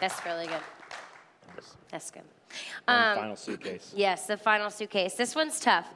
That's 0.00 0.26
really 0.26 0.46
good. 0.46 0.60
That's 1.92 2.10
good. 2.10 2.22
Um, 2.88 3.16
final 3.16 3.36
suitcase. 3.36 3.92
Yes, 3.94 4.26
the 4.26 4.36
final 4.36 4.70
suitcase. 4.70 5.14
This 5.14 5.34
one's 5.34 5.60
tough. 5.60 5.86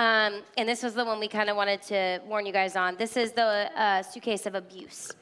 Um, 0.00 0.40
and 0.56 0.66
this 0.66 0.82
was 0.82 0.94
the 0.94 1.04
one 1.04 1.20
we 1.20 1.28
kind 1.28 1.50
of 1.50 1.56
wanted 1.56 1.82
to 1.82 2.22
warn 2.26 2.46
you 2.46 2.54
guys 2.54 2.74
on. 2.74 2.96
This 2.96 3.18
is 3.18 3.32
the 3.32 3.42
uh, 3.78 4.02
suitcase 4.02 4.46
of 4.46 4.54
abuse. 4.54 5.12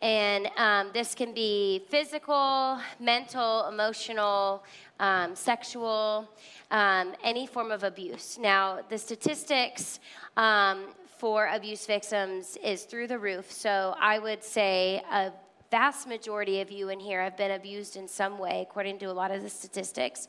And 0.00 0.48
um, 0.56 0.88
this 0.94 1.14
can 1.14 1.34
be 1.34 1.84
physical, 1.90 2.78
mental, 2.98 3.68
emotional, 3.68 4.64
um, 5.00 5.36
sexual, 5.36 6.30
um, 6.70 7.12
any 7.22 7.46
form 7.46 7.70
of 7.70 7.84
abuse. 7.84 8.38
Now, 8.38 8.80
the 8.88 8.96
statistics 8.96 10.00
um, 10.38 10.94
for 11.18 11.48
abuse 11.48 11.84
victims 11.84 12.56
is 12.64 12.84
through 12.84 13.08
the 13.08 13.18
roof. 13.18 13.52
So 13.52 13.94
I 14.00 14.18
would 14.18 14.42
say 14.42 15.02
a 15.12 15.30
vast 15.70 16.08
majority 16.08 16.62
of 16.62 16.70
you 16.70 16.88
in 16.88 17.00
here 17.00 17.22
have 17.22 17.36
been 17.36 17.50
abused 17.50 17.96
in 17.96 18.08
some 18.08 18.38
way, 18.38 18.66
according 18.66 18.98
to 19.00 19.10
a 19.10 19.12
lot 19.12 19.30
of 19.30 19.42
the 19.42 19.50
statistics. 19.50 20.28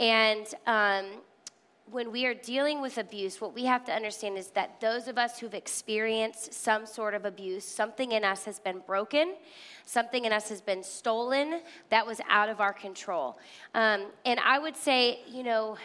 And 0.00 0.52
um, 0.66 1.04
when 1.94 2.10
we 2.10 2.26
are 2.26 2.34
dealing 2.34 2.82
with 2.82 2.98
abuse, 2.98 3.40
what 3.40 3.54
we 3.54 3.66
have 3.66 3.84
to 3.84 3.92
understand 3.92 4.36
is 4.36 4.48
that 4.48 4.80
those 4.80 5.06
of 5.06 5.16
us 5.16 5.38
who've 5.38 5.54
experienced 5.54 6.52
some 6.52 6.86
sort 6.86 7.14
of 7.14 7.24
abuse, 7.24 7.64
something 7.64 8.10
in 8.10 8.24
us 8.24 8.44
has 8.44 8.58
been 8.58 8.80
broken, 8.84 9.36
something 9.86 10.24
in 10.24 10.32
us 10.32 10.48
has 10.48 10.60
been 10.60 10.82
stolen 10.82 11.60
that 11.90 12.04
was 12.04 12.20
out 12.28 12.48
of 12.48 12.60
our 12.60 12.72
control. 12.72 13.38
Um, 13.74 14.06
and 14.26 14.40
I 14.40 14.58
would 14.58 14.76
say, 14.76 15.20
you 15.28 15.44
know, 15.44 15.76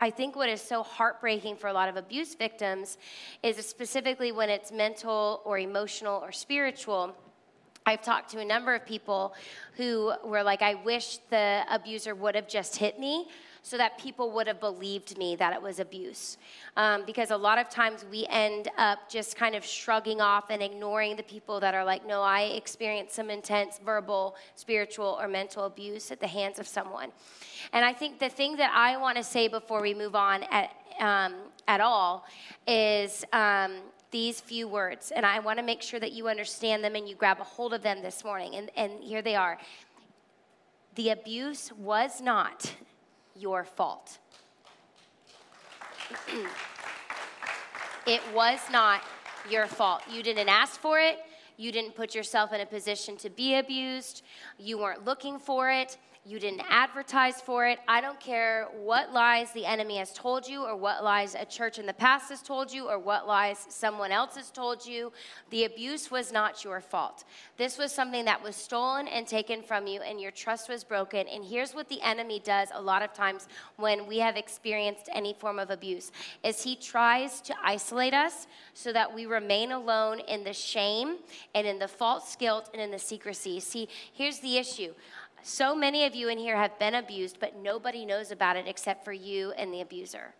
I 0.00 0.10
think 0.10 0.34
what 0.34 0.48
is 0.48 0.60
so 0.60 0.82
heartbreaking 0.82 1.54
for 1.54 1.68
a 1.68 1.72
lot 1.72 1.88
of 1.88 1.94
abuse 1.94 2.34
victims 2.34 2.98
is 3.44 3.64
specifically 3.64 4.32
when 4.32 4.50
it's 4.50 4.72
mental 4.72 5.40
or 5.44 5.60
emotional 5.60 6.20
or 6.20 6.32
spiritual. 6.32 7.14
I've 7.86 8.02
talked 8.02 8.32
to 8.32 8.40
a 8.40 8.44
number 8.44 8.74
of 8.74 8.84
people 8.84 9.34
who 9.76 10.14
were 10.24 10.42
like, 10.42 10.62
I 10.62 10.74
wish 10.74 11.18
the 11.30 11.62
abuser 11.70 12.16
would 12.16 12.34
have 12.34 12.48
just 12.48 12.74
hit 12.74 12.98
me 12.98 13.28
so 13.62 13.76
that 13.76 13.98
people 13.98 14.30
would 14.32 14.46
have 14.46 14.60
believed 14.60 15.16
me 15.18 15.36
that 15.36 15.52
it 15.52 15.60
was 15.60 15.78
abuse. 15.78 16.38
Um, 16.76 17.04
because 17.06 17.30
a 17.30 17.36
lot 17.36 17.58
of 17.58 17.68
times 17.68 18.04
we 18.10 18.26
end 18.28 18.68
up 18.76 19.08
just 19.08 19.36
kind 19.36 19.54
of 19.54 19.64
shrugging 19.64 20.20
off 20.20 20.50
and 20.50 20.62
ignoring 20.62 21.16
the 21.16 21.22
people 21.22 21.60
that 21.60 21.74
are 21.74 21.84
like, 21.84 22.06
no, 22.06 22.22
I 22.22 22.42
experienced 22.42 23.14
some 23.14 23.30
intense 23.30 23.80
verbal, 23.84 24.36
spiritual, 24.54 25.18
or 25.20 25.28
mental 25.28 25.64
abuse 25.64 26.10
at 26.10 26.20
the 26.20 26.26
hands 26.26 26.58
of 26.58 26.66
someone. 26.66 27.10
And 27.72 27.84
I 27.84 27.92
think 27.92 28.18
the 28.18 28.28
thing 28.28 28.56
that 28.56 28.72
I 28.74 28.96
want 28.96 29.16
to 29.16 29.24
say 29.24 29.48
before 29.48 29.82
we 29.82 29.94
move 29.94 30.14
on 30.14 30.44
at, 30.44 30.70
um, 31.00 31.34
at 31.66 31.80
all 31.80 32.26
is. 32.66 33.24
Um, 33.32 33.76
these 34.10 34.40
few 34.40 34.68
words, 34.68 35.12
and 35.14 35.26
I 35.26 35.38
want 35.38 35.58
to 35.58 35.62
make 35.62 35.82
sure 35.82 36.00
that 36.00 36.12
you 36.12 36.28
understand 36.28 36.82
them 36.82 36.94
and 36.94 37.08
you 37.08 37.14
grab 37.14 37.40
a 37.40 37.44
hold 37.44 37.74
of 37.74 37.82
them 37.82 38.00
this 38.02 38.24
morning. 38.24 38.54
And, 38.54 38.70
and 38.74 39.02
here 39.02 39.20
they 39.20 39.34
are. 39.34 39.58
The 40.94 41.10
abuse 41.10 41.70
was 41.72 42.20
not 42.20 42.74
your 43.38 43.64
fault. 43.64 44.18
it 48.06 48.20
was 48.34 48.58
not 48.70 49.02
your 49.50 49.66
fault. 49.66 50.02
You 50.10 50.22
didn't 50.22 50.48
ask 50.48 50.80
for 50.80 50.98
it. 50.98 51.18
You 51.56 51.72
didn't 51.72 51.94
put 51.94 52.14
yourself 52.14 52.52
in 52.52 52.60
a 52.60 52.66
position 52.66 53.16
to 53.18 53.30
be 53.30 53.56
abused. 53.56 54.22
You 54.58 54.78
weren't 54.78 55.04
looking 55.04 55.38
for 55.38 55.70
it. 55.70 55.98
You 56.28 56.38
didn't 56.38 56.64
advertise 56.68 57.40
for 57.40 57.66
it. 57.66 57.78
I 57.88 58.02
don't 58.02 58.20
care 58.20 58.68
what 58.82 59.14
lies 59.14 59.50
the 59.52 59.64
enemy 59.64 59.96
has 59.96 60.12
told 60.12 60.46
you, 60.46 60.62
or 60.62 60.76
what 60.76 61.02
lies 61.02 61.34
a 61.34 61.46
church 61.46 61.78
in 61.78 61.86
the 61.86 61.94
past 61.94 62.28
has 62.28 62.42
told 62.42 62.70
you, 62.70 62.86
or 62.86 62.98
what 62.98 63.26
lies 63.26 63.64
someone 63.70 64.12
else 64.12 64.36
has 64.36 64.50
told 64.50 64.84
you. 64.84 65.10
The 65.48 65.64
abuse 65.64 66.10
was 66.10 66.30
not 66.30 66.62
your 66.64 66.82
fault. 66.82 67.24
This 67.56 67.78
was 67.78 67.92
something 67.92 68.26
that 68.26 68.42
was 68.42 68.56
stolen 68.56 69.08
and 69.08 69.26
taken 69.26 69.62
from 69.62 69.86
you, 69.86 70.02
and 70.02 70.20
your 70.20 70.30
trust 70.30 70.68
was 70.68 70.84
broken. 70.84 71.26
And 71.28 71.42
here's 71.42 71.74
what 71.74 71.88
the 71.88 72.02
enemy 72.02 72.42
does 72.44 72.68
a 72.74 72.82
lot 72.82 73.00
of 73.00 73.14
times 73.14 73.48
when 73.76 74.06
we 74.06 74.18
have 74.18 74.36
experienced 74.36 75.08
any 75.14 75.32
form 75.32 75.58
of 75.58 75.70
abuse 75.70 76.12
is 76.44 76.62
he 76.62 76.76
tries 76.76 77.40
to 77.40 77.54
isolate 77.64 78.12
us 78.12 78.46
so 78.74 78.92
that 78.92 79.14
we 79.14 79.24
remain 79.24 79.72
alone 79.72 80.20
in 80.28 80.44
the 80.44 80.52
shame 80.52 81.16
and 81.54 81.66
in 81.66 81.78
the 81.78 81.88
false 81.88 82.36
guilt 82.36 82.68
and 82.74 82.82
in 82.82 82.90
the 82.90 82.98
secrecy. 82.98 83.60
See, 83.60 83.88
here's 84.12 84.40
the 84.40 84.58
issue. 84.58 84.92
So 85.42 85.74
many 85.74 86.04
of 86.04 86.14
you 86.14 86.28
in 86.28 86.38
here 86.38 86.56
have 86.56 86.78
been 86.78 86.94
abused, 86.94 87.38
but 87.40 87.56
nobody 87.56 88.04
knows 88.04 88.30
about 88.30 88.56
it 88.56 88.66
except 88.66 89.04
for 89.04 89.12
you 89.12 89.52
and 89.52 89.72
the 89.72 89.80
abuser. 89.80 90.34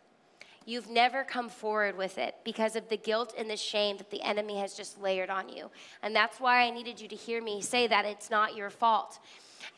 You've 0.66 0.90
never 0.90 1.24
come 1.24 1.48
forward 1.48 1.96
with 1.96 2.18
it 2.18 2.34
because 2.44 2.76
of 2.76 2.90
the 2.90 2.98
guilt 2.98 3.32
and 3.38 3.48
the 3.48 3.56
shame 3.56 3.96
that 3.96 4.10
the 4.10 4.20
enemy 4.20 4.58
has 4.58 4.74
just 4.74 5.00
layered 5.00 5.30
on 5.30 5.48
you. 5.48 5.70
And 6.02 6.14
that's 6.14 6.40
why 6.40 6.62
I 6.62 6.70
needed 6.70 7.00
you 7.00 7.08
to 7.08 7.16
hear 7.16 7.42
me 7.42 7.62
say 7.62 7.86
that 7.86 8.04
it's 8.04 8.28
not 8.28 8.54
your 8.54 8.68
fault. 8.68 9.18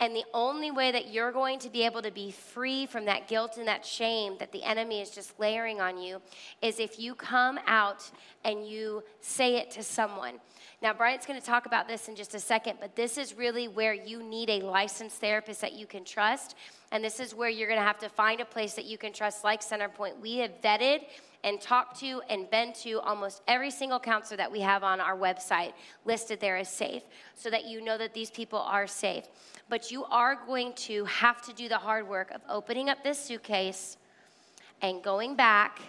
And 0.01 0.15
the 0.15 0.25
only 0.33 0.71
way 0.71 0.93
that 0.93 1.13
you're 1.13 1.33
going 1.33 1.59
to 1.61 1.71
be 1.71 1.85
able 1.85 2.03
to 2.03 2.11
be 2.11 2.31
free 2.31 2.87
from 2.87 3.05
that 3.07 3.29
guilt 3.29 3.57
and 3.57 3.69
that 3.69 3.85
shame 3.85 4.37
that 4.39 4.53
the 4.53 4.63
enemy 4.63 5.01
is 5.01 5.11
just 5.11 5.39
layering 5.39 5.81
on 5.81 5.99
you 5.99 6.21
is 6.63 6.81
if 6.81 6.99
you 6.99 7.15
come 7.15 7.59
out 7.67 8.11
and 8.45 8.67
you 8.67 9.03
say 9.21 9.57
it 9.57 9.71
to 9.73 9.83
someone. 9.83 10.35
Now, 10.83 10.95
Bryant's 10.95 11.27
going 11.27 11.39
to 11.39 11.47
talk 11.47 11.67
about 11.67 11.89
this 11.89 12.09
in 12.09 12.17
just 12.17 12.35
a 12.35 12.41
second, 12.41 12.79
but 12.81 12.97
this 12.97 13.19
is 13.19 13.37
really 13.37 13.69
where 13.69 13.93
you 13.93 14.23
need 14.23 14.49
a 14.49 14.61
licensed 14.61 15.21
therapist 15.21 15.61
that 15.61 15.75
you 15.75 15.87
can 15.87 16.05
trust. 16.05 16.57
And 16.91 17.05
this 17.05 17.21
is 17.21 17.35
where 17.35 17.51
you're 17.51 17.69
going 17.69 17.79
to 17.79 17.87
have 17.87 17.99
to 17.99 18.09
find 18.09 18.41
a 18.41 18.47
place 18.47 18.75
that 18.75 18.87
you 18.87 18.97
can 18.97 19.13
trust, 19.13 19.45
like 19.45 19.61
Centerpoint. 19.61 20.19
We 20.21 20.39
have 20.39 20.63
vetted 20.63 21.03
and 21.43 21.61
talked 21.61 21.99
to 22.01 22.21
and 22.29 22.51
been 22.51 22.73
to 22.73 23.01
almost 23.01 23.43
every 23.49 23.71
single 23.71 23.99
counselor 23.99 24.37
that 24.37 24.53
we 24.53 24.61
have 24.61 24.83
on 24.85 25.01
our 25.01 25.17
website 25.17 25.73
listed 26.05 26.41
there 26.41 26.57
as 26.57 26.69
safe 26.69 27.03
so 27.35 27.51
that 27.51 27.65
you 27.65 27.81
know 27.81 27.97
that 27.97 28.15
these 28.15 28.31
people 28.31 28.59
are 28.59 28.87
safe. 28.87 29.25
But 29.69 29.91
you 29.91 30.05
are 30.05 30.37
going 30.47 30.73
to 30.75 31.05
have 31.07 31.43
to 31.43 31.53
do 31.53 31.69
the 31.69 31.79
hard 31.79 32.09
work 32.09 32.31
of 32.31 32.43
opening 32.49 32.89
up 32.89 33.03
this 33.03 33.19
suitcase 33.19 33.97
and 34.83 35.03
going 35.03 35.35
back 35.35 35.81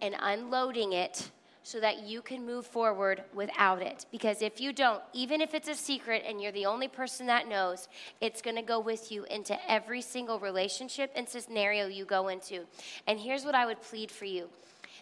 and 0.00 0.14
unloading 0.18 0.92
it 0.92 1.30
so 1.64 1.80
that 1.80 2.06
you 2.06 2.20
can 2.20 2.44
move 2.44 2.66
forward 2.66 3.24
without 3.32 3.80
it. 3.80 4.04
Because 4.12 4.42
if 4.42 4.60
you 4.60 4.72
don't, 4.72 5.02
even 5.14 5.40
if 5.40 5.54
it's 5.54 5.66
a 5.66 5.74
secret 5.74 6.22
and 6.28 6.40
you're 6.40 6.52
the 6.52 6.66
only 6.66 6.88
person 6.88 7.26
that 7.26 7.48
knows, 7.48 7.88
it's 8.20 8.42
going 8.42 8.56
to 8.56 8.62
go 8.62 8.78
with 8.78 9.10
you 9.10 9.24
into 9.24 9.58
every 9.68 10.02
single 10.02 10.38
relationship 10.38 11.10
and 11.16 11.26
scenario 11.26 11.86
you 11.86 12.04
go 12.04 12.28
into. 12.28 12.66
And 13.06 13.18
here's 13.18 13.46
what 13.46 13.54
I 13.54 13.64
would 13.64 13.80
plead 13.80 14.10
for 14.10 14.26
you. 14.26 14.50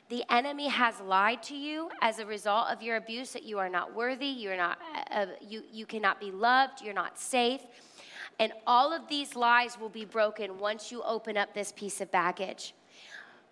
The 0.09 0.23
enemy 0.33 0.69
has 0.69 1.01
lied 1.01 1.43
to 1.45 1.57
you 1.57 1.91
as 2.01 2.21
a 2.21 2.27
result 2.27 2.69
of 2.71 2.81
your 2.81 2.97
abuse 2.97 3.33
that 3.33 3.43
you 3.43 3.59
are 3.59 3.69
not 3.69 3.95
worthy, 3.95 4.27
you're 4.27 4.57
not, 4.57 4.79
uh, 5.11 5.27
you, 5.41 5.65
you 5.73 5.85
cannot 5.85 6.21
be 6.21 6.31
loved, 6.31 6.81
you're 6.81 6.95
not 6.95 7.19
safe. 7.19 7.63
And 8.39 8.53
all 8.69 8.93
of 8.93 9.09
these 9.09 9.35
lies 9.35 9.81
will 9.81 9.89
be 9.89 10.05
broken 10.05 10.61
once 10.61 10.93
you 10.93 11.03
open 11.03 11.37
up 11.37 11.55
this 11.55 11.73
piece 11.73 12.01
of 12.01 12.11
baggage 12.13 12.73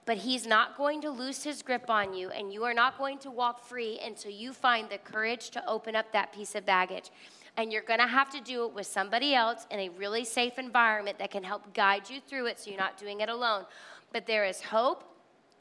but 0.07 0.19
he's 0.19 0.47
not 0.47 0.77
going 0.77 1.01
to 1.03 1.11
lose 1.11 1.45
his 1.45 1.63
grip 1.63 1.89
on 1.91 2.15
you, 2.15 2.31
and 2.31 2.53
you 2.53 2.65
are 2.65 2.75
not 2.75 2.99
going 2.99 3.19
to 3.19 3.31
walk 3.31 3.63
free 3.63 4.01
until 4.05 4.31
you 4.31 4.53
find 4.53 4.89
the 4.89 4.99
courage 4.99 5.51
to 5.51 5.67
open 5.69 5.95
up 5.95 6.13
that 6.13 6.33
piece 6.33 6.55
of 6.55 6.67
baggage. 6.67 7.11
And 7.57 7.73
you're 7.73 7.83
going 7.83 8.01
to 8.01 8.07
have 8.07 8.31
to 8.31 8.41
do 8.41 8.65
it 8.65 8.73
with 8.73 8.87
somebody 8.87 9.35
else 9.35 9.67
in 9.71 9.81
a 9.81 9.89
really 9.91 10.25
safe 10.25 10.59
environment 10.59 11.19
that 11.19 11.31
can 11.31 11.45
help 11.45 11.75
guide 11.75 12.09
you 12.09 12.21
through 12.21 12.47
it 12.47 12.59
so 12.59 12.71
you're 12.71 12.79
not 12.79 12.97
doing 12.97 13.21
it 13.21 13.29
alone. 13.29 13.65
But 14.13 14.27
there 14.27 14.45
is 14.45 14.63
hope, 14.63 15.05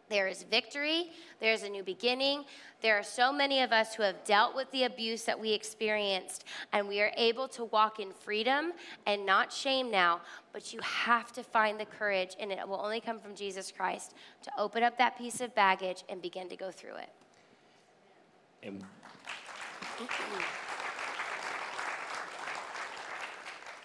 there 0.10 0.28
is 0.28 0.44
victory, 0.44 1.12
there's 1.40 1.64
a 1.64 1.70
new 1.70 1.84
beginning. 1.84 2.46
There 2.82 2.98
are 2.98 3.04
so 3.04 3.32
many 3.32 3.62
of 3.62 3.72
us 3.72 3.94
who 3.94 4.04
have 4.04 4.24
dealt 4.24 4.56
with 4.56 4.72
the 4.72 4.86
abuse 4.86 5.24
that 5.24 5.40
we 5.40 5.52
experienced, 5.52 6.46
and 6.72 6.88
we 6.88 7.02
are 7.02 7.12
able 7.18 7.48
to 7.50 7.66
walk 7.66 8.00
in 8.00 8.12
freedom 8.14 8.72
and 9.06 9.26
not 9.26 9.52
shame 9.52 9.92
now. 9.92 10.22
But 10.54 10.74
you 10.74 10.80
have 10.82 11.32
to 11.34 11.44
find 11.44 11.80
the 11.80 11.86
courage, 11.86 12.36
and 12.40 12.52
it 12.52 12.68
will 12.68 12.82
only 12.82 13.02
come 13.02 13.20
from 13.20 13.36
Jesus 13.36 13.72
Christ, 13.72 14.14
to 14.44 14.52
open 14.58 14.84
up 14.84 14.98
that 14.98 15.18
piece 15.18 15.42
of 15.42 15.54
baggage 15.56 16.04
and 16.10 16.22
begin 16.22 16.50
to 16.50 16.56
go 16.56 16.72
through 16.72 16.96
it. 16.96 17.10
And 18.64 18.84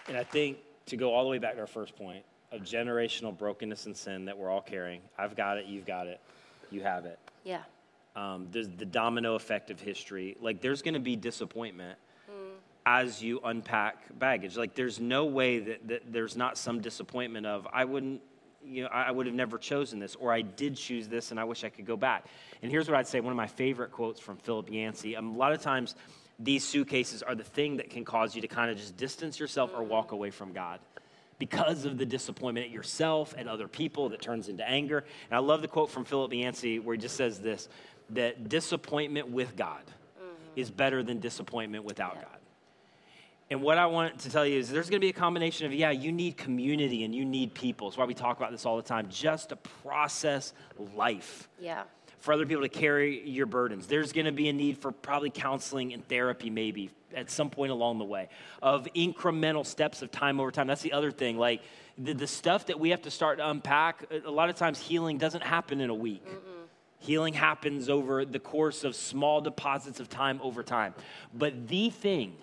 And 0.07 0.17
I 0.17 0.23
think 0.23 0.57
to 0.87 0.97
go 0.97 1.13
all 1.13 1.23
the 1.23 1.29
way 1.29 1.39
back 1.39 1.55
to 1.55 1.61
our 1.61 1.67
first 1.67 1.95
point, 1.95 2.23
of 2.55 2.63
generational 2.63 3.37
brokenness 3.37 3.85
and 3.85 3.95
sin 3.95 4.25
that 4.25 4.37
we're 4.37 4.49
all 4.49 4.61
carrying. 4.61 5.01
I've 5.17 5.35
got 5.35 5.57
it, 5.57 5.65
you've 5.65 5.85
got 5.85 6.07
it, 6.07 6.19
you 6.71 6.81
have 6.81 7.05
it. 7.05 7.19
Yeah. 7.43 7.61
Um, 8.15 8.47
there's 8.51 8.69
the 8.69 8.85
domino 8.85 9.35
effect 9.35 9.69
of 9.71 9.79
history. 9.79 10.37
Like, 10.39 10.61
there's 10.61 10.81
going 10.81 10.93
to 10.93 10.99
be 10.99 11.15
disappointment 11.15 11.99
mm. 12.29 12.53
as 12.85 13.21
you 13.21 13.41
unpack 13.43 14.17
baggage. 14.17 14.55
Like, 14.55 14.73
there's 14.73 14.99
no 14.99 15.25
way 15.25 15.59
that, 15.59 15.87
that 15.87 16.01
there's 16.11 16.37
not 16.37 16.57
some 16.57 16.81
disappointment 16.81 17.45
of, 17.45 17.67
I 17.71 17.83
wouldn't, 17.83 18.21
you 18.65 18.83
know, 18.83 18.89
I 18.89 19.11
would 19.11 19.25
have 19.25 19.35
never 19.35 19.57
chosen 19.57 19.99
this, 19.99 20.15
or 20.15 20.33
I 20.33 20.41
did 20.41 20.75
choose 20.75 21.07
this 21.07 21.31
and 21.31 21.39
I 21.39 21.43
wish 21.43 21.63
I 21.63 21.69
could 21.69 21.85
go 21.85 21.97
back. 21.97 22.25
And 22.63 22.71
here's 22.71 22.89
what 22.89 22.97
I'd 22.97 23.07
say 23.07 23.19
one 23.19 23.31
of 23.31 23.37
my 23.37 23.47
favorite 23.47 23.91
quotes 23.91 24.19
from 24.19 24.37
Philip 24.37 24.71
Yancey. 24.71 25.15
Um, 25.15 25.35
a 25.35 25.37
lot 25.37 25.51
of 25.51 25.61
times, 25.61 25.95
these 26.39 26.63
suitcases 26.63 27.21
are 27.21 27.35
the 27.35 27.43
thing 27.43 27.77
that 27.77 27.89
can 27.89 28.03
cause 28.03 28.35
you 28.35 28.41
to 28.41 28.47
kind 28.47 28.69
of 28.71 28.77
just 28.77 28.97
distance 28.97 29.39
yourself 29.39 29.71
mm. 29.71 29.79
or 29.79 29.83
walk 29.83 30.13
away 30.13 30.31
from 30.31 30.53
God 30.53 30.79
because 31.37 31.85
of 31.85 31.97
the 31.97 32.05
disappointment 32.05 32.67
at 32.67 32.71
yourself 32.71 33.33
and 33.37 33.49
other 33.49 33.67
people 33.67 34.09
that 34.09 34.21
turns 34.21 34.47
into 34.47 34.67
anger. 34.67 35.03
And 35.29 35.35
I 35.35 35.39
love 35.39 35.61
the 35.61 35.67
quote 35.67 35.89
from 35.89 36.05
Philip 36.05 36.33
Yancey 36.33 36.79
where 36.79 36.95
he 36.95 37.01
just 37.01 37.15
says 37.15 37.39
this 37.39 37.69
that 38.11 38.49
disappointment 38.49 39.29
with 39.29 39.55
God 39.55 39.81
mm-hmm. 39.85 40.33
is 40.55 40.69
better 40.69 41.01
than 41.01 41.19
disappointment 41.19 41.83
without 41.83 42.13
yeah. 42.15 42.21
God. 42.21 42.39
And 43.51 43.61
what 43.61 43.77
I 43.77 43.85
want 43.85 44.19
to 44.19 44.29
tell 44.29 44.45
you 44.45 44.57
is 44.57 44.69
there's 44.69 44.89
going 44.89 44.99
to 44.99 45.05
be 45.05 45.09
a 45.09 45.13
combination 45.13 45.67
of, 45.67 45.73
yeah, 45.73 45.91
you 45.91 46.11
need 46.11 46.35
community 46.35 47.03
and 47.03 47.13
you 47.13 47.25
need 47.25 47.53
people. 47.53 47.89
That's 47.89 47.97
why 47.97 48.05
we 48.05 48.15
talk 48.15 48.37
about 48.37 48.51
this 48.51 48.65
all 48.65 48.75
the 48.75 48.83
time, 48.83 49.07
just 49.09 49.49
to 49.49 49.55
process 49.55 50.53
life. 50.95 51.47
Yeah. 51.59 51.83
For 52.25 52.33
other 52.33 52.47
people 52.47 52.63
to 52.63 52.69
carry 52.69 53.21
your 53.29 53.45
burdens. 53.45 53.85
There's 53.85 54.11
going 54.11 54.25
to 54.25 54.31
be 54.31 54.49
a 54.49 54.53
need 54.53 54.79
for 54.79 54.91
probably 54.91 55.29
counseling 55.29 55.93
and 55.93 56.03
therapy, 56.07 56.49
maybe 56.49 56.89
at 57.13 57.29
some 57.29 57.51
point 57.51 57.71
along 57.71 57.99
the 57.99 58.03
way, 58.03 58.29
of 58.63 58.87
incremental 58.95 59.63
steps 59.63 60.01
of 60.01 60.09
time 60.09 60.39
over 60.39 60.49
time. 60.49 60.65
That's 60.65 60.81
the 60.81 60.93
other 60.93 61.11
thing. 61.11 61.37
Like 61.37 61.61
the, 61.99 62.15
the 62.15 62.25
stuff 62.25 62.65
that 62.65 62.79
we 62.79 62.89
have 62.89 63.03
to 63.03 63.11
start 63.11 63.37
to 63.37 63.47
unpack, 63.47 64.05
a 64.25 64.31
lot 64.31 64.49
of 64.49 64.55
times 64.55 64.79
healing 64.79 65.19
doesn't 65.19 65.43
happen 65.43 65.79
in 65.79 65.91
a 65.91 65.93
week. 65.93 66.25
Mm-mm. 66.25 66.65
Healing 66.97 67.35
happens 67.35 67.89
over 67.89 68.25
the 68.25 68.39
course 68.39 68.83
of 68.83 68.95
small 68.95 69.39
deposits 69.39 69.99
of 69.99 70.09
time 70.09 70.39
over 70.41 70.63
time. 70.63 70.95
But 71.31 71.67
the 71.67 71.91
thing 71.91 72.37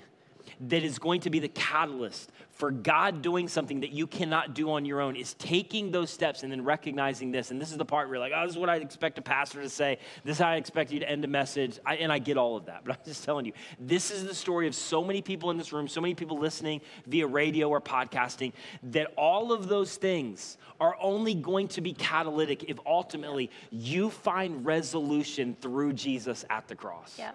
that 0.69 0.85
is 0.85 0.99
going 0.99 1.21
to 1.23 1.31
be 1.31 1.39
the 1.39 1.49
catalyst 1.49 2.31
for 2.53 2.71
God 2.71 3.23
doing 3.23 3.49
something 3.49 3.81
that 3.81 3.91
you 3.91 4.07
cannot 4.07 4.55
do 4.55 4.71
on 4.71 4.85
your 4.85 5.01
own 5.01 5.17
is 5.17 5.35
taking 5.35 5.91
those 5.91 6.11
steps 6.11 6.45
and 6.45 6.53
then 6.53 6.63
recognizing 6.63 7.33
this. 7.33 7.51
And 7.51 7.61
this 7.61 7.73
is 7.73 7.79
the 7.79 7.85
part 7.85 8.07
where 8.07 8.17
you're 8.17 8.21
like, 8.21 8.33
oh, 8.35 8.47
this 8.47 8.53
is 8.53 8.59
what 8.59 8.69
I'd 8.69 8.83
expect 8.83 9.19
a 9.19 9.23
pastor 9.23 9.63
to 9.63 9.69
say. 9.69 9.99
This 10.23 10.37
is 10.37 10.43
how 10.43 10.51
I 10.51 10.57
expect 10.57 10.93
you 10.93 11.01
to 11.01 11.11
end 11.11 11.25
a 11.25 11.29
message. 11.29 11.81
I, 11.85 11.97
and 11.97 12.13
I 12.13 12.21
get 12.21 12.37
all 12.37 12.57
of 12.57 12.67
that. 12.67 12.85
But 12.85 12.93
I'm 12.93 12.99
just 13.05 13.25
telling 13.25 13.47
you, 13.47 13.53
this 13.81 14.11
is 14.13 14.25
the 14.25 14.35
story 14.35 14.69
of 14.69 14.75
so 14.75 15.03
many 15.03 15.23
people 15.23 15.51
in 15.51 15.57
this 15.57 15.73
room, 15.73 15.89
so 15.89 16.01
many 16.01 16.15
people 16.15 16.39
listening 16.39 16.83
via 17.07 17.27
radio 17.27 17.69
or 17.69 17.81
podcasting, 17.81 18.53
that 18.85 19.13
all 19.17 19.51
of 19.51 19.69
those 19.69 19.97
things 19.97 20.59
are 20.79 20.97
only 21.01 21.35
going 21.35 21.69
to 21.69 21.81
be 21.81 21.93
catalytic 21.93 22.65
if 22.65 22.79
ultimately 22.87 23.51
you 23.71 24.11
find 24.11 24.65
resolution 24.65 25.57
through 25.61 25.95
Jesus 25.95 26.45
at 26.51 26.69
the 26.69 26.77
cross. 26.77 27.17
Yeah. 27.19 27.33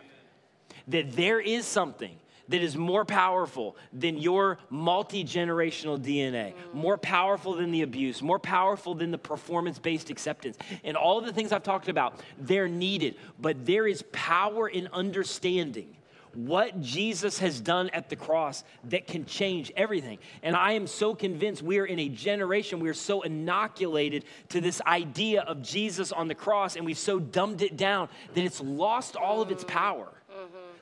That 0.87 1.13
there 1.17 1.41
is 1.41 1.65
something 1.65 2.15
that 2.49 2.61
is 2.61 2.77
more 2.77 3.05
powerful 3.05 3.75
than 3.93 4.17
your 4.17 4.57
multi 4.69 5.23
generational 5.23 5.99
DNA, 5.99 6.53
more 6.73 6.97
powerful 6.97 7.53
than 7.53 7.71
the 7.71 7.81
abuse, 7.81 8.21
more 8.21 8.39
powerful 8.39 8.95
than 8.95 9.11
the 9.11 9.17
performance 9.17 9.79
based 9.79 10.09
acceptance. 10.09 10.57
And 10.83 10.95
all 10.95 11.21
the 11.21 11.33
things 11.33 11.51
I've 11.51 11.63
talked 11.63 11.89
about, 11.89 12.21
they're 12.39 12.67
needed, 12.67 13.15
but 13.39 13.65
there 13.65 13.87
is 13.87 14.03
power 14.11 14.67
in 14.67 14.87
understanding 14.93 15.93
what 16.33 16.79
Jesus 16.81 17.39
has 17.39 17.59
done 17.59 17.89
at 17.91 18.09
the 18.09 18.15
cross 18.15 18.63
that 18.85 19.07
can 19.07 19.25
change 19.25 19.71
everything. 19.75 20.19
And 20.43 20.55
I 20.55 20.73
am 20.73 20.85
so 20.85 21.15
convinced 21.15 21.63
we 21.63 21.79
are 21.79 21.85
in 21.85 21.97
a 21.97 22.09
generation, 22.09 22.79
we 22.79 22.89
are 22.89 22.93
so 22.93 23.23
inoculated 23.23 24.23
to 24.49 24.61
this 24.61 24.79
idea 24.85 25.41
of 25.41 25.63
Jesus 25.63 26.11
on 26.11 26.27
the 26.27 26.35
cross, 26.35 26.75
and 26.75 26.85
we've 26.85 26.97
so 26.97 27.17
dumbed 27.17 27.63
it 27.63 27.75
down 27.75 28.07
that 28.35 28.43
it's 28.43 28.61
lost 28.61 29.15
all 29.15 29.41
of 29.41 29.49
its 29.49 29.63
power 29.63 30.09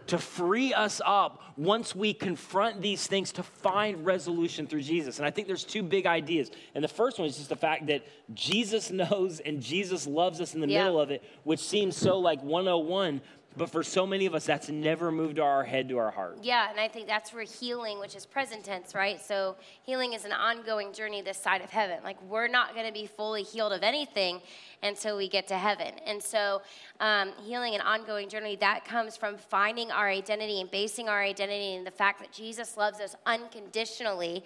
to 0.07 0.17
free 0.17 0.73
us 0.73 1.01
up 1.05 1.41
once 1.57 1.95
we 1.95 2.13
confront 2.13 2.81
these 2.81 3.07
things 3.07 3.31
to 3.33 3.43
find 3.43 4.05
resolution 4.05 4.67
through 4.67 4.81
Jesus. 4.81 5.17
And 5.17 5.25
I 5.25 5.31
think 5.31 5.47
there's 5.47 5.63
two 5.63 5.83
big 5.83 6.05
ideas. 6.05 6.51
And 6.73 6.83
the 6.83 6.89
first 6.89 7.17
one 7.17 7.27
is 7.27 7.37
just 7.37 7.49
the 7.49 7.55
fact 7.55 7.87
that 7.87 8.05
Jesus 8.33 8.91
knows 8.91 9.39
and 9.39 9.61
Jesus 9.61 10.07
loves 10.07 10.41
us 10.41 10.53
in 10.53 10.61
the 10.61 10.67
yeah. 10.67 10.83
middle 10.83 10.99
of 10.99 11.11
it, 11.11 11.23
which 11.43 11.59
seems 11.59 11.95
so 11.95 12.19
like 12.19 12.41
101, 12.41 13.21
but 13.57 13.69
for 13.69 13.83
so 13.83 14.05
many 14.05 14.25
of 14.25 14.35
us, 14.35 14.45
that's 14.45 14.69
never 14.69 15.11
moved 15.11 15.39
our 15.39 15.63
head 15.63 15.89
to 15.89 15.97
our 15.97 16.11
heart. 16.11 16.39
Yeah, 16.41 16.69
and 16.69 16.79
I 16.79 16.87
think 16.87 17.07
that's 17.07 17.33
where 17.33 17.43
healing, 17.43 17.99
which 17.99 18.15
is 18.15 18.25
present 18.25 18.65
tense, 18.65 18.93
right? 18.93 19.21
So 19.23 19.55
healing 19.83 20.13
is 20.13 20.25
an 20.25 20.33
ongoing 20.33 20.91
journey 20.91 21.21
this 21.21 21.37
side 21.37 21.61
of 21.61 21.69
heaven. 21.69 21.99
Like 22.03 22.21
we're 22.23 22.47
not 22.47 22.73
going 22.73 22.85
to 22.85 22.93
be 22.93 23.07
fully 23.07 23.43
healed 23.43 23.71
of 23.71 23.83
anything 23.83 24.41
until 24.83 25.17
we 25.17 25.29
get 25.29 25.47
to 25.47 25.57
heaven. 25.57 25.93
And 26.05 26.21
so 26.21 26.61
um, 26.99 27.31
healing 27.45 27.75
an 27.75 27.81
ongoing 27.81 28.29
journey 28.29 28.55
that 28.57 28.85
comes 28.85 29.15
from 29.15 29.37
finding 29.37 29.91
our 29.91 30.09
identity 30.09 30.59
and 30.61 30.69
basing 30.69 31.07
our 31.07 31.21
identity 31.21 31.75
in 31.75 31.83
the 31.83 31.91
fact 31.91 32.19
that 32.19 32.31
Jesus 32.31 32.77
loves 32.77 32.99
us 32.99 33.15
unconditionally 33.25 34.43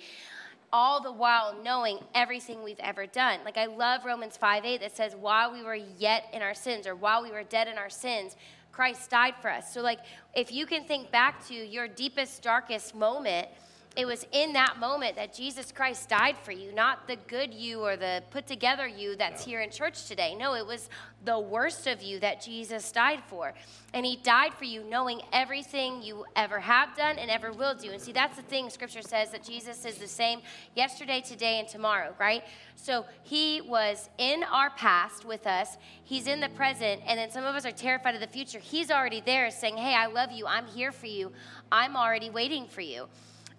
all 0.72 1.02
the 1.02 1.12
while 1.12 1.56
knowing 1.64 2.00
everything 2.14 2.64
we've 2.64 2.80
ever 2.80 3.06
done. 3.06 3.40
Like 3.44 3.58
I 3.58 3.66
love 3.66 4.06
Romans 4.06 4.38
5 4.38 4.66
8 4.66 4.82
that 4.82 4.96
says, 4.96 5.16
while 5.16 5.52
we 5.52 5.64
were 5.64 5.76
yet 5.76 6.26
in 6.34 6.42
our 6.42 6.54
sins, 6.54 6.86
or 6.86 6.96
while 6.96 7.24
we 7.24 7.32
were 7.32 7.44
dead 7.44 7.68
in 7.68 7.78
our 7.78 7.90
sins, 7.90 8.36
Christ 8.80 9.10
died 9.10 9.34
for 9.42 9.52
us. 9.52 9.74
So, 9.74 9.82
like, 9.82 10.00
if 10.34 10.54
you 10.54 10.66
can 10.66 10.86
think 10.86 11.12
back 11.12 11.46
to 11.50 11.54
your 11.54 11.90
deepest, 11.90 12.42
darkest 12.42 12.96
moment, 12.96 13.50
it 13.98 14.06
was 14.06 14.26
in 14.32 14.54
that 14.54 14.80
moment 14.80 15.16
that 15.16 15.34
Jesus 15.34 15.72
Christ 15.72 16.10
died 16.10 16.38
for 16.38 16.52
you, 16.52 16.72
not 16.72 17.08
the 17.08 17.18
good 17.28 17.54
you 17.54 17.82
or 17.82 17.98
the 17.98 18.24
put 18.30 18.46
together 18.46 18.88
you 18.88 19.16
that's 19.16 19.44
here 19.44 19.62
in 19.62 19.72
church 19.72 20.06
today. 20.06 20.36
No, 20.36 20.54
it 20.54 20.66
was 20.66 20.90
the 21.26 21.40
worst 21.40 21.88
of 21.88 22.02
you 22.02 22.20
that 22.20 22.42
Jesus 22.42 22.92
died 22.92 23.22
for. 23.28 23.54
And 23.94 24.06
he 24.06 24.16
died 24.18 24.54
for 24.54 24.66
you 24.66 24.84
knowing 24.84 25.22
everything 25.34 26.04
you 26.04 26.24
ever 26.36 26.60
have 26.60 26.96
done 26.96 27.18
and 27.18 27.32
ever 27.32 27.52
will 27.52 27.74
do. 27.74 27.90
And 27.90 28.00
see, 28.00 28.12
that's 28.12 28.38
the 28.38 28.44
thing 28.44 28.70
scripture 28.70 29.02
says 29.02 29.32
that 29.32 29.44
Jesus 29.44 29.84
is 29.86 29.98
the 29.98 30.08
same 30.08 30.42
yesterday, 30.76 31.22
today, 31.22 31.60
and 31.60 31.68
tomorrow, 31.68 32.14
right? 32.20 32.44
So 32.76 33.06
he 33.24 33.60
was 33.62 34.10
in 34.20 34.44
our 34.44 34.70
past 34.70 35.26
with 35.26 35.48
us, 35.48 35.78
he's 36.04 36.28
in 36.28 36.40
the 36.40 36.50
present, 36.50 37.02
and 37.08 37.18
then 37.18 37.32
some 37.32 37.44
of 37.44 37.56
us 37.56 37.66
are 37.66 37.72
terrified 37.72 38.14
of 38.14 38.22
the 38.22 38.28
future. 38.28 38.60
He's 38.60 38.92
already 38.92 39.22
there 39.22 39.50
saying, 39.50 39.78
Hey, 39.78 39.96
I 39.96 40.06
love 40.06 40.32
you, 40.32 40.46
I'm 40.46 40.68
here 40.68 40.92
for 40.92 41.08
you, 41.08 41.32
I'm 41.72 41.98
already 41.98 42.30
waiting 42.30 42.68
for 42.68 42.82
you. 42.82 43.08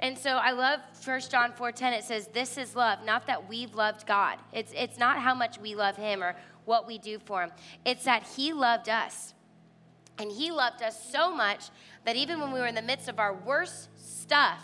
And 0.03 0.16
so 0.16 0.30
I 0.30 0.53
love 0.53 0.80
1 1.05 1.20
John 1.30 1.53
4:10 1.53 1.92
it 1.92 2.05
says 2.05 2.28
this 2.28 2.57
is 2.57 2.74
love 2.74 3.05
not 3.05 3.26
that 3.26 3.48
we've 3.48 3.74
loved 3.74 4.07
God. 4.07 4.38
It's 4.53 4.72
it's 4.74 4.98
not 4.98 5.18
how 5.18 5.34
much 5.34 5.59
we 5.59 5.74
love 5.74 5.96
him 5.96 6.22
or 6.22 6.34
what 6.64 6.86
we 6.86 6.98
do 6.98 7.18
for 7.18 7.42
him. 7.42 7.53
It's 7.84 8.05
that 8.05 8.22
he 8.36 8.53
loved 8.53 8.88
us. 8.88 9.34
And 10.18 10.30
he 10.30 10.51
loved 10.51 10.82
us 10.82 11.11
so 11.11 11.34
much 11.34 11.70
that 12.05 12.14
even 12.14 12.40
when 12.40 12.53
we 12.53 12.61
were 12.61 12.66
in 12.66 12.74
the 12.74 12.82
midst 12.82 13.09
of 13.09 13.18
our 13.18 13.32
worst 13.32 13.88
stuff, 13.96 14.62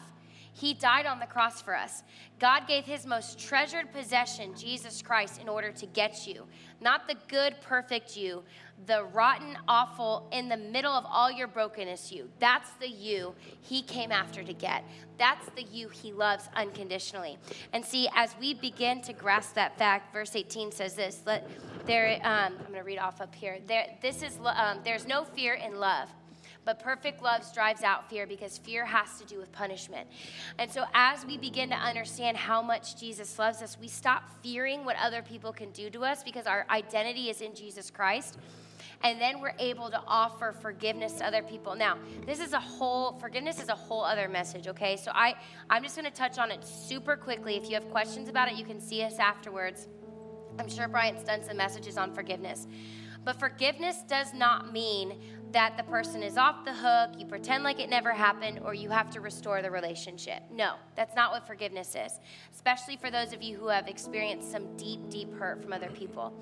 he 0.53 0.75
died 0.75 1.07
on 1.07 1.19
the 1.19 1.27
cross 1.27 1.61
for 1.61 1.75
us. 1.75 2.03
God 2.39 2.67
gave 2.67 2.85
his 2.85 3.07
most 3.07 3.39
treasured 3.39 3.93
possession, 3.93 4.55
Jesus 4.57 5.03
Christ, 5.03 5.41
in 5.41 5.49
order 5.49 5.71
to 5.73 5.87
get 5.87 6.27
you. 6.27 6.47
Not 6.81 7.09
the 7.09 7.17
good, 7.29 7.61
perfect 7.61 8.17
you, 8.17 8.43
the 8.87 9.05
rotten, 9.05 9.57
awful, 9.67 10.29
in 10.33 10.49
the 10.49 10.57
middle 10.57 10.93
of 10.93 11.05
all 11.09 11.31
your 11.31 11.47
brokenness 11.47 12.13
you. 12.13 12.29
That's 12.39 12.71
the 12.73 12.89
you 12.89 13.35
he 13.63 13.83
came 13.83 14.13
after 14.13 14.43
to 14.43 14.53
get. 14.53 14.85
That's 15.19 15.49
the 15.57 15.63
you 15.63 15.89
he 15.89 16.13
loves 16.13 16.49
unconditionally. 16.55 17.39
And 17.73 17.85
see, 17.85 18.09
as 18.15 18.35
we 18.39 18.53
begin 18.55 19.01
to 19.03 19.13
grasp 19.13 19.55
that 19.55 19.79
fact, 19.79 20.13
verse 20.13 20.37
18 20.37 20.71
says 20.73 20.95
this. 20.95 21.23
Let, 21.25 21.49
there, 21.87 22.21
um, 22.23 22.53
I'm 22.59 22.67
going 22.67 22.75
to 22.75 22.81
read 22.83 22.99
off 22.99 23.21
up 23.21 23.35
here. 23.35 23.59
There, 23.67 23.87
this 24.03 24.23
is, 24.23 24.39
um, 24.45 24.81
there's 24.85 25.07
no 25.07 25.25
fear 25.25 25.55
in 25.55 25.81
love 25.81 26.11
but 26.67 26.81
perfect 26.81 27.23
love 27.23 27.43
drives 27.55 27.83
out 27.83 28.11
fear 28.11 28.27
because 28.27 28.59
fear 28.59 28.85
has 28.85 29.19
to 29.21 29.25
do 29.25 29.39
with 29.39 29.51
punishment. 29.53 30.09
And 30.59 30.71
so, 30.71 30.85
as 30.93 31.25
we 31.25 31.39
begin 31.39 31.71
to 31.71 31.77
understand 31.77 32.37
how 32.37 32.61
much 32.61 33.01
Jesus 33.01 33.39
loves 33.39 33.63
us, 33.63 33.79
we 33.81 33.89
stop 33.89 34.25
fearing 34.43 34.85
what 34.85 34.97
other 35.01 35.23
people 35.23 35.53
can 35.53 35.71
do 35.71 35.89
to 35.91 36.05
us 36.05 36.23
because 36.25 36.47
our 36.47 36.67
identity 36.69 37.31
is 37.31 37.41
in 37.41 37.55
Jesus 37.55 37.91
Christ. 37.91 38.37
And 39.03 39.21
then 39.21 39.41
we're 39.41 39.55
able 39.59 39.91
to 39.91 40.01
offer 40.07 40.53
forgiveness 40.53 41.15
to 41.15 41.27
other 41.27 41.43
people. 41.43 41.77
Now, 41.77 41.99
this 42.27 42.41
is 42.41 42.53
a 42.53 42.61
whole 42.61 43.13
forgiveness 43.21 43.61
is 43.61 43.69
a 43.69 43.75
whole 43.75 44.03
other 44.03 44.29
message, 44.29 44.67
okay? 44.69 44.97
So 44.97 45.13
I 45.15 45.35
I'm 45.71 45.83
just 45.83 45.97
going 45.97 46.11
to 46.11 46.17
touch 46.17 46.39
on 46.39 46.51
it 46.51 46.65
super 46.65 47.17
quickly. 47.17 47.57
If 47.57 47.69
you 47.69 47.75
have 47.75 47.89
questions 47.91 48.29
about 48.29 48.49
it, 48.51 48.57
you 48.57 48.65
can 48.65 48.81
see 48.81 49.03
us 49.03 49.19
afterwards. 49.19 49.87
I'm 50.59 50.69
sure 50.69 50.89
Bryant's 50.89 51.23
done 51.23 51.45
some 51.45 51.59
messages 51.59 51.97
on 51.97 52.13
forgiveness. 52.13 52.67
But 53.27 53.41
forgiveness 53.41 54.03
does 54.09 54.33
not 54.33 54.73
mean 54.73 55.21
that 55.53 55.77
the 55.77 55.83
person 55.85 56.23
is 56.23 56.37
off 56.37 56.65
the 56.65 56.73
hook, 56.73 57.19
you 57.19 57.27
pretend 57.27 57.65
like 57.65 57.81
it 57.81 57.89
never 57.89 58.13
happened, 58.13 58.61
or 58.65 58.75
you 58.75 58.91
have 58.91 59.11
to 59.11 59.21
restore 59.21 59.63
the 59.63 59.71
relationship. 59.71 60.43
No, 60.51 60.75
that's 60.95 61.15
not 61.15 61.33
what 61.33 61.47
forgiveness 61.47 61.95
is, 61.95 62.21
especially 62.55 62.97
for 62.97 63.11
those 63.11 63.33
of 63.33 63.43
you 63.43 63.57
who 63.57 63.69
have 63.69 63.89
experienced 63.89 64.51
some 64.51 64.77
deep, 64.77 65.09
deep 65.09 65.33
hurt 65.35 65.63
from 65.63 65.73
other 65.73 65.91
people. 65.91 66.33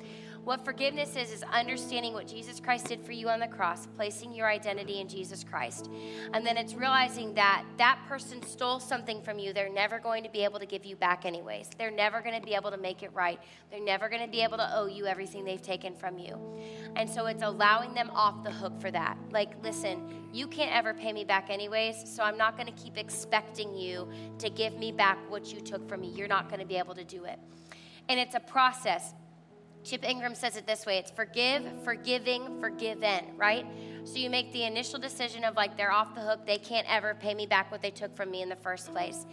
What 0.45 0.63
forgiveness 0.63 1.17
is, 1.17 1.33
is 1.33 1.43
understanding 1.45 2.13
what 2.13 2.29
Jesus 2.29 2.61
Christ 2.61 2.87
did 2.87 3.03
for 3.03 3.13
you 3.13 3.31
on 3.31 3.41
the 3.41 3.47
cross, 3.47 3.87
placing 3.97 4.35
your 4.35 4.47
identity 4.47 5.01
in 5.01 5.09
Jesus 5.09 5.43
Christ. 5.43 5.89
And 6.35 6.47
then 6.47 6.59
it's 6.59 6.75
realizing 6.75 7.33
that 7.35 7.65
that 7.79 7.99
person 8.07 8.43
stole 8.43 8.79
something 8.79 9.23
from 9.23 9.39
you 9.39 9.55
they're 9.55 9.73
never 9.73 9.99
going 9.99 10.23
to 10.23 10.31
be 10.31 10.45
able 10.45 10.59
to 10.59 10.67
give 10.67 10.85
you 10.85 10.97
back, 10.97 11.25
anyways. 11.25 11.71
They're 11.79 11.91
never 11.91 12.21
going 12.21 12.39
to 12.39 12.45
be 12.45 12.55
able 12.55 12.71
to 12.71 12.77
make 12.77 13.03
it 13.03 13.11
right. 13.15 13.41
They're 13.71 13.83
never 13.83 14.11
going 14.11 14.23
to 14.23 14.29
be 14.29 14.43
able 14.43 14.59
to 14.59 14.71
owe 14.77 14.87
you 14.87 15.07
everything 15.07 15.45
they've 15.45 15.63
taken 15.63 15.95
from 15.95 16.19
you. 16.19 16.39
And 16.95 17.09
so 17.09 17.25
it's 17.27 17.43
allowing 17.43 17.95
them 17.95 18.11
off 18.11 18.45
the 18.45 18.51
hook 18.51 18.79
for 18.81 18.91
that. 18.91 19.17
Like, 19.31 19.51
listen, 19.63 20.29
you 20.33 20.47
can't 20.47 20.75
ever 20.75 20.93
pay 20.93 21.13
me 21.13 21.25
back, 21.25 21.49
anyways, 21.49 21.97
so 22.05 22.23
I'm 22.23 22.37
not 22.37 22.59
going 22.59 22.67
to 22.67 22.83
keep 22.83 22.99
expecting 22.99 23.75
you 23.75 24.09
to 24.39 24.51
give 24.51 24.79
me 24.79 24.93
back 24.93 25.19
what 25.31 25.53
you 25.53 25.61
took 25.61 25.89
from 25.89 26.03
me. 26.03 26.09
You're 26.09 26.29
not 26.29 26.49
going 26.49 26.61
to 26.61 26.67
be 26.67 26.77
able 26.77 26.95
to 26.97 27.05
do 27.05 27.25
it. 27.25 27.39
And 28.09 28.21
it's 28.21 28.35
a 28.35 28.41
process 28.41 29.15
Chip 29.85 30.09
Ingram 30.09 30.35
says 30.35 30.57
it 30.57 30.67
this 30.67 30.87
way 30.87 30.97
it's 30.97 31.11
forgive, 31.11 31.63
forgiving, 31.85 32.59
forgiven, 32.59 33.27
right? 33.37 33.67
So 34.05 34.17
you 34.17 34.31
make 34.31 34.51
the 34.53 34.65
initial 34.65 34.99
decision 34.99 35.45
of 35.45 35.57
like 35.57 35.77
they're 35.77 35.93
off 35.93 36.15
the 36.15 36.23
hook, 36.23 36.47
they 36.47 36.57
can't 36.57 36.87
ever 36.91 37.15
pay 37.15 37.35
me 37.35 37.45
back 37.45 37.71
what 37.71 37.83
they 37.83 37.91
took 37.91 38.17
from 38.17 38.31
me 38.31 38.41
in 38.41 38.49
the 38.49 38.57
first 38.57 38.91
place. 38.91 39.27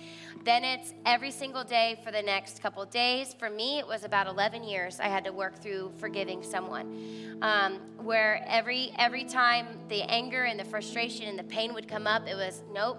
Then 0.44 0.66
it's 0.66 0.94
every 1.06 1.32
single 1.32 1.64
day 1.64 2.00
for 2.04 2.12
the 2.12 2.22
next 2.22 2.62
couple 2.62 2.84
days. 2.86 3.34
For 3.34 3.50
me, 3.50 3.80
it 3.80 3.88
was 3.88 4.04
about 4.04 4.28
11 4.28 4.64
years 4.64 5.00
I 5.00 5.08
had 5.08 5.24
to 5.24 5.32
work 5.32 5.62
through 5.62 5.94
forgiving 5.98 6.44
someone, 6.44 7.38
um, 7.42 7.80
where 7.98 8.44
every 8.46 8.94
every 8.98 9.24
time 9.24 9.68
the 9.88 10.02
anger 10.04 10.44
and 10.44 10.60
the 10.60 10.66
frustration 10.66 11.28
and 11.28 11.40
the 11.40 11.44
pain 11.44 11.74
would 11.74 11.88
come 11.88 12.08
up, 12.08 12.28
it 12.28 12.36
was 12.36 12.64
nope 12.74 12.98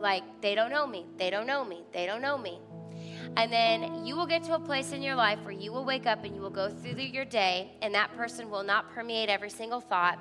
Like, 0.00 0.24
they 0.40 0.54
don't 0.56 0.70
know 0.70 0.86
me, 0.86 1.06
they 1.18 1.30
don't 1.30 1.46
know 1.46 1.64
me, 1.64 1.84
they 1.92 2.06
don't 2.06 2.22
know 2.22 2.38
me. 2.38 2.58
And 3.36 3.52
then 3.52 4.04
you 4.04 4.16
will 4.16 4.26
get 4.26 4.42
to 4.44 4.54
a 4.54 4.58
place 4.58 4.92
in 4.92 5.02
your 5.02 5.14
life 5.14 5.38
where 5.44 5.52
you 5.52 5.72
will 5.72 5.84
wake 5.84 6.06
up 6.06 6.24
and 6.24 6.34
you 6.34 6.40
will 6.40 6.50
go 6.50 6.68
through 6.68 7.00
your 7.00 7.24
day, 7.24 7.72
and 7.80 7.94
that 7.94 8.14
person 8.16 8.50
will 8.50 8.64
not 8.64 8.90
permeate 8.90 9.28
every 9.28 9.50
single 9.50 9.80
thought 9.80 10.18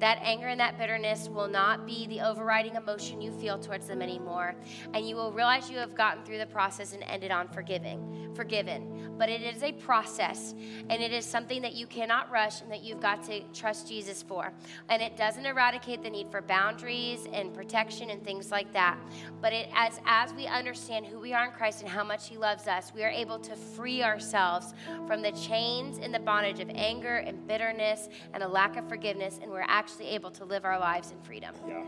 that 0.00 0.18
anger 0.22 0.48
and 0.48 0.58
that 0.58 0.78
bitterness 0.78 1.28
will 1.28 1.48
not 1.48 1.86
be 1.86 2.06
the 2.06 2.20
overriding 2.20 2.74
emotion 2.74 3.20
you 3.20 3.30
feel 3.32 3.58
towards 3.58 3.86
them 3.86 4.00
anymore. 4.00 4.56
And 4.94 5.06
you 5.06 5.14
will 5.14 5.30
realize 5.30 5.70
you 5.70 5.78
have 5.78 5.94
gotten 5.94 6.24
through 6.24 6.38
the 6.38 6.46
process 6.46 6.94
and 6.94 7.02
ended 7.02 7.30
on 7.30 7.48
forgiving, 7.48 8.32
forgiven. 8.34 9.14
But 9.18 9.28
it 9.28 9.42
is 9.42 9.62
a 9.62 9.72
process, 9.72 10.54
and 10.88 11.02
it 11.02 11.12
is 11.12 11.26
something 11.26 11.60
that 11.60 11.74
you 11.74 11.86
cannot 11.86 12.30
rush 12.30 12.62
and 12.62 12.72
that 12.72 12.82
you've 12.82 13.00
got 13.00 13.22
to 13.24 13.42
trust 13.52 13.86
Jesus 13.86 14.22
for. 14.22 14.52
And 14.88 15.02
it 15.02 15.16
doesn't 15.16 15.44
eradicate 15.44 16.02
the 16.02 16.08
need 16.08 16.30
for 16.30 16.40
boundaries 16.40 17.26
and 17.32 17.52
protection 17.52 18.08
and 18.08 18.24
things 18.24 18.50
like 18.50 18.72
that. 18.72 18.98
But 19.42 19.52
it 19.52 19.68
as 19.74 20.00
as 20.06 20.32
we 20.32 20.46
understand 20.46 21.04
who 21.04 21.20
we 21.20 21.34
are 21.34 21.44
in 21.44 21.52
Christ 21.52 21.82
and 21.82 21.90
how 21.90 22.02
much 22.02 22.28
He 22.28 22.38
loves 22.38 22.66
us, 22.66 22.92
we 22.94 23.04
are 23.04 23.10
able 23.10 23.38
to 23.40 23.54
free 23.54 24.02
ourselves 24.02 24.72
from 25.06 25.20
the 25.20 25.32
chains 25.32 25.98
and 25.98 26.14
the 26.14 26.18
bondage 26.18 26.60
of 26.60 26.70
anger 26.70 27.16
and 27.16 27.46
bitterness 27.46 28.08
and 28.32 28.42
a 28.42 28.48
lack 28.48 28.78
of 28.78 28.88
forgiveness, 28.88 29.38
and 29.42 29.50
we're 29.50 29.60
actually 29.68 29.89
actually 29.90 30.14
able 30.14 30.30
to 30.30 30.44
live 30.44 30.64
our 30.64 30.78
lives 30.78 31.10
in 31.10 31.20
freedom. 31.20 31.54
Yeah. 31.66 31.82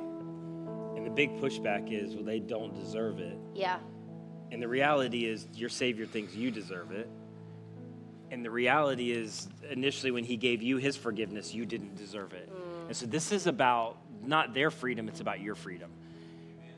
And 0.97 1.07
the 1.07 1.11
big 1.11 1.41
pushback 1.41 1.93
is, 1.93 2.15
well, 2.15 2.25
they 2.25 2.41
don't 2.41 2.75
deserve 2.75 3.21
it. 3.21 3.37
Yeah. 3.55 3.79
And 4.51 4.61
the 4.61 4.69
reality 4.69 5.25
is, 5.25 5.47
your 5.55 5.69
Savior 5.69 6.07
thinks 6.07 6.35
you 6.35 6.51
deserve 6.51 6.91
it. 6.91 7.09
And 8.31 8.45
the 8.45 8.51
reality 8.51 9.13
is, 9.13 9.49
initially, 9.71 10.11
when 10.11 10.25
He 10.25 10.37
gave 10.37 10.63
you 10.63 10.77
His 10.79 10.97
forgiveness, 10.97 11.55
you 11.55 11.65
didn't 11.65 11.97
deserve 11.97 12.33
it. 12.33 12.51
Mm. 12.51 12.87
And 12.89 12.97
so, 12.97 13.07
this 13.07 13.33
is 13.33 13.47
about 13.47 13.99
not 14.23 14.53
their 14.53 14.71
freedom, 14.71 15.09
it's 15.09 15.21
about 15.21 15.41
your 15.41 15.55
freedom. 15.55 15.91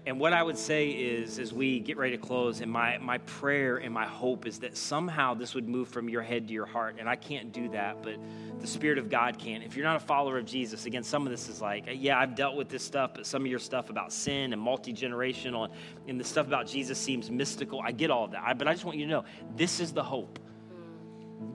And 0.06 0.20
what 0.20 0.34
I 0.34 0.42
would 0.42 0.58
say 0.58 0.90
is, 0.90 1.38
as 1.38 1.54
we 1.54 1.80
get 1.80 1.96
ready 1.96 2.14
to 2.14 2.22
close, 2.22 2.60
and 2.60 2.70
my, 2.70 2.98
my 2.98 3.18
prayer 3.18 3.78
and 3.78 3.92
my 3.92 4.04
hope 4.04 4.46
is 4.46 4.58
that 4.58 4.76
somehow 4.76 5.32
this 5.32 5.54
would 5.54 5.66
move 5.66 5.88
from 5.88 6.10
your 6.10 6.20
head 6.20 6.46
to 6.48 6.52
your 6.52 6.66
heart. 6.66 6.96
And 6.98 7.08
I 7.08 7.16
can't 7.16 7.52
do 7.52 7.70
that, 7.70 8.02
but 8.02 8.16
the 8.60 8.66
Spirit 8.66 8.98
of 8.98 9.08
God 9.08 9.38
can. 9.38 9.62
If 9.62 9.76
you're 9.76 9.86
not 9.86 9.96
a 9.96 10.04
follower 10.04 10.36
of 10.36 10.44
Jesus, 10.44 10.84
again, 10.84 11.04
some 11.04 11.26
of 11.26 11.30
this 11.30 11.48
is 11.48 11.62
like, 11.62 11.86
yeah, 11.90 12.18
I've 12.18 12.34
dealt 12.34 12.54
with 12.54 12.68
this 12.68 12.82
stuff, 12.82 13.12
but 13.14 13.24
some 13.24 13.42
of 13.42 13.46
your 13.46 13.58
stuff 13.58 13.88
about 13.88 14.12
sin 14.12 14.52
and 14.52 14.60
multi 14.60 14.92
generational 14.92 15.70
and, 16.06 16.20
the 16.20 16.24
stuff 16.24 16.46
about 16.46 16.66
Jesus 16.66 16.98
seems 16.98 17.30
mystical. 17.30 17.80
I 17.80 17.90
get 17.90 18.10
all 18.10 18.28
that. 18.28 18.42
I, 18.44 18.52
but 18.52 18.68
I 18.68 18.72
just 18.72 18.84
want 18.84 18.98
you 18.98 19.06
to 19.06 19.10
know 19.10 19.24
this 19.56 19.80
is 19.80 19.92
the 19.92 20.02
hope. 20.02 20.38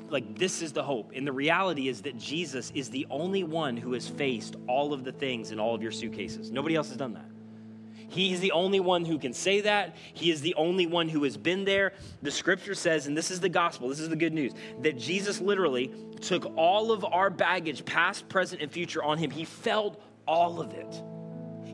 Like, 0.09 0.39
this 0.39 0.63
is 0.63 0.73
the 0.73 0.83
hope. 0.83 1.11
And 1.15 1.25
the 1.25 1.31
reality 1.31 1.87
is 1.87 2.01
that 2.01 2.17
Jesus 2.17 2.71
is 2.73 2.89
the 2.89 3.05
only 3.11 3.43
one 3.43 3.77
who 3.77 3.93
has 3.93 4.07
faced 4.07 4.55
all 4.67 4.91
of 4.91 5.03
the 5.03 5.11
things 5.11 5.51
in 5.51 5.59
all 5.59 5.75
of 5.75 5.83
your 5.83 5.91
suitcases. 5.91 6.49
Nobody 6.51 6.75
else 6.75 6.87
has 6.89 6.97
done 6.97 7.13
that. 7.13 7.28
He 8.09 8.33
is 8.33 8.39
the 8.39 8.51
only 8.51 8.79
one 8.79 9.05
who 9.05 9.17
can 9.17 9.33
say 9.33 9.61
that. 9.61 9.95
He 10.13 10.31
is 10.31 10.41
the 10.41 10.55
only 10.55 10.85
one 10.85 11.07
who 11.09 11.23
has 11.23 11.37
been 11.37 11.63
there. 11.63 11.93
The 12.21 12.31
scripture 12.31 12.75
says, 12.75 13.07
and 13.07 13.15
this 13.15 13.31
is 13.31 13.39
the 13.39 13.49
gospel, 13.49 13.89
this 13.89 13.99
is 13.99 14.09
the 14.09 14.15
good 14.15 14.33
news, 14.33 14.53
that 14.81 14.97
Jesus 14.97 15.39
literally 15.39 15.91
took 16.21 16.51
all 16.57 16.91
of 16.91 17.05
our 17.05 17.29
baggage, 17.29 17.85
past, 17.85 18.27
present, 18.27 18.61
and 18.61 18.71
future, 18.71 19.03
on 19.03 19.17
him. 19.17 19.31
He 19.31 19.45
felt 19.45 20.01
all 20.27 20.59
of 20.59 20.73
it. 20.73 21.03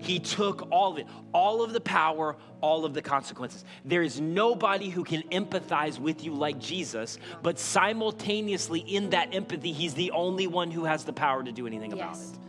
He 0.02 0.20
took 0.20 0.72
all 0.72 0.92
of 0.92 0.98
it, 1.00 1.08
all 1.34 1.64
of 1.64 1.74
the 1.74 1.82
power, 1.82 2.36
all 2.62 2.86
of 2.86 2.94
the 2.94 3.02
consequences. 3.02 3.66
There 3.86 4.04
is 4.04 4.22
nobody 4.22 4.90
who 4.90 5.04
can 5.04 5.24
empathize 5.24 5.98
with 5.98 6.24
you 6.24 6.34
like 6.34 6.60
Jesus, 6.60 7.18
but 7.42 7.58
simultaneously 7.58 8.82
in 8.82 9.10
that 9.12 9.34
empathy, 9.34 9.72
he's 9.72 9.96
the 9.96 10.12
only 10.12 10.46
one 10.46 10.70
who 10.70 10.84
has 10.84 11.06
the 11.06 11.14
power 11.14 11.44
to 11.44 11.52
do 11.52 11.66
anything 11.66 11.94
about 11.94 12.18
it. 12.18 12.45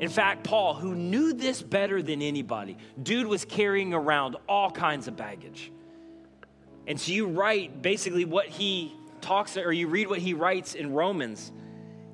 In 0.00 0.08
fact, 0.08 0.44
Paul, 0.44 0.74
who 0.74 0.94
knew 0.94 1.32
this 1.32 1.62
better 1.62 2.02
than 2.02 2.22
anybody, 2.22 2.76
dude 3.02 3.26
was 3.26 3.44
carrying 3.44 3.94
around 3.94 4.36
all 4.48 4.70
kinds 4.70 5.06
of 5.06 5.16
baggage. 5.16 5.70
And 6.86 7.00
so 7.00 7.12
you 7.12 7.26
write 7.26 7.82
basically 7.82 8.24
what 8.24 8.46
he 8.46 8.92
talks, 9.20 9.56
or 9.56 9.72
you 9.72 9.86
read 9.88 10.08
what 10.08 10.18
he 10.18 10.34
writes 10.34 10.74
in 10.74 10.92
Romans, 10.92 11.52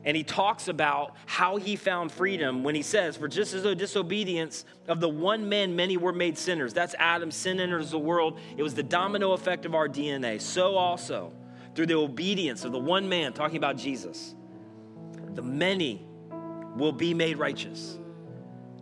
and 0.05 0.17
he 0.17 0.23
talks 0.23 0.69
about 0.69 1.17
how 1.27 1.57
he 1.57 1.77
found 1.77 2.13
freedom 2.13 2.63
when 2.63 2.75
he 2.75 2.83
says, 2.83 3.17
For 3.17 3.29
just 3.29 3.53
as 3.55 3.63
the 3.63 3.75
disobedience 3.75 4.65
of 4.87 5.01
the 5.01 5.09
one 5.09 5.49
man, 5.49 5.75
many 5.75 5.97
were 5.97 6.13
made 6.13 6.39
sinners. 6.39 6.73
That's 6.73 6.95
Adam, 6.99 7.31
sin 7.31 7.61
enters 7.61 7.91
the 7.91 7.99
world. 7.99 8.39
It 8.57 8.63
was 8.63 8.75
the 8.75 8.83
domino 8.83 9.33
effect 9.33 9.65
of 9.67 9.75
our 9.75 9.89
DNA. 9.89 10.41
So 10.41 10.77
also, 10.77 11.33
through 11.75 11.87
the 11.87 11.95
obedience 11.95 12.65
of 12.65 12.73
the 12.73 12.79
one 12.79 13.09
man, 13.09 13.33
talking 13.33 13.57
about 13.57 13.77
Jesus, 13.77 14.35
the 15.35 15.43
many 15.43 16.08
will 16.79 16.93
be 16.93 17.15
made 17.15 17.39
righteous, 17.39 17.99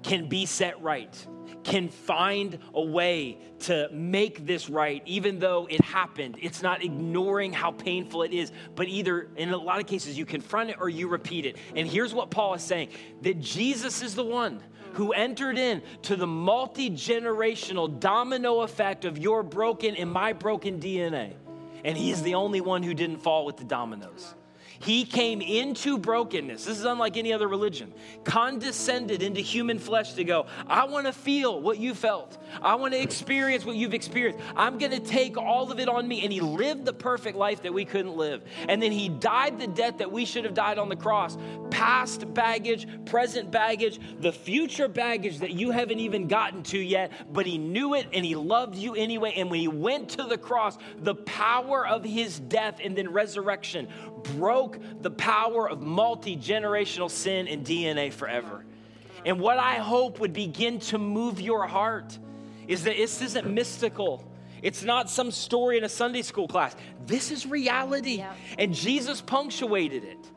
can 0.03 0.28
be 0.28 0.47
set 0.47 0.80
right, 0.82 1.26
can 1.64 1.88
find 1.88 2.59
a 2.74 2.82
way 2.82 3.38
to 3.59 3.88
make 3.92 4.47
this 4.47 4.68
right, 4.70 5.03
even 5.05 5.38
though 5.38 5.66
it 5.68 5.80
happened. 5.80 6.36
It's 6.40 6.62
not 6.62 6.84
ignoring 6.84 7.53
how 7.53 7.72
painful 7.72 8.22
it 8.22 8.32
is, 8.32 8.53
but 8.76 8.86
either 8.88 9.28
in 9.36 9.51
a 9.51 9.57
lot 9.57 9.80
of 9.80 9.86
cases 9.86 10.16
you 10.16 10.24
confront 10.24 10.70
it 10.70 10.76
or 10.78 10.88
you 10.88 11.09
repeat 11.09 11.44
it. 11.44 11.57
And 11.74 11.88
here's 11.88 12.14
what 12.14 12.30
Paul 12.30 12.55
is 12.55 12.62
saying 12.62 12.90
that 13.22 13.40
Jesus 13.40 14.03
is 14.03 14.14
the 14.14 14.24
one 14.24 14.62
who 14.92 15.12
entered 15.12 15.59
in 15.59 15.82
to 16.03 16.16
the 16.16 16.26
multi 16.26 16.88
generational 16.88 18.01
domino 18.01 18.61
effect 18.61 19.05
of 19.05 19.18
your 19.18 19.42
broken 19.42 19.97
and 19.97 20.11
my 20.11 20.32
broken 20.32 20.80
DNA. 20.80 21.34
And 21.84 21.97
he 21.97 22.11
is 22.11 22.22
the 22.22 22.34
only 22.34 22.61
one 22.61 22.82
who 22.82 22.94
didn't 22.94 23.18
fall 23.18 23.44
with 23.44 23.59
the 23.59 23.64
dominoes. 23.64 24.34
He 24.78 25.04
came 25.04 25.40
into 25.40 25.98
brokenness. 25.98 26.64
This 26.64 26.78
is 26.78 26.84
unlike 26.84 27.16
any 27.16 27.32
other 27.32 27.48
religion. 27.48 27.92
Condescended 28.24 29.22
into 29.22 29.40
human 29.40 29.78
flesh 29.78 30.14
to 30.14 30.24
go, 30.24 30.46
I 30.66 30.84
want 30.84 31.06
to 31.06 31.12
feel 31.12 31.60
what 31.60 31.78
you 31.78 31.94
felt. 31.94 32.38
I 32.62 32.74
want 32.74 32.94
to 32.94 33.00
experience 33.00 33.64
what 33.64 33.76
you've 33.76 33.94
experienced. 33.94 34.42
I'm 34.54 34.78
going 34.78 34.92
to 34.92 35.00
take 35.00 35.36
all 35.36 35.70
of 35.72 35.78
it 35.78 35.88
on 35.88 36.06
me. 36.06 36.22
And 36.22 36.32
he 36.32 36.40
lived 36.40 36.84
the 36.84 36.92
perfect 36.92 37.36
life 37.36 37.62
that 37.62 37.72
we 37.72 37.84
couldn't 37.84 38.16
live. 38.16 38.42
And 38.68 38.82
then 38.82 38.92
he 38.92 39.08
died 39.08 39.58
the 39.58 39.66
death 39.66 39.98
that 39.98 40.10
we 40.10 40.24
should 40.24 40.44
have 40.44 40.54
died 40.54 40.78
on 40.78 40.88
the 40.88 40.96
cross. 40.96 41.36
Past 41.70 42.32
baggage, 42.34 42.86
present 43.06 43.50
baggage, 43.50 44.00
the 44.20 44.32
future 44.32 44.88
baggage 44.88 45.38
that 45.38 45.52
you 45.52 45.70
haven't 45.70 46.00
even 46.00 46.28
gotten 46.28 46.62
to 46.64 46.78
yet, 46.78 47.12
but 47.32 47.46
he 47.46 47.58
knew 47.58 47.94
it 47.94 48.06
and 48.12 48.24
he 48.24 48.34
loved 48.34 48.76
you 48.76 48.94
anyway. 48.94 49.34
And 49.36 49.50
when 49.50 49.60
he 49.60 49.68
went 49.68 50.10
to 50.10 50.24
the 50.24 50.38
cross, 50.38 50.78
the 50.98 51.14
power 51.14 51.86
of 51.86 52.04
his 52.04 52.38
death 52.40 52.80
and 52.82 52.96
then 52.96 53.12
resurrection 53.12 53.88
broke 54.34 54.78
the 55.02 55.10
power 55.10 55.68
of 55.68 55.82
multi 55.82 56.36
generational 56.36 57.10
sin 57.10 57.48
and 57.48 57.64
DNA 57.64 58.12
forever. 58.12 58.64
And 59.24 59.40
what 59.40 59.58
I 59.58 59.74
hope 59.74 60.20
would 60.20 60.32
begin 60.32 60.78
to 60.80 60.98
move 60.98 61.40
your 61.40 61.66
heart 61.66 62.18
is 62.68 62.84
that 62.84 62.96
this 62.96 63.20
isn't 63.22 63.48
mystical. 63.48 64.24
It's 64.62 64.82
not 64.82 65.10
some 65.10 65.30
story 65.30 65.78
in 65.78 65.84
a 65.84 65.88
Sunday 65.88 66.22
school 66.22 66.48
class. 66.48 66.74
This 67.06 67.30
is 67.30 67.46
reality. 67.46 68.18
Yeah. 68.18 68.32
And 68.58 68.74
Jesus 68.74 69.20
punctuated 69.20 70.04
it 70.04 70.30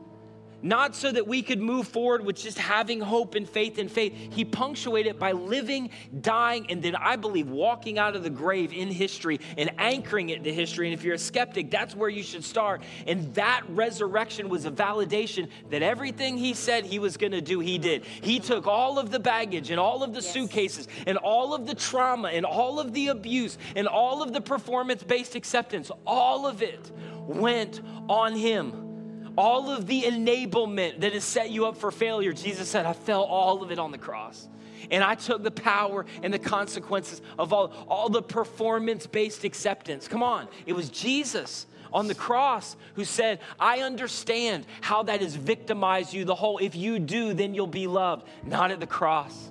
not 0.62 0.94
so 0.94 1.10
that 1.10 1.26
we 1.26 1.42
could 1.42 1.60
move 1.60 1.88
forward 1.88 2.24
with 2.24 2.36
just 2.36 2.58
having 2.58 3.00
hope 3.00 3.34
and 3.34 3.48
faith 3.48 3.78
and 3.78 3.90
faith. 3.90 4.14
He 4.32 4.44
punctuated 4.44 5.18
by 5.18 5.32
living, 5.32 5.90
dying, 6.20 6.66
and 6.70 6.82
then 6.82 6.96
I 6.96 7.16
believe 7.16 7.48
walking 7.48 7.98
out 7.98 8.16
of 8.16 8.22
the 8.22 8.30
grave 8.30 8.72
in 8.72 8.88
history 8.88 9.40
and 9.56 9.70
anchoring 9.78 10.30
it 10.30 10.44
to 10.44 10.52
history. 10.52 10.86
And 10.86 10.94
if 10.94 11.04
you're 11.04 11.14
a 11.14 11.18
skeptic, 11.18 11.70
that's 11.70 11.94
where 11.94 12.08
you 12.08 12.22
should 12.22 12.44
start. 12.44 12.82
And 13.06 13.34
that 13.34 13.62
resurrection 13.68 14.48
was 14.48 14.66
a 14.66 14.70
validation 14.70 15.48
that 15.70 15.82
everything 15.82 16.36
he 16.36 16.54
said 16.54 16.84
he 16.84 16.98
was 16.98 17.16
going 17.16 17.32
to 17.32 17.40
do, 17.40 17.60
he 17.60 17.78
did. 17.78 18.04
He 18.04 18.40
took 18.40 18.66
all 18.66 18.98
of 18.98 19.10
the 19.10 19.20
baggage 19.20 19.70
and 19.70 19.80
all 19.80 20.02
of 20.02 20.12
the 20.12 20.20
yes. 20.20 20.32
suitcases 20.32 20.88
and 21.06 21.16
all 21.18 21.54
of 21.54 21.66
the 21.66 21.74
trauma 21.74 22.28
and 22.28 22.44
all 22.44 22.80
of 22.80 22.92
the 22.92 23.08
abuse 23.08 23.58
and 23.76 23.86
all 23.86 24.22
of 24.22 24.32
the 24.32 24.40
performance 24.40 25.02
based 25.02 25.34
acceptance, 25.34 25.90
all 26.06 26.46
of 26.46 26.62
it 26.62 26.90
went 27.26 27.80
on 28.08 28.34
him 28.34 28.89
all 29.36 29.70
of 29.70 29.86
the 29.86 30.02
enablement 30.02 31.00
that 31.00 31.12
has 31.12 31.24
set 31.24 31.50
you 31.50 31.66
up 31.66 31.76
for 31.76 31.90
failure, 31.90 32.32
Jesus 32.32 32.68
said, 32.68 32.86
I 32.86 32.92
fell 32.92 33.22
all 33.22 33.62
of 33.62 33.70
it 33.70 33.78
on 33.78 33.90
the 33.90 33.98
cross. 33.98 34.48
And 34.90 35.04
I 35.04 35.14
took 35.14 35.42
the 35.42 35.50
power 35.50 36.06
and 36.22 36.32
the 36.32 36.38
consequences 36.38 37.20
of 37.38 37.52
all, 37.52 37.72
all 37.88 38.08
the 38.08 38.22
performance 38.22 39.06
based 39.06 39.44
acceptance. 39.44 40.08
Come 40.08 40.22
on, 40.22 40.48
it 40.66 40.72
was 40.72 40.88
Jesus 40.88 41.66
on 41.92 42.06
the 42.06 42.14
cross 42.14 42.76
who 42.94 43.04
said, 43.04 43.40
I 43.58 43.80
understand 43.80 44.66
how 44.80 45.02
that 45.04 45.20
has 45.20 45.34
victimized 45.34 46.14
you. 46.14 46.24
The 46.24 46.34
whole, 46.34 46.58
if 46.58 46.74
you 46.74 46.98
do, 46.98 47.34
then 47.34 47.54
you'll 47.54 47.66
be 47.66 47.86
loved. 47.86 48.26
Not 48.44 48.70
at 48.70 48.80
the 48.80 48.86
cross. 48.86 49.50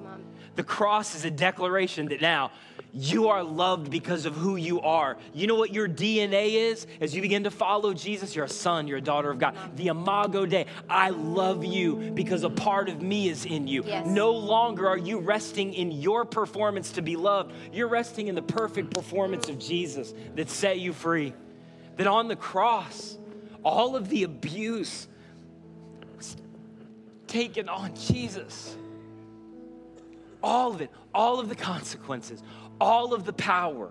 The 0.55 0.63
cross 0.63 1.15
is 1.15 1.25
a 1.25 1.31
declaration 1.31 2.07
that 2.09 2.21
now 2.21 2.51
you 2.91 3.27
are 3.29 3.43
loved 3.43 3.91
because 3.91 4.25
of 4.25 4.35
who 4.35 4.55
you 4.55 4.81
are. 4.81 5.17
You 5.33 5.45
know 5.45 5.55
what 5.55 5.71
your 5.71 5.87
DNA 5.87 6.53
is? 6.53 6.87
As 6.99 7.15
you 7.15 7.21
begin 7.21 7.43
to 7.43 7.51
follow 7.51 7.93
Jesus, 7.93 8.35
you're 8.35 8.45
a 8.45 8.49
son, 8.49 8.87
you're 8.87 8.97
a 8.97 9.01
daughter 9.01 9.29
of 9.29 9.37
God. 9.37 9.55
The 9.75 9.87
Imago 9.87 10.45
Dei, 10.45 10.65
I 10.89 11.09
love 11.09 11.63
you 11.63 12.11
because 12.15 12.43
a 12.43 12.49
part 12.49 12.89
of 12.89 13.01
me 13.01 13.29
is 13.29 13.45
in 13.45 13.67
you. 13.67 13.83
Yes. 13.85 14.07
No 14.07 14.31
longer 14.31 14.87
are 14.87 14.97
you 14.97 15.19
resting 15.19 15.73
in 15.73 15.91
your 15.91 16.25
performance 16.25 16.91
to 16.93 17.01
be 17.03 17.15
loved, 17.15 17.53
you're 17.71 17.87
resting 17.87 18.27
in 18.27 18.35
the 18.35 18.41
perfect 18.41 18.91
performance 18.91 19.49
of 19.49 19.59
Jesus 19.59 20.13
that 20.35 20.49
set 20.49 20.79
you 20.79 20.91
free. 20.91 21.33
That 21.97 22.07
on 22.07 22.27
the 22.27 22.35
cross, 22.35 23.17
all 23.63 23.95
of 23.95 24.09
the 24.09 24.23
abuse 24.23 25.07
was 26.17 26.37
taken 27.27 27.69
on 27.69 27.93
Jesus. 27.95 28.75
all 30.41 30.73
of 30.73 30.81
it, 30.81 30.89
all 31.13 31.39
of 31.39 31.49
the 31.49 31.55
consequences, 31.55 32.41
all 32.79 33.13
of 33.13 33.25
the 33.25 33.33
power. 33.33 33.89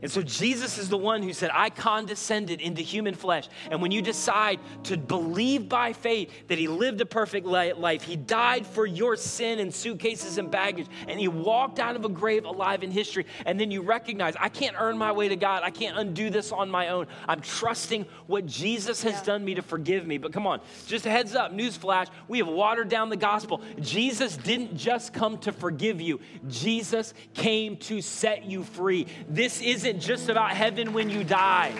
And 0.00 0.10
so 0.10 0.22
Jesus 0.22 0.78
is 0.78 0.88
the 0.88 0.96
one 0.96 1.22
who 1.24 1.32
said, 1.32 1.50
I 1.52 1.70
condescended 1.70 2.60
into 2.60 2.82
human 2.82 3.14
flesh. 3.14 3.48
And 3.70 3.82
when 3.82 3.90
you 3.90 4.00
decide 4.00 4.60
to 4.84 4.96
believe 4.96 5.68
by 5.68 5.92
faith 5.92 6.30
that 6.46 6.56
he 6.56 6.68
lived 6.68 7.00
a 7.00 7.06
perfect 7.06 7.46
life, 7.46 8.02
he 8.02 8.14
died 8.14 8.64
for 8.64 8.86
your 8.86 9.16
sin 9.16 9.58
and 9.58 9.74
suitcases 9.74 10.38
and 10.38 10.50
baggage, 10.50 10.86
and 11.08 11.18
he 11.18 11.26
walked 11.26 11.80
out 11.80 11.96
of 11.96 12.04
a 12.04 12.08
grave 12.08 12.44
alive 12.44 12.84
in 12.84 12.92
history, 12.92 13.26
and 13.44 13.58
then 13.58 13.72
you 13.72 13.82
recognize, 13.82 14.34
I 14.38 14.48
can't 14.48 14.76
earn 14.78 14.96
my 14.96 15.10
way 15.10 15.28
to 15.28 15.36
God. 15.36 15.62
I 15.64 15.70
can't 15.70 15.98
undo 15.98 16.30
this 16.30 16.52
on 16.52 16.70
my 16.70 16.88
own. 16.88 17.06
I'm 17.26 17.40
trusting 17.40 18.06
what 18.28 18.46
Jesus 18.46 19.02
has 19.02 19.14
yeah. 19.14 19.24
done 19.24 19.44
me 19.44 19.56
to 19.56 19.62
forgive 19.62 20.06
me. 20.06 20.18
But 20.18 20.32
come 20.32 20.46
on, 20.46 20.60
just 20.86 21.06
a 21.06 21.10
heads 21.10 21.34
up, 21.34 21.52
newsflash, 21.52 22.06
we 22.28 22.38
have 22.38 22.48
watered 22.48 22.88
down 22.88 23.08
the 23.08 23.16
gospel. 23.16 23.62
Jesus 23.80 24.36
didn't 24.36 24.76
just 24.76 25.12
come 25.12 25.38
to 25.38 25.50
forgive 25.50 26.00
you, 26.00 26.20
Jesus 26.46 27.14
came 27.34 27.76
to 27.78 28.00
set 28.00 28.44
you 28.44 28.62
free. 28.62 29.06
This 29.28 29.60
isn't 29.60 29.87
isn't 29.88 30.00
just 30.00 30.28
about 30.28 30.50
heaven 30.50 30.92
when 30.92 31.08
you 31.08 31.24
die. 31.24 31.72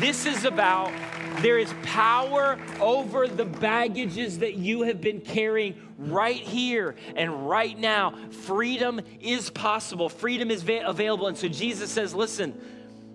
This 0.00 0.26
is 0.26 0.44
about 0.44 0.92
there 1.38 1.58
is 1.58 1.72
power 1.82 2.58
over 2.80 3.28
the 3.28 3.44
baggages 3.44 4.38
that 4.40 4.54
you 4.54 4.82
have 4.82 5.00
been 5.00 5.20
carrying 5.20 5.80
right 5.98 6.36
here 6.36 6.96
and 7.14 7.48
right 7.48 7.78
now. 7.78 8.14
Freedom 8.30 9.00
is 9.20 9.50
possible, 9.50 10.08
freedom 10.08 10.50
is 10.50 10.64
available. 10.68 11.28
And 11.28 11.38
so 11.38 11.48
Jesus 11.48 11.90
says, 11.90 12.12
Listen, 12.12 12.60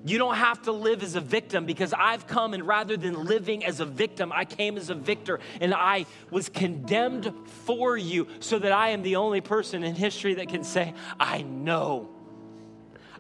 you 0.06 0.18
don't 0.18 0.36
have 0.36 0.62
to 0.62 0.72
live 0.72 1.04
as 1.04 1.16
a 1.16 1.22
victim 1.22 1.66
because 1.66 1.94
I've 1.94 2.28
come 2.28 2.54
and 2.54 2.66
rather 2.66 2.96
than 2.96 3.26
living 3.26 3.66
as 3.66 3.82
a 3.82 3.86
victim, 3.86 4.32
I 4.32 4.46
came 4.46 4.78
as 4.78 4.90
a 4.90 4.96
victor 4.96 5.42
and 5.60 5.74
I 5.74 6.06
was 6.32 6.48
condemned 6.48 7.34
for 7.66 7.98
you 7.98 8.28
so 8.40 8.58
that 8.60 8.72
I 8.72 8.90
am 8.90 9.02
the 9.02 9.18
only 9.18 9.42
person 9.42 9.84
in 9.84 9.96
history 9.96 10.36
that 10.36 10.48
can 10.48 10.64
say, 10.64 10.94
I 11.20 11.42
know 11.42 12.10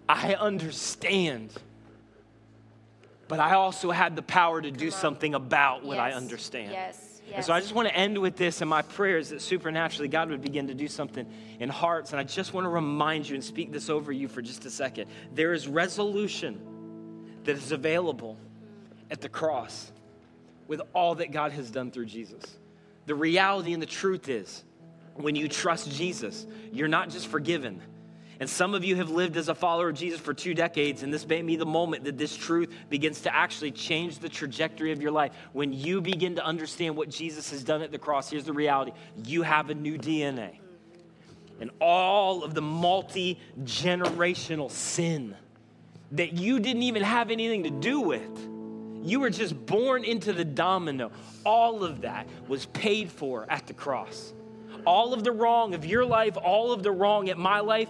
I 0.09 0.33
understand. 0.33 1.53
But 3.27 3.39
I 3.39 3.53
also 3.53 3.91
had 3.91 4.15
the 4.15 4.23
power 4.23 4.59
to 4.59 4.71
do 4.71 4.89
something 4.89 5.35
about 5.35 5.85
what 5.85 5.97
yes. 5.97 6.13
I 6.13 6.17
understand. 6.17 6.71
Yes. 6.71 7.21
Yes. 7.27 7.35
And 7.35 7.45
so 7.45 7.53
I 7.53 7.59
just 7.59 7.75
want 7.75 7.87
to 7.87 7.95
end 7.95 8.17
with 8.17 8.35
this, 8.35 8.61
and 8.61 8.69
my 8.69 8.81
prayer 8.81 9.19
is 9.19 9.29
that 9.29 9.39
supernaturally 9.39 10.07
God 10.07 10.31
would 10.31 10.41
begin 10.41 10.65
to 10.67 10.73
do 10.73 10.87
something 10.87 11.27
in 11.59 11.69
hearts. 11.69 12.11
And 12.11 12.19
I 12.19 12.23
just 12.23 12.55
want 12.55 12.65
to 12.65 12.69
remind 12.69 13.29
you 13.29 13.35
and 13.35 13.43
speak 13.43 13.71
this 13.71 13.87
over 13.87 14.11
you 14.11 14.27
for 14.27 14.41
just 14.41 14.65
a 14.65 14.71
second. 14.71 15.11
There 15.35 15.53
is 15.53 15.67
resolution 15.67 16.59
that 17.43 17.55
is 17.55 17.71
available 17.71 18.35
at 19.11 19.21
the 19.21 19.29
cross 19.29 19.91
with 20.67 20.81
all 20.93 21.13
that 21.15 21.31
God 21.31 21.51
has 21.51 21.69
done 21.69 21.91
through 21.91 22.07
Jesus. 22.07 22.57
The 23.05 23.13
reality 23.13 23.73
and 23.73 23.81
the 23.81 23.87
truth 23.87 24.27
is, 24.27 24.63
when 25.13 25.35
you 25.35 25.47
trust 25.47 25.91
Jesus, 25.91 26.47
you're 26.71 26.87
not 26.87 27.11
just 27.11 27.27
forgiven, 27.27 27.79
and 28.39 28.49
some 28.49 28.73
of 28.73 28.85
you 28.85 28.95
have 28.95 29.09
lived 29.09 29.35
as 29.35 29.49
a 29.49 29.55
follower 29.55 29.89
of 29.89 29.95
Jesus 29.95 30.19
for 30.19 30.33
two 30.33 30.53
decades, 30.53 31.03
and 31.03 31.13
this 31.13 31.27
may 31.27 31.41
be 31.41 31.57
the 31.57 31.65
moment 31.65 32.05
that 32.05 32.17
this 32.17 32.35
truth 32.35 32.73
begins 32.89 33.21
to 33.21 33.35
actually 33.35 33.71
change 33.71 34.19
the 34.19 34.29
trajectory 34.29 34.93
of 34.93 35.01
your 35.01 35.11
life. 35.11 35.33
When 35.51 35.73
you 35.73 35.99
begin 35.99 36.35
to 36.35 36.45
understand 36.45 36.95
what 36.95 37.09
Jesus 37.09 37.51
has 37.51 37.63
done 37.63 37.81
at 37.81 37.91
the 37.91 37.97
cross, 37.97 38.29
here's 38.29 38.45
the 38.45 38.53
reality 38.53 38.93
you 39.25 39.41
have 39.41 39.69
a 39.69 39.73
new 39.73 39.97
DNA. 39.97 40.59
And 41.59 41.69
all 41.81 42.45
of 42.45 42.53
the 42.53 42.61
multi 42.61 43.37
generational 43.63 44.71
sin 44.71 45.35
that 46.13 46.31
you 46.31 46.61
didn't 46.61 46.83
even 46.83 47.03
have 47.03 47.31
anything 47.31 47.63
to 47.63 47.69
do 47.69 47.99
with. 47.99 48.47
You 49.03 49.19
were 49.19 49.29
just 49.29 49.65
born 49.65 50.05
into 50.05 50.31
the 50.31 50.45
domino. 50.45 51.11
All 51.45 51.83
of 51.83 52.01
that 52.01 52.27
was 52.47 52.65
paid 52.67 53.11
for 53.11 53.45
at 53.49 53.67
the 53.67 53.73
cross. 53.73 54.33
All 54.85 55.13
of 55.13 55.25
the 55.25 55.31
wrong 55.31 55.73
of 55.73 55.85
your 55.85 56.05
life, 56.05 56.37
all 56.37 56.71
of 56.71 56.83
the 56.83 56.91
wrong 56.91 57.29
at 57.29 57.37
my 57.37 57.59
life, 57.59 57.89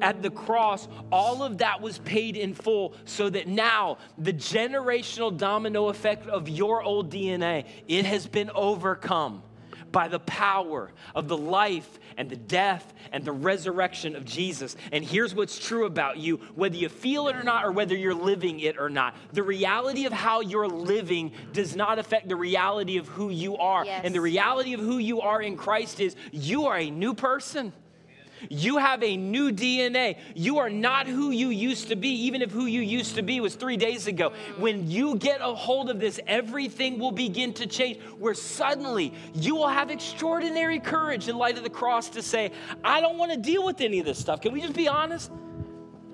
at 0.00 0.22
the 0.22 0.30
cross, 0.30 0.88
all 1.10 1.42
of 1.42 1.58
that 1.58 1.80
was 1.80 1.98
paid 1.98 2.36
in 2.36 2.54
full 2.54 2.94
so 3.04 3.28
that 3.30 3.48
now 3.48 3.98
the 4.18 4.32
generational 4.32 5.36
domino 5.36 5.88
effect 5.88 6.26
of 6.26 6.48
your 6.48 6.82
old 6.82 7.10
DNA, 7.10 7.66
it 7.88 8.04
has 8.04 8.26
been 8.26 8.50
overcome 8.54 9.42
by 9.92 10.08
the 10.08 10.20
power 10.20 10.90
of 11.14 11.28
the 11.28 11.36
life 11.36 11.98
and 12.18 12.28
the 12.28 12.36
death 12.36 12.92
and 13.12 13.24
the 13.24 13.32
resurrection 13.32 14.16
of 14.16 14.24
Jesus. 14.24 14.76
And 14.92 15.04
here's 15.04 15.34
what's 15.34 15.58
true 15.58 15.86
about 15.86 16.18
you, 16.18 16.36
whether 16.54 16.76
you 16.76 16.88
feel 16.88 17.28
it 17.28 17.36
or 17.36 17.42
not, 17.42 17.64
or 17.64 17.72
whether 17.72 17.94
you're 17.94 18.14
living 18.14 18.60
it 18.60 18.78
or 18.78 18.90
not. 18.90 19.16
The 19.32 19.42
reality 19.42 20.04
of 20.06 20.12
how 20.12 20.40
you're 20.40 20.68
living 20.68 21.32
does 21.52 21.76
not 21.76 21.98
affect 21.98 22.28
the 22.28 22.36
reality 22.36 22.98
of 22.98 23.08
who 23.08 23.30
you 23.30 23.56
are. 23.56 23.84
Yes. 23.84 24.02
And 24.04 24.14
the 24.14 24.20
reality 24.20 24.74
of 24.74 24.80
who 24.80 24.98
you 24.98 25.20
are 25.22 25.40
in 25.40 25.56
Christ 25.56 26.00
is 26.00 26.16
you 26.30 26.66
are 26.66 26.76
a 26.76 26.90
new 26.90 27.14
person. 27.14 27.72
You 28.48 28.78
have 28.78 29.02
a 29.02 29.16
new 29.16 29.52
DNA. 29.52 30.18
You 30.34 30.58
are 30.58 30.70
not 30.70 31.06
who 31.06 31.30
you 31.30 31.48
used 31.48 31.88
to 31.88 31.96
be, 31.96 32.08
even 32.08 32.42
if 32.42 32.50
who 32.50 32.66
you 32.66 32.80
used 32.80 33.14
to 33.16 33.22
be 33.22 33.40
was 33.40 33.54
three 33.54 33.76
days 33.76 34.06
ago. 34.06 34.32
When 34.58 34.90
you 34.90 35.16
get 35.16 35.40
a 35.40 35.54
hold 35.54 35.90
of 35.90 36.00
this, 36.00 36.20
everything 36.26 36.98
will 36.98 37.12
begin 37.12 37.52
to 37.54 37.66
change, 37.66 38.00
where 38.18 38.34
suddenly 38.34 39.12
you 39.34 39.54
will 39.54 39.68
have 39.68 39.90
extraordinary 39.90 40.80
courage 40.80 41.28
in 41.28 41.36
light 41.36 41.56
of 41.56 41.64
the 41.64 41.70
cross 41.70 42.08
to 42.10 42.22
say, 42.22 42.52
I 42.84 43.00
don't 43.00 43.18
want 43.18 43.32
to 43.32 43.38
deal 43.38 43.64
with 43.64 43.80
any 43.80 43.98
of 44.00 44.06
this 44.06 44.18
stuff. 44.18 44.40
Can 44.40 44.52
we 44.52 44.60
just 44.60 44.74
be 44.74 44.88
honest? 44.88 45.30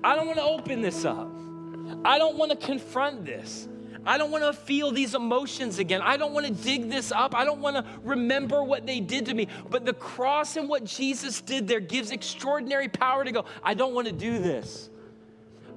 I 0.03 0.15
don't 0.15 0.27
want 0.27 0.37
to 0.37 0.43
open 0.43 0.81
this 0.81 1.05
up. 1.05 1.29
I 2.05 2.17
don't 2.17 2.37
want 2.37 2.51
to 2.51 2.57
confront 2.57 3.25
this. 3.25 3.67
I 4.05 4.17
don't 4.17 4.31
want 4.31 4.43
to 4.43 4.53
feel 4.53 4.91
these 4.91 5.15
emotions 5.15 5.79
again. 5.79 6.01
I 6.01 6.17
don't 6.17 6.33
want 6.33 6.45
to 6.45 6.51
dig 6.51 6.89
this 6.89 7.11
up. 7.11 7.35
I 7.35 7.45
don't 7.45 7.61
want 7.61 7.77
to 7.77 7.85
remember 8.03 8.63
what 8.63 8.85
they 8.85 8.99
did 8.99 9.27
to 9.27 9.33
me. 9.33 9.47
But 9.69 9.85
the 9.85 9.93
cross 9.93 10.57
and 10.57 10.67
what 10.67 10.83
Jesus 10.83 11.41
did 11.41 11.67
there 11.67 11.79
gives 11.79 12.11
extraordinary 12.11 12.89
power 12.89 13.23
to 13.23 13.31
go, 13.31 13.45
I 13.63 13.73
don't 13.73 13.93
want 13.93 14.07
to 14.07 14.13
do 14.13 14.39
this. 14.39 14.89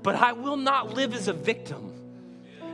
But 0.02 0.16
I 0.16 0.32
will 0.32 0.56
not 0.56 0.94
live 0.94 1.14
as 1.14 1.28
a 1.28 1.32
victim 1.32 1.92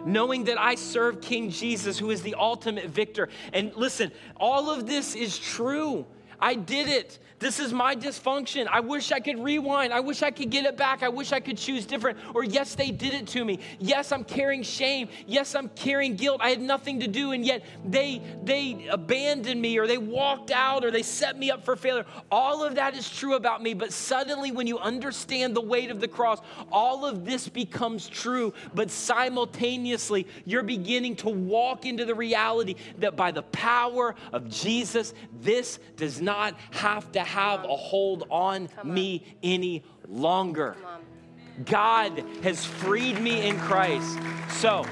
knowing 0.05 0.45
that 0.45 0.61
I 0.61 0.75
serve 0.75 1.21
King 1.21 1.51
Jesus, 1.51 1.99
who 1.99 2.11
is 2.11 2.23
the 2.23 2.35
ultimate 2.35 2.87
victor. 2.87 3.29
And 3.53 3.73
listen, 3.77 4.11
all 4.37 4.71
of 4.71 4.87
this 4.87 5.15
is 5.15 5.39
true. 5.39 6.07
I 6.41 6.55
did 6.55 6.89
it. 6.89 7.19
This 7.43 7.59
is 7.59 7.73
my 7.73 7.97
dysfunction. 7.97 8.69
I 8.69 8.79
wish 8.79 9.11
I 9.11 9.19
could 9.19 9.43
rewind. 9.43 9.93
I 9.93 9.99
wish 9.99 10.23
I 10.23 10.31
could 10.31 10.49
get 10.49 10.65
it 10.65 10.77
back. 10.77 11.03
I 11.03 11.09
wish 11.09 11.33
I 11.33 11.41
could 11.41 11.59
choose 11.59 11.85
different. 11.85 12.17
Or, 12.37 12.45
yes, 12.45 12.77
they 12.77 12.93
did 12.93 13.15
it 13.15 13.27
to 13.29 13.45
me. 13.45 13.59
Yes, 13.81 14.13
I'm 14.13 14.23
carrying 14.23 14.63
shame. 14.63 15.09
Yes, 15.27 15.57
I'm 15.57 15.69
carrying 15.71 16.15
guilt. 16.15 16.41
I 16.41 16.51
had 16.51 16.61
nothing 16.61 17.01
to 17.01 17.09
do, 17.09 17.33
and 17.33 17.45
yet 17.45 17.65
they, 17.85 18.23
they 18.45 18.87
abandoned 18.89 19.61
me, 19.61 19.77
or 19.77 19.89
they 19.89 19.99
walked 19.99 20.53
out, 20.53 20.85
or 20.85 20.93
they 20.93 21.03
set 21.03 21.37
me 21.37 21.51
up 21.51 21.65
for 21.65 21.75
failure. 21.75 22.07
All 22.31 22.63
of 22.63 22.77
that 22.77 22.97
is 22.97 23.11
true 23.11 23.35
about 23.35 23.61
me, 23.61 23.75
but 23.75 23.93
suddenly, 23.93 24.53
when 24.53 24.69
you 24.69 24.79
understand 24.79 25.57
the 25.57 25.61
weight 25.61 25.91
of 25.91 26.01
the 26.01 26.07
cross, 26.07 26.39
all 26.71 27.05
of 27.05 27.25
this 27.25 27.49
becomes 27.49 28.09
true, 28.09 28.55
but 28.73 28.89
simultaneously, 28.89 30.29
you're 30.45 30.63
beginning 30.63 31.17
to 31.17 31.29
walk 31.29 31.87
into 31.87 32.05
the 32.05 32.15
reality 32.15 32.77
that 32.99 33.17
by 33.17 33.33
the 33.33 33.43
power 33.43 34.15
of 34.33 34.49
Jesus, 34.49 35.13
this 35.41 35.81
does 35.97 36.21
not 36.21 36.57
have 36.71 37.11
to 37.11 37.32
have 37.33 37.65
a 37.65 37.77
hold 37.77 38.27
on 38.31 38.69
me 38.85 39.25
any 39.43 39.83
longer. 40.07 40.77
God 41.65 42.23
has 42.43 42.65
freed 42.65 43.21
me 43.21 43.49
in 43.49 43.59
Christ. 43.59 44.19
So, 44.51 44.85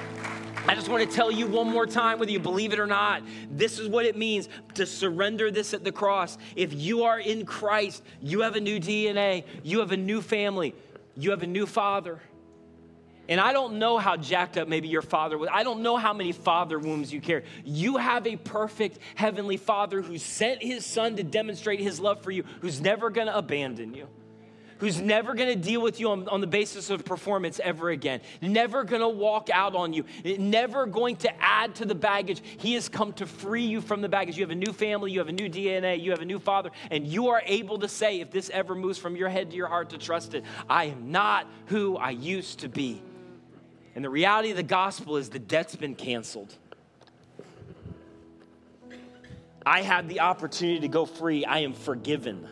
I 0.66 0.74
just 0.74 0.88
want 0.88 1.08
to 1.08 1.16
tell 1.16 1.30
you 1.30 1.46
one 1.46 1.68
more 1.68 1.86
time, 1.86 2.18
whether 2.18 2.30
you 2.30 2.38
believe 2.38 2.72
it 2.72 2.78
or 2.78 2.86
not, 2.86 3.22
this 3.50 3.78
is 3.78 3.88
what 3.88 4.04
it 4.04 4.16
means 4.16 4.48
to 4.74 4.86
surrender 4.86 5.50
this 5.50 5.74
at 5.74 5.84
the 5.84 5.92
cross. 5.92 6.38
If 6.56 6.72
you 6.72 7.04
are 7.04 7.18
in 7.18 7.44
Christ, 7.44 8.02
you 8.22 8.40
have 8.40 8.56
a 8.56 8.60
new 8.60 8.78
DNA, 8.78 9.44
you 9.62 9.80
have 9.80 9.92
a 9.92 9.96
new 9.96 10.22
family, 10.22 10.74
you 11.16 11.30
have 11.30 11.42
a 11.42 11.46
new 11.46 11.66
father. 11.66 12.20
And 13.30 13.40
I 13.40 13.52
don't 13.52 13.78
know 13.78 13.96
how 13.96 14.16
jacked 14.16 14.58
up 14.58 14.66
maybe 14.66 14.88
your 14.88 15.02
father 15.02 15.38
was. 15.38 15.48
I 15.52 15.62
don't 15.62 15.82
know 15.82 15.96
how 15.96 16.12
many 16.12 16.32
father 16.32 16.80
wounds 16.80 17.12
you 17.12 17.20
carry. 17.20 17.44
You 17.64 17.96
have 17.96 18.26
a 18.26 18.34
perfect 18.36 18.98
heavenly 19.14 19.56
father 19.56 20.02
who 20.02 20.18
sent 20.18 20.60
his 20.60 20.84
son 20.84 21.14
to 21.16 21.22
demonstrate 21.22 21.78
his 21.78 22.00
love 22.00 22.24
for 22.24 22.32
you, 22.32 22.42
who's 22.60 22.80
never 22.80 23.08
going 23.08 23.28
to 23.28 23.38
abandon 23.38 23.94
you 23.94 24.08
who's 24.80 25.00
never 25.00 25.34
to 25.48 25.56
deal 25.56 25.80
with 25.80 26.00
you 26.00 26.10
on, 26.10 26.26
on, 26.28 26.40
the 26.40 26.46
basis 26.46 26.88
of 26.88 27.04
performance 27.04 27.60
ever 27.62 27.90
again, 27.90 28.20
never 28.40 28.82
to 29.02 29.08
walk 29.08 29.50
out 29.52 29.76
on 29.76 29.92
you, 29.92 30.04
never 30.38 30.86
going 30.86 31.16
to 31.16 31.30
add 31.42 31.74
to 31.74 31.84
the 31.84 31.94
baggage. 31.94 32.42
He 32.56 32.72
has 32.74 32.88
come 32.88 33.12
to 33.14 33.26
free 33.26 33.64
you 33.64 33.82
from 33.82 34.00
the 34.00 34.08
baggage. 34.08 34.38
You 34.38 34.42
have 34.42 34.50
a 34.50 34.54
new 34.54 34.72
family, 34.72 35.12
you 35.12 35.18
have 35.18 35.28
a 35.28 35.32
new 35.32 35.50
DNA, 35.50 36.02
you 36.02 36.10
have 36.10 36.22
a 36.22 36.24
new 36.24 36.38
father, 36.38 36.70
and 36.90 37.06
you 37.06 37.28
are 37.28 37.42
able 37.44 37.78
to 37.80 37.88
say, 37.88 38.20
if 38.20 38.30
this 38.30 38.50
ever 38.50 38.74
moves 38.74 38.98
from 38.98 39.16
your 39.16 39.28
head 39.28 39.50
to 39.50 39.56
your 39.56 39.68
heart 39.68 39.90
to 39.90 39.98
trust 39.98 40.34
it, 40.34 40.44
I 40.68 40.86
am 40.86 41.12
not 41.12 41.46
who 41.66 41.98
I 41.98 42.10
used 42.10 42.60
to 42.60 42.68
be. 42.68 43.02
And 43.94 44.04
the 44.04 44.10
reality 44.10 44.50
of 44.50 44.56
the 44.56 44.62
gospel 44.62 45.16
is 45.16 45.30
the 45.30 45.38
debt's 45.38 45.76
been 45.76 45.94
canceled. 45.94 46.54
I 49.66 49.82
had 49.82 50.08
the 50.08 50.20
opportunity 50.20 50.80
to 50.80 50.88
go 50.88 51.04
free. 51.04 51.44
I 51.44 51.58
am 51.60 51.72
forgiven. 51.72 52.48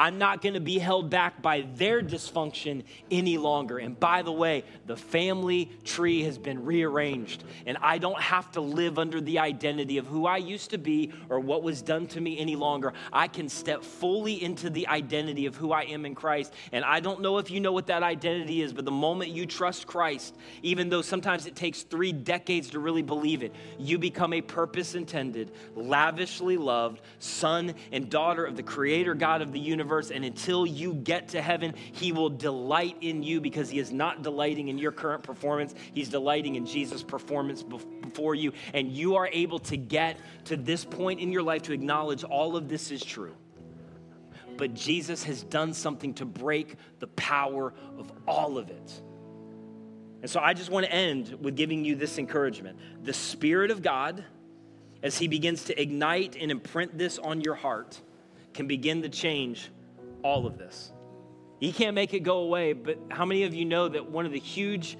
I'm 0.00 0.16
not 0.16 0.40
going 0.40 0.54
to 0.54 0.60
be 0.60 0.78
held 0.78 1.10
back 1.10 1.42
by 1.42 1.66
their 1.74 2.00
dysfunction 2.00 2.84
any 3.10 3.36
longer. 3.36 3.76
And 3.76 4.00
by 4.00 4.22
the 4.22 4.32
way, 4.32 4.64
the 4.86 4.96
family 4.96 5.70
tree 5.84 6.22
has 6.22 6.38
been 6.38 6.64
rearranged, 6.64 7.44
and 7.66 7.76
I 7.82 7.98
don't 7.98 8.18
have 8.18 8.50
to 8.52 8.62
live 8.62 8.98
under 8.98 9.20
the 9.20 9.40
identity 9.40 9.98
of 9.98 10.06
who 10.06 10.24
I 10.24 10.38
used 10.38 10.70
to 10.70 10.78
be 10.78 11.12
or 11.28 11.38
what 11.38 11.62
was 11.62 11.82
done 11.82 12.06
to 12.08 12.20
me 12.22 12.38
any 12.38 12.56
longer. 12.56 12.94
I 13.12 13.28
can 13.28 13.50
step 13.50 13.84
fully 13.84 14.42
into 14.42 14.70
the 14.70 14.88
identity 14.88 15.44
of 15.44 15.54
who 15.54 15.70
I 15.70 15.82
am 15.82 16.06
in 16.06 16.14
Christ. 16.14 16.54
And 16.72 16.82
I 16.82 17.00
don't 17.00 17.20
know 17.20 17.36
if 17.36 17.50
you 17.50 17.60
know 17.60 17.72
what 17.72 17.88
that 17.88 18.02
identity 18.02 18.62
is, 18.62 18.72
but 18.72 18.86
the 18.86 18.90
moment 18.90 19.32
you 19.32 19.44
trust 19.44 19.86
Christ, 19.86 20.34
even 20.62 20.88
though 20.88 21.02
sometimes 21.02 21.44
it 21.44 21.54
takes 21.54 21.82
three 21.82 22.12
decades 22.12 22.70
to 22.70 22.78
really 22.78 23.02
believe 23.02 23.42
it, 23.42 23.54
you 23.78 23.98
become 23.98 24.32
a 24.32 24.40
purpose 24.40 24.94
intended, 24.94 25.50
lavishly 25.76 26.56
loved 26.56 27.02
son 27.18 27.74
and 27.92 28.08
daughter 28.08 28.46
of 28.46 28.56
the 28.56 28.62
Creator 28.62 29.14
God 29.14 29.42
of 29.42 29.52
the 29.52 29.60
universe. 29.60 29.89
And 29.90 30.24
until 30.24 30.66
you 30.66 30.94
get 30.94 31.28
to 31.28 31.42
heaven, 31.42 31.74
He 31.92 32.12
will 32.12 32.30
delight 32.30 32.96
in 33.00 33.22
you 33.22 33.40
because 33.40 33.68
He 33.70 33.78
is 33.78 33.90
not 33.90 34.22
delighting 34.22 34.68
in 34.68 34.78
your 34.78 34.92
current 34.92 35.22
performance. 35.22 35.74
He's 35.92 36.08
delighting 36.08 36.54
in 36.54 36.64
Jesus' 36.64 37.02
performance 37.02 37.62
before 37.62 38.34
you. 38.34 38.52
And 38.72 38.90
you 38.92 39.16
are 39.16 39.28
able 39.32 39.58
to 39.60 39.76
get 39.76 40.18
to 40.44 40.56
this 40.56 40.84
point 40.84 41.20
in 41.20 41.32
your 41.32 41.42
life 41.42 41.62
to 41.62 41.72
acknowledge 41.72 42.24
all 42.24 42.56
of 42.56 42.68
this 42.68 42.90
is 42.90 43.04
true. 43.04 43.34
But 44.56 44.74
Jesus 44.74 45.24
has 45.24 45.42
done 45.42 45.72
something 45.72 46.14
to 46.14 46.24
break 46.24 46.76
the 46.98 47.06
power 47.08 47.72
of 47.98 48.12
all 48.28 48.58
of 48.58 48.70
it. 48.70 49.02
And 50.22 50.30
so 50.30 50.40
I 50.40 50.52
just 50.52 50.70
want 50.70 50.86
to 50.86 50.92
end 50.92 51.38
with 51.40 51.56
giving 51.56 51.84
you 51.84 51.96
this 51.96 52.18
encouragement. 52.18 52.78
The 53.02 53.14
Spirit 53.14 53.70
of 53.70 53.82
God, 53.82 54.22
as 55.02 55.16
He 55.16 55.28
begins 55.28 55.64
to 55.64 55.80
ignite 55.80 56.36
and 56.38 56.50
imprint 56.50 56.98
this 56.98 57.18
on 57.18 57.40
your 57.40 57.54
heart, 57.54 57.98
can 58.52 58.66
begin 58.66 59.02
to 59.02 59.08
change 59.08 59.70
all 60.22 60.46
of 60.46 60.58
this. 60.58 60.92
He 61.58 61.72
can't 61.72 61.94
make 61.94 62.14
it 62.14 62.20
go 62.20 62.38
away, 62.38 62.72
but 62.72 62.98
how 63.10 63.24
many 63.24 63.44
of 63.44 63.54
you 63.54 63.64
know 63.64 63.88
that 63.88 64.10
one 64.10 64.26
of 64.26 64.32
the 64.32 64.38
huge, 64.38 64.96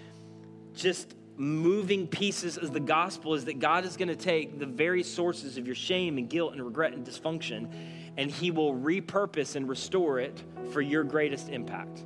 just 0.75 1.15
moving 1.37 2.07
pieces 2.07 2.59
of 2.59 2.73
the 2.73 2.81
gospel 2.81 3.35
is 3.35 3.47
that 3.47 3.59
God 3.59 3.85
is 3.85 3.97
going 3.97 4.09
to 4.09 4.17
take 4.17 4.59
the 4.59 4.67
very 4.67 5.03
sources 5.03 5.57
of 5.57 5.67
your 5.67 5.75
shame 5.75 6.19
and 6.19 6.29
guilt 6.29 6.53
and 6.53 6.63
regret 6.63 6.93
and 6.93 7.07
dysfunction, 7.07 7.73
and 8.19 8.31
He 8.31 8.51
will 8.51 8.75
repurpose 8.75 9.57
and 9.57 9.69
restore 9.69 10.19
it 10.19 10.43
for 10.73 10.83
your 10.83 11.03
greatest 11.03 11.49
impact. 11.49 12.05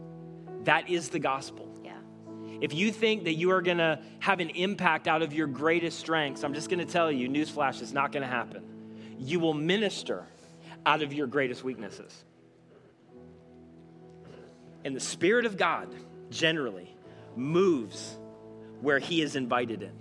That 0.64 0.88
is 0.88 1.08
the 1.08 1.18
gospel. 1.18 1.74
If 2.60 2.72
you 2.72 2.92
think 2.92 3.24
that 3.24 3.34
you 3.34 3.50
are 3.50 3.60
going 3.60 3.78
to 3.78 4.00
have 4.20 4.40
an 4.40 4.50
impact 4.50 5.06
out 5.06 5.22
of 5.22 5.32
your 5.32 5.46
greatest 5.46 5.98
strengths, 5.98 6.44
I'm 6.44 6.54
just 6.54 6.70
going 6.70 6.78
to 6.78 6.90
tell 6.90 7.10
you, 7.10 7.28
newsflash, 7.28 7.82
it's 7.82 7.92
not 7.92 8.12
going 8.12 8.22
to 8.22 8.28
happen. 8.28 8.62
You 9.18 9.40
will 9.40 9.54
minister 9.54 10.24
out 10.86 11.02
of 11.02 11.12
your 11.12 11.26
greatest 11.26 11.64
weaknesses. 11.64 12.24
And 14.84 14.94
the 14.94 15.00
Spirit 15.00 15.46
of 15.46 15.56
God 15.56 15.94
generally 16.30 16.94
moves 17.36 18.18
where 18.80 18.98
He 18.98 19.22
is 19.22 19.34
invited 19.36 19.82
in 19.82 19.92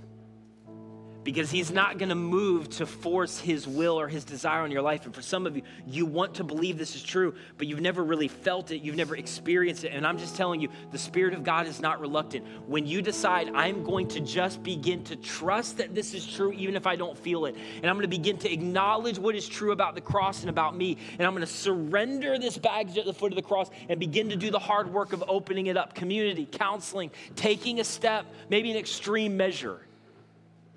because 1.24 1.50
he's 1.50 1.72
not 1.72 1.98
going 1.98 2.10
to 2.10 2.16
move 2.16 2.70
to 2.70 2.86
force 2.86 3.40
his 3.40 3.68
will 3.68 4.00
or 4.00 4.08
his 4.08 4.24
desire 4.24 4.62
on 4.62 4.72
your 4.72 4.82
life. 4.82 5.06
And 5.06 5.16
for 5.16 5.22
some 5.22 5.46
of 5.46 5.56
you, 5.56 5.64
you 5.88 6.06
want 6.06 6.36
to 6.36 6.44
believe 6.44 6.78
this 6.78 6.96
is 6.96 7.04
true, 7.04 7.34
but 7.58 7.68
you've 7.68 7.82
never 7.82 8.04
really 8.04 8.28
felt 8.28 8.72
it, 8.72 8.82
you've 8.82 8.96
never 8.96 9.16
experienced 9.16 9.84
it. 9.84 9.94
And 9.94 10.06
I'm 10.06 10.18
just 10.18 10.36
telling 10.36 10.60
you, 10.62 10.70
the 10.92 10.98
Spirit 10.98 11.34
of 11.34 11.44
God 11.44 11.68
is 11.68 11.80
not 11.80 12.00
reluctant. 12.00 12.46
When 12.68 12.86
you 12.86 13.02
decide, 13.02 13.52
I'm 13.54 13.84
going 13.84 14.08
to 14.10 14.20
just 14.20 14.64
begin 14.64 15.04
to 15.06 15.16
trust 15.16 15.78
that 15.78 15.96
this 15.96 16.14
is 16.14 16.26
true, 16.26 16.52
even 16.54 16.76
if 16.76 16.86
I 16.86 16.96
don't 16.96 17.18
feel 17.18 17.46
it, 17.46 17.56
and 17.78 17.86
I'm 17.86 17.96
going 17.96 18.10
to 18.10 18.18
begin 18.18 18.38
to 18.40 18.52
acknowledge 18.52 19.18
what 19.18 19.36
is 19.36 19.48
true 19.48 19.72
about 19.72 19.96
the 19.96 20.02
cross 20.02 20.42
and 20.42 20.50
about 20.50 20.76
me, 20.76 20.98
and 21.18 21.26
I'm 21.26 21.34
going 21.34 21.46
to 21.46 21.48
surrender 21.48 22.38
this 22.38 22.58
baggage 22.58 22.98
at 22.98 23.06
the 23.06 23.14
foot 23.14 23.32
of 23.32 23.36
the 23.36 23.42
cross 23.42 23.70
and 23.90 24.00
begin 24.00 24.30
to 24.30 24.36
do 24.36 24.52
the 24.52 24.60
hard 24.60 24.92
work 24.92 25.14
of 25.14 25.24
opening 25.28 25.68
it 25.68 25.78
up 25.78 25.94
community, 25.94 26.48
counseling, 26.52 27.12
taking 27.36 27.80
a 27.80 27.84
step, 27.84 28.26
maybe 28.50 28.72
an 28.72 28.78
extreme 28.78 29.38
measure 29.38 29.82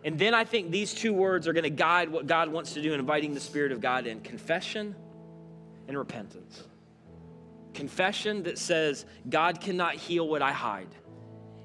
and 0.05 0.19
then 0.19 0.35
I 0.35 0.45
think 0.45 0.71
these 0.71 0.95
two 0.95 1.13
words 1.13 1.49
are 1.49 1.53
going 1.53 1.65
to 1.65 1.71
guide 1.71 2.11
what 2.11 2.27
God 2.27 2.49
wants 2.49 2.75
to 2.75 2.83
do 2.83 2.93
in 2.93 3.01
inviting 3.01 3.35
the 3.35 3.41
Spirit 3.41 3.73
of 3.73 3.81
God 3.81 4.07
in 4.07 4.21
confession 4.21 4.95
and 5.89 5.99
repentance. 5.99 6.63
Confession 7.75 8.45
that 8.45 8.59
says, 8.59 9.05
God 9.29 9.61
cannot 9.61 9.95
heal 9.95 10.29
what 10.29 10.43
I 10.43 10.53
hide. 10.53 10.89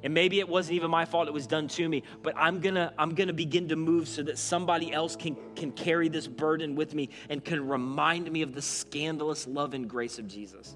And 0.04 0.14
maybe 0.14 0.40
it 0.40 0.50
wasn't 0.50 0.76
even 0.76 0.90
my 0.90 1.06
fault, 1.06 1.28
it 1.28 1.34
was 1.34 1.46
done 1.46 1.68
to 1.70 1.88
me, 1.88 2.02
but 2.24 2.34
I'm 2.36 2.60
gonna, 2.60 2.92
I'm 2.98 3.14
gonna 3.14 3.34
begin 3.34 3.70
to 3.70 3.76
move 3.76 4.08
so 4.08 4.24
that 4.24 4.40
somebody 4.40 4.92
else 4.92 5.16
can, 5.16 5.38
can 5.56 5.72
carry 5.72 6.10
this 6.10 6.28
burden 6.28 6.76
with 6.76 6.96
me 6.96 7.10
and 7.30 7.46
can 7.46 7.68
remind 7.68 8.32
me 8.32 8.42
of 8.42 8.56
the 8.56 8.62
scandalous 8.62 9.46
love 9.46 9.76
and 9.76 9.88
grace 9.88 10.18
of 10.18 10.28
Jesus. 10.28 10.76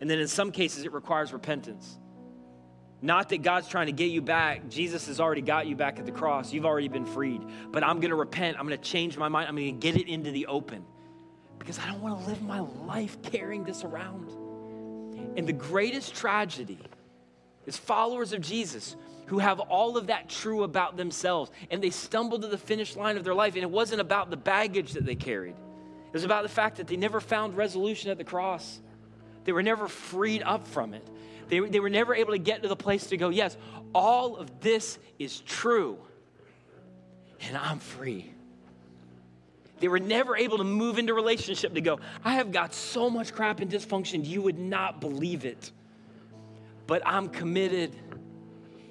And 0.00 0.10
then 0.10 0.18
in 0.18 0.28
some 0.28 0.52
cases, 0.52 0.84
it 0.84 0.92
requires 0.92 1.32
repentance. 1.32 1.98
Not 3.00 3.28
that 3.28 3.42
God's 3.42 3.68
trying 3.68 3.86
to 3.86 3.92
get 3.92 4.10
you 4.10 4.20
back. 4.20 4.68
Jesus 4.68 5.06
has 5.06 5.20
already 5.20 5.40
got 5.40 5.66
you 5.66 5.76
back 5.76 5.98
at 5.98 6.06
the 6.06 6.12
cross. 6.12 6.52
You've 6.52 6.66
already 6.66 6.88
been 6.88 7.06
freed. 7.06 7.42
But 7.70 7.84
I'm 7.84 8.00
going 8.00 8.10
to 8.10 8.16
repent. 8.16 8.58
I'm 8.58 8.66
going 8.66 8.78
to 8.78 8.84
change 8.84 9.16
my 9.16 9.28
mind. 9.28 9.48
I'm 9.48 9.54
going 9.54 9.78
to 9.78 9.80
get 9.80 9.96
it 9.96 10.08
into 10.08 10.32
the 10.32 10.46
open 10.46 10.84
because 11.58 11.78
I 11.78 11.86
don't 11.86 12.00
want 12.00 12.20
to 12.20 12.28
live 12.28 12.42
my 12.42 12.60
life 12.60 13.20
carrying 13.22 13.62
this 13.62 13.84
around. 13.84 14.30
And 15.36 15.46
the 15.46 15.52
greatest 15.52 16.14
tragedy 16.14 16.78
is 17.66 17.76
followers 17.76 18.32
of 18.32 18.40
Jesus 18.40 18.96
who 19.26 19.38
have 19.38 19.60
all 19.60 19.96
of 19.96 20.06
that 20.06 20.28
true 20.28 20.62
about 20.62 20.96
themselves 20.96 21.50
and 21.70 21.82
they 21.82 21.90
stumble 21.90 22.38
to 22.40 22.48
the 22.48 22.58
finish 22.58 22.96
line 22.96 23.16
of 23.16 23.24
their 23.24 23.34
life. 23.34 23.54
And 23.54 23.62
it 23.62 23.70
wasn't 23.70 24.00
about 24.00 24.30
the 24.30 24.36
baggage 24.36 24.92
that 24.92 25.04
they 25.04 25.14
carried, 25.14 25.54
it 25.54 26.14
was 26.14 26.24
about 26.24 26.42
the 26.42 26.48
fact 26.48 26.78
that 26.78 26.88
they 26.88 26.96
never 26.96 27.20
found 27.20 27.56
resolution 27.56 28.10
at 28.10 28.18
the 28.18 28.24
cross. 28.24 28.80
They 29.44 29.52
were 29.52 29.62
never 29.62 29.88
freed 29.88 30.42
up 30.42 30.66
from 30.66 30.92
it. 30.92 31.06
They, 31.48 31.60
they 31.60 31.80
were 31.80 31.90
never 31.90 32.14
able 32.14 32.32
to 32.32 32.38
get 32.38 32.62
to 32.62 32.68
the 32.68 32.76
place 32.76 33.06
to 33.08 33.16
go, 33.16 33.30
yes, 33.30 33.56
all 33.94 34.36
of 34.36 34.60
this 34.60 34.98
is 35.18 35.40
true, 35.40 35.98
and 37.40 37.56
I'm 37.56 37.78
free. 37.78 38.32
They 39.80 39.88
were 39.88 40.00
never 40.00 40.36
able 40.36 40.58
to 40.58 40.64
move 40.64 40.98
into 40.98 41.14
relationship 41.14 41.74
to 41.74 41.80
go, 41.80 42.00
I 42.24 42.34
have 42.34 42.52
got 42.52 42.74
so 42.74 43.08
much 43.08 43.32
crap 43.32 43.60
and 43.60 43.70
dysfunction, 43.70 44.26
you 44.26 44.42
would 44.42 44.58
not 44.58 45.00
believe 45.00 45.44
it. 45.44 45.70
But 46.86 47.02
I'm 47.06 47.28
committed 47.28 47.94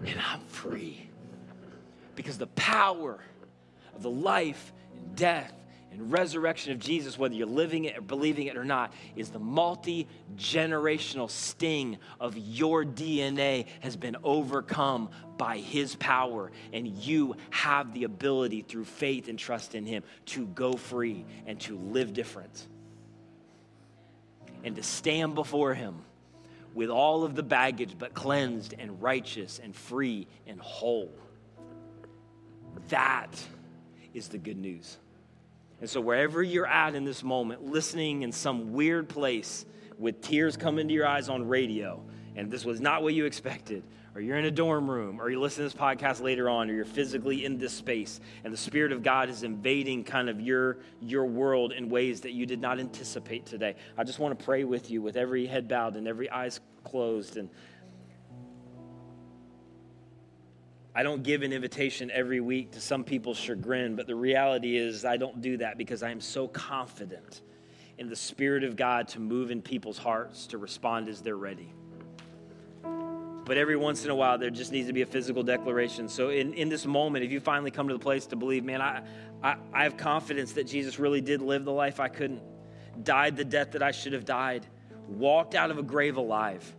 and 0.05 0.19
I'm 0.31 0.41
free. 0.41 1.09
Because 2.15 2.37
the 2.37 2.47
power 2.47 3.19
of 3.95 4.01
the 4.01 4.09
life 4.09 4.71
and 4.95 5.15
death 5.15 5.53
and 5.91 6.11
resurrection 6.11 6.73
of 6.73 6.79
Jesus, 6.79 7.17
whether 7.17 7.33
you're 7.33 7.47
living 7.47 7.85
it 7.85 7.97
or 7.97 8.01
believing 8.01 8.47
it 8.47 8.57
or 8.57 8.65
not, 8.65 8.93
is 9.15 9.29
the 9.29 9.39
multi 9.39 10.07
generational 10.35 11.29
sting 11.29 11.97
of 12.19 12.38
your 12.38 12.83
DNA 12.83 13.65
has 13.79 13.95
been 13.95 14.17
overcome 14.23 15.09
by 15.38 15.57
his 15.57 15.95
power. 15.95 16.51
And 16.73 16.88
you 16.88 17.35
have 17.51 17.93
the 17.93 18.03
ability 18.03 18.61
through 18.61 18.85
faith 18.85 19.27
and 19.27 19.39
trust 19.39 19.75
in 19.75 19.85
him 19.85 20.03
to 20.27 20.45
go 20.47 20.73
free 20.73 21.25
and 21.45 21.59
to 21.61 21.77
live 21.77 22.13
different 22.13 22.67
and 24.63 24.75
to 24.75 24.83
stand 24.83 25.35
before 25.35 25.73
him 25.73 25.95
with 26.73 26.89
all 26.89 27.23
of 27.23 27.35
the 27.35 27.43
baggage, 27.43 27.95
but 27.97 28.13
cleansed 28.13 28.73
and 28.77 29.01
righteous 29.01 29.59
and 29.63 29.75
free 29.75 30.27
and 30.45 30.59
whole. 30.59 31.11
That 32.89 33.41
is 34.13 34.27
the 34.27 34.38
good 34.38 34.57
news. 34.57 34.97
And 35.80 35.89
so, 35.89 36.01
wherever 36.01 36.41
you're 36.41 36.67
at 36.67 36.95
in 36.95 37.03
this 37.03 37.23
moment, 37.23 37.63
listening 37.63 38.23
in 38.23 38.32
some 38.32 38.73
weird 38.73 39.07
place 39.09 39.65
with 39.97 40.21
tears 40.21 40.57
coming 40.57 40.88
to 40.88 40.93
your 40.93 41.07
eyes 41.07 41.30
on 41.30 41.47
radio, 41.47 42.03
and 42.36 42.49
this 42.49 42.65
was 42.65 42.82
not 42.82 43.03
what 43.03 43.13
you 43.13 43.25
expected, 43.25 43.84
or 44.15 44.21
you're 44.21 44.38
in 44.38 44.45
a 44.45 44.51
dorm 44.51 44.89
room, 44.89 45.21
or 45.21 45.30
you 45.30 45.39
listen 45.39 45.63
to 45.63 45.69
this 45.71 45.80
podcast 45.80 46.21
later 46.21 46.49
on, 46.49 46.69
or 46.69 46.73
you're 46.73 46.86
physically 46.86 47.45
in 47.45 47.59
this 47.59 47.73
space, 47.73 48.19
and 48.43 48.51
the 48.51 48.57
Spirit 48.57 48.91
of 48.91 49.03
God 49.03 49.30
is 49.30 49.43
invading 49.43 50.03
kind 50.03 50.30
of 50.30 50.41
your, 50.41 50.80
your 50.99 51.25
world 51.25 51.73
in 51.73 51.89
ways 51.89 52.21
that 52.21 52.32
you 52.32 52.47
did 52.47 52.59
not 52.59 52.80
anticipate 52.80 53.45
today. 53.45 53.75
I 53.97 54.03
just 54.03 54.17
want 54.17 54.38
to 54.38 54.43
pray 54.43 54.63
with 54.63 54.89
you 54.89 55.03
with 55.03 55.15
every 55.15 55.45
head 55.45 55.67
bowed 55.67 55.95
and 55.95 56.07
every 56.07 56.30
eyes 56.32 56.59
closed. 56.84 57.38
And 57.38 57.49
I 60.97 61.03
don't 61.03 61.21
give 61.21 61.43
an 61.43 61.53
invitation 61.53 62.09
every 62.09 62.41
week 62.41 62.71
to 62.71 62.81
some 62.81 63.03
people's 63.03 63.37
chagrin, 63.37 63.95
but 63.95 64.07
the 64.07 64.15
reality 64.15 64.77
is 64.77 65.05
I 65.05 65.15
don't 65.15 65.41
do 65.41 65.57
that 65.57 65.77
because 65.77 66.01
I 66.01 66.09
am 66.09 66.19
so 66.19 66.47
confident 66.47 67.43
in 67.99 68.09
the 68.09 68.15
Spirit 68.15 68.63
of 68.63 68.75
God 68.75 69.07
to 69.09 69.19
move 69.19 69.51
in 69.51 69.61
people's 69.61 69.99
hearts 69.99 70.47
to 70.47 70.57
respond 70.57 71.07
as 71.07 71.21
they're 71.21 71.37
ready. 71.37 71.71
But 72.81 73.57
every 73.57 73.75
once 73.75 74.05
in 74.05 74.09
a 74.09 74.15
while, 74.15 74.39
there 74.39 74.49
just 74.49 74.71
needs 74.71 74.87
to 74.87 74.93
be 74.93 75.03
a 75.03 75.05
physical 75.05 75.43
declaration. 75.43 76.09
So, 76.09 76.29
in, 76.29 76.55
in 76.55 76.67
this 76.67 76.87
moment, 76.87 77.23
if 77.23 77.31
you 77.31 77.41
finally 77.41 77.69
come 77.69 77.87
to 77.89 77.93
the 77.93 77.99
place 77.99 78.25
to 78.25 78.35
believe, 78.35 78.65
man, 78.65 78.81
I, 78.81 79.03
I, 79.43 79.57
I 79.71 79.83
have 79.83 79.97
confidence 79.97 80.53
that 80.53 80.63
Jesus 80.63 80.97
really 80.97 81.21
did 81.21 81.43
live 81.43 81.63
the 81.63 81.71
life 81.71 81.99
I 81.99 82.07
couldn't, 82.07 82.41
died 83.03 83.37
the 83.37 83.45
death 83.45 83.73
that 83.73 83.83
I 83.83 83.91
should 83.91 84.13
have 84.13 84.25
died, 84.25 84.65
walked 85.07 85.53
out 85.53 85.69
of 85.69 85.77
a 85.77 85.83
grave 85.83 86.17
alive 86.17 86.75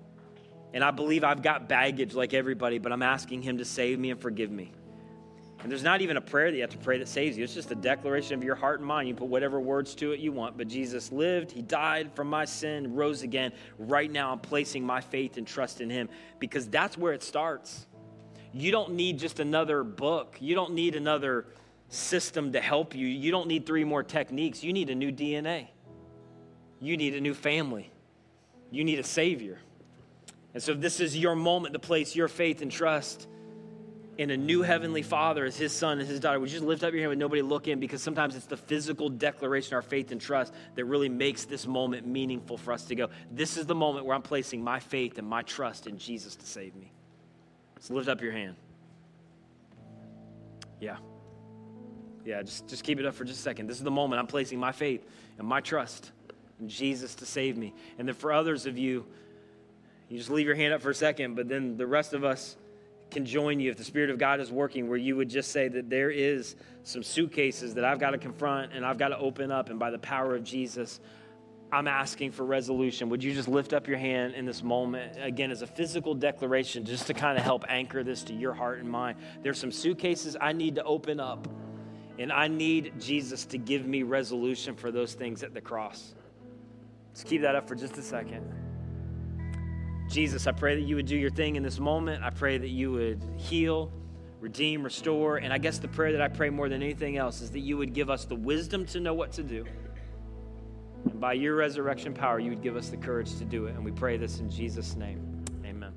and 0.74 0.84
I 0.84 0.90
believe 0.90 1.24
I've 1.24 1.42
got 1.42 1.68
baggage 1.68 2.14
like 2.14 2.34
everybody, 2.34 2.78
but 2.78 2.92
I'm 2.92 3.02
asking 3.02 3.42
Him 3.42 3.58
to 3.58 3.64
save 3.64 3.98
me 3.98 4.10
and 4.10 4.20
forgive 4.20 4.50
me. 4.50 4.72
And 5.60 5.70
there's 5.70 5.82
not 5.82 6.02
even 6.02 6.16
a 6.16 6.20
prayer 6.20 6.50
that 6.50 6.56
you 6.56 6.62
have 6.62 6.70
to 6.70 6.78
pray 6.78 6.98
that 6.98 7.08
saves 7.08 7.36
you. 7.36 7.42
It's 7.42 7.54
just 7.54 7.72
a 7.72 7.74
declaration 7.74 8.34
of 8.34 8.44
your 8.44 8.54
heart 8.54 8.78
and 8.78 8.86
mind. 8.86 9.08
You 9.08 9.14
put 9.14 9.26
whatever 9.26 9.58
words 9.58 9.94
to 9.96 10.12
it 10.12 10.20
you 10.20 10.30
want. 10.30 10.56
But 10.56 10.68
Jesus 10.68 11.10
lived, 11.10 11.50
He 11.50 11.62
died 11.62 12.12
for 12.14 12.22
my 12.22 12.44
sin, 12.44 12.94
rose 12.94 13.22
again. 13.22 13.52
Right 13.76 14.10
now, 14.10 14.30
I'm 14.30 14.38
placing 14.38 14.86
my 14.86 15.00
faith 15.00 15.36
and 15.36 15.46
trust 15.46 15.80
in 15.80 15.90
Him 15.90 16.08
because 16.38 16.68
that's 16.68 16.96
where 16.96 17.12
it 17.12 17.24
starts. 17.24 17.86
You 18.52 18.70
don't 18.70 18.92
need 18.92 19.18
just 19.18 19.40
another 19.40 19.82
book, 19.82 20.36
you 20.40 20.54
don't 20.54 20.72
need 20.72 20.94
another 20.94 21.46
system 21.88 22.52
to 22.52 22.60
help 22.60 22.94
you. 22.94 23.06
You 23.06 23.30
don't 23.30 23.48
need 23.48 23.66
three 23.66 23.84
more 23.84 24.02
techniques. 24.02 24.62
You 24.62 24.72
need 24.72 24.90
a 24.90 24.94
new 24.94 25.10
DNA, 25.10 25.68
you 26.80 26.96
need 26.96 27.14
a 27.14 27.20
new 27.20 27.34
family, 27.34 27.90
you 28.70 28.84
need 28.84 29.00
a 29.00 29.04
Savior. 29.04 29.58
And 30.58 30.62
so, 30.64 30.74
this 30.74 30.98
is 30.98 31.16
your 31.16 31.36
moment 31.36 31.74
to 31.74 31.78
place 31.78 32.16
your 32.16 32.26
faith 32.26 32.62
and 32.62 32.72
trust 32.72 33.28
in 34.16 34.30
a 34.30 34.36
new 34.36 34.62
heavenly 34.62 35.02
father 35.02 35.44
as 35.44 35.56
his 35.56 35.70
son 35.70 36.00
and 36.00 36.08
his 36.08 36.18
daughter. 36.18 36.40
Would 36.40 36.50
you 36.50 36.56
just 36.56 36.66
lift 36.66 36.82
up 36.82 36.92
your 36.92 37.02
hand 37.02 37.10
with 37.10 37.18
nobody 37.20 37.42
looking? 37.42 37.78
Because 37.78 38.02
sometimes 38.02 38.34
it's 38.34 38.46
the 38.46 38.56
physical 38.56 39.08
declaration 39.08 39.74
of 39.74 39.76
our 39.76 39.88
faith 39.88 40.10
and 40.10 40.20
trust 40.20 40.52
that 40.74 40.84
really 40.84 41.08
makes 41.08 41.44
this 41.44 41.64
moment 41.64 42.08
meaningful 42.08 42.58
for 42.58 42.72
us 42.72 42.86
to 42.86 42.96
go. 42.96 43.08
This 43.30 43.56
is 43.56 43.66
the 43.66 43.74
moment 43.76 44.04
where 44.04 44.16
I'm 44.16 44.22
placing 44.22 44.64
my 44.64 44.80
faith 44.80 45.16
and 45.18 45.28
my 45.28 45.42
trust 45.42 45.86
in 45.86 45.96
Jesus 45.96 46.34
to 46.34 46.44
save 46.44 46.74
me. 46.74 46.90
So 47.78 47.94
lift 47.94 48.08
up 48.08 48.20
your 48.20 48.32
hand. 48.32 48.56
Yeah. 50.80 50.96
Yeah, 52.24 52.42
just, 52.42 52.66
just 52.66 52.82
keep 52.82 52.98
it 52.98 53.06
up 53.06 53.14
for 53.14 53.22
just 53.22 53.38
a 53.38 53.42
second. 53.44 53.68
This 53.68 53.76
is 53.76 53.84
the 53.84 53.92
moment 53.92 54.18
I'm 54.18 54.26
placing 54.26 54.58
my 54.58 54.72
faith 54.72 55.06
and 55.38 55.46
my 55.46 55.60
trust 55.60 56.10
in 56.58 56.68
Jesus 56.68 57.14
to 57.14 57.26
save 57.26 57.56
me. 57.56 57.74
And 57.96 58.08
then 58.08 58.16
for 58.16 58.32
others 58.32 58.66
of 58.66 58.76
you, 58.76 59.06
you 60.08 60.18
just 60.18 60.30
leave 60.30 60.46
your 60.46 60.56
hand 60.56 60.74
up 60.74 60.82
for 60.82 60.90
a 60.90 60.94
second, 60.94 61.34
but 61.34 61.48
then 61.48 61.76
the 61.76 61.86
rest 61.86 62.14
of 62.14 62.24
us, 62.24 62.56
can 63.10 63.24
join 63.24 63.60
you 63.60 63.70
if 63.70 63.76
the 63.76 63.84
Spirit 63.84 64.10
of 64.10 64.18
God 64.18 64.40
is 64.40 64.50
working, 64.50 64.88
where 64.88 64.98
you 64.98 65.16
would 65.16 65.30
just 65.30 65.50
say 65.50 65.68
that 65.68 65.88
there 65.88 66.10
is 66.10 66.56
some 66.82 67.02
suitcases 67.02 67.74
that 67.74 67.84
I've 67.84 67.98
got 67.98 68.10
to 68.10 68.18
confront 68.18 68.72
and 68.72 68.84
I've 68.84 68.98
got 68.98 69.08
to 69.08 69.18
open 69.18 69.50
up, 69.50 69.70
and 69.70 69.78
by 69.78 69.90
the 69.90 69.98
power 69.98 70.34
of 70.34 70.44
Jesus, 70.44 71.00
I'm 71.70 71.88
asking 71.88 72.32
for 72.32 72.44
resolution. 72.44 73.10
Would 73.10 73.22
you 73.22 73.34
just 73.34 73.48
lift 73.48 73.72
up 73.72 73.88
your 73.88 73.98
hand 73.98 74.34
in 74.34 74.46
this 74.46 74.62
moment, 74.62 75.18
again, 75.20 75.50
as 75.50 75.62
a 75.62 75.66
physical 75.66 76.14
declaration, 76.14 76.84
just 76.84 77.06
to 77.08 77.14
kind 77.14 77.36
of 77.36 77.44
help 77.44 77.64
anchor 77.68 78.02
this 78.02 78.24
to 78.24 78.34
your 78.34 78.54
heart 78.54 78.78
and 78.80 78.90
mind? 78.90 79.18
There's 79.42 79.58
some 79.58 79.72
suitcases 79.72 80.36
I 80.40 80.52
need 80.52 80.76
to 80.76 80.84
open 80.84 81.20
up, 81.20 81.46
and 82.18 82.32
I 82.32 82.48
need 82.48 82.94
Jesus 82.98 83.44
to 83.46 83.58
give 83.58 83.86
me 83.86 84.02
resolution 84.02 84.76
for 84.76 84.90
those 84.90 85.14
things 85.14 85.42
at 85.42 85.52
the 85.52 85.60
cross. 85.60 86.14
Let's 87.10 87.24
keep 87.24 87.42
that 87.42 87.54
up 87.54 87.68
for 87.68 87.74
just 87.74 87.96
a 87.98 88.02
second. 88.02 88.67
Jesus, 90.08 90.46
I 90.46 90.52
pray 90.52 90.74
that 90.74 90.82
you 90.82 90.96
would 90.96 91.06
do 91.06 91.16
your 91.16 91.30
thing 91.30 91.56
in 91.56 91.62
this 91.62 91.78
moment. 91.78 92.24
I 92.24 92.30
pray 92.30 92.56
that 92.56 92.68
you 92.68 92.92
would 92.92 93.22
heal, 93.36 93.92
redeem, 94.40 94.82
restore. 94.82 95.36
And 95.36 95.52
I 95.52 95.58
guess 95.58 95.78
the 95.78 95.88
prayer 95.88 96.12
that 96.12 96.22
I 96.22 96.28
pray 96.28 96.48
more 96.48 96.68
than 96.68 96.82
anything 96.82 97.18
else 97.18 97.42
is 97.42 97.50
that 97.50 97.60
you 97.60 97.76
would 97.76 97.92
give 97.92 98.08
us 98.08 98.24
the 98.24 98.34
wisdom 98.34 98.86
to 98.86 99.00
know 99.00 99.12
what 99.12 99.32
to 99.32 99.42
do. 99.42 99.66
And 101.04 101.20
by 101.20 101.34
your 101.34 101.56
resurrection 101.56 102.14
power, 102.14 102.40
you 102.40 102.50
would 102.50 102.62
give 102.62 102.76
us 102.76 102.88
the 102.88 102.96
courage 102.96 103.36
to 103.36 103.44
do 103.44 103.66
it. 103.66 103.74
And 103.74 103.84
we 103.84 103.92
pray 103.92 104.16
this 104.16 104.40
in 104.40 104.50
Jesus' 104.50 104.96
name. 104.96 105.44
Amen. 105.64 105.92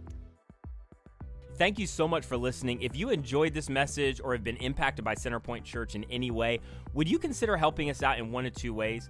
Thank 1.57 1.79
you 1.79 1.87
so 1.87 2.07
much 2.07 2.25
for 2.25 2.37
listening. 2.37 2.81
If 2.81 2.95
you 2.95 3.11
enjoyed 3.11 3.53
this 3.53 3.69
message 3.69 4.19
or 4.23 4.33
have 4.33 4.43
been 4.43 4.57
impacted 4.57 5.05
by 5.05 5.15
Centerpoint 5.15 5.63
Church 5.63 5.95
in 5.95 6.03
any 6.05 6.31
way, 6.31 6.59
would 6.93 7.09
you 7.09 7.19
consider 7.19 7.55
helping 7.55 7.89
us 7.89 8.03
out 8.03 8.19
in 8.19 8.31
one 8.31 8.45
of 8.45 8.53
two 8.53 8.73
ways? 8.73 9.09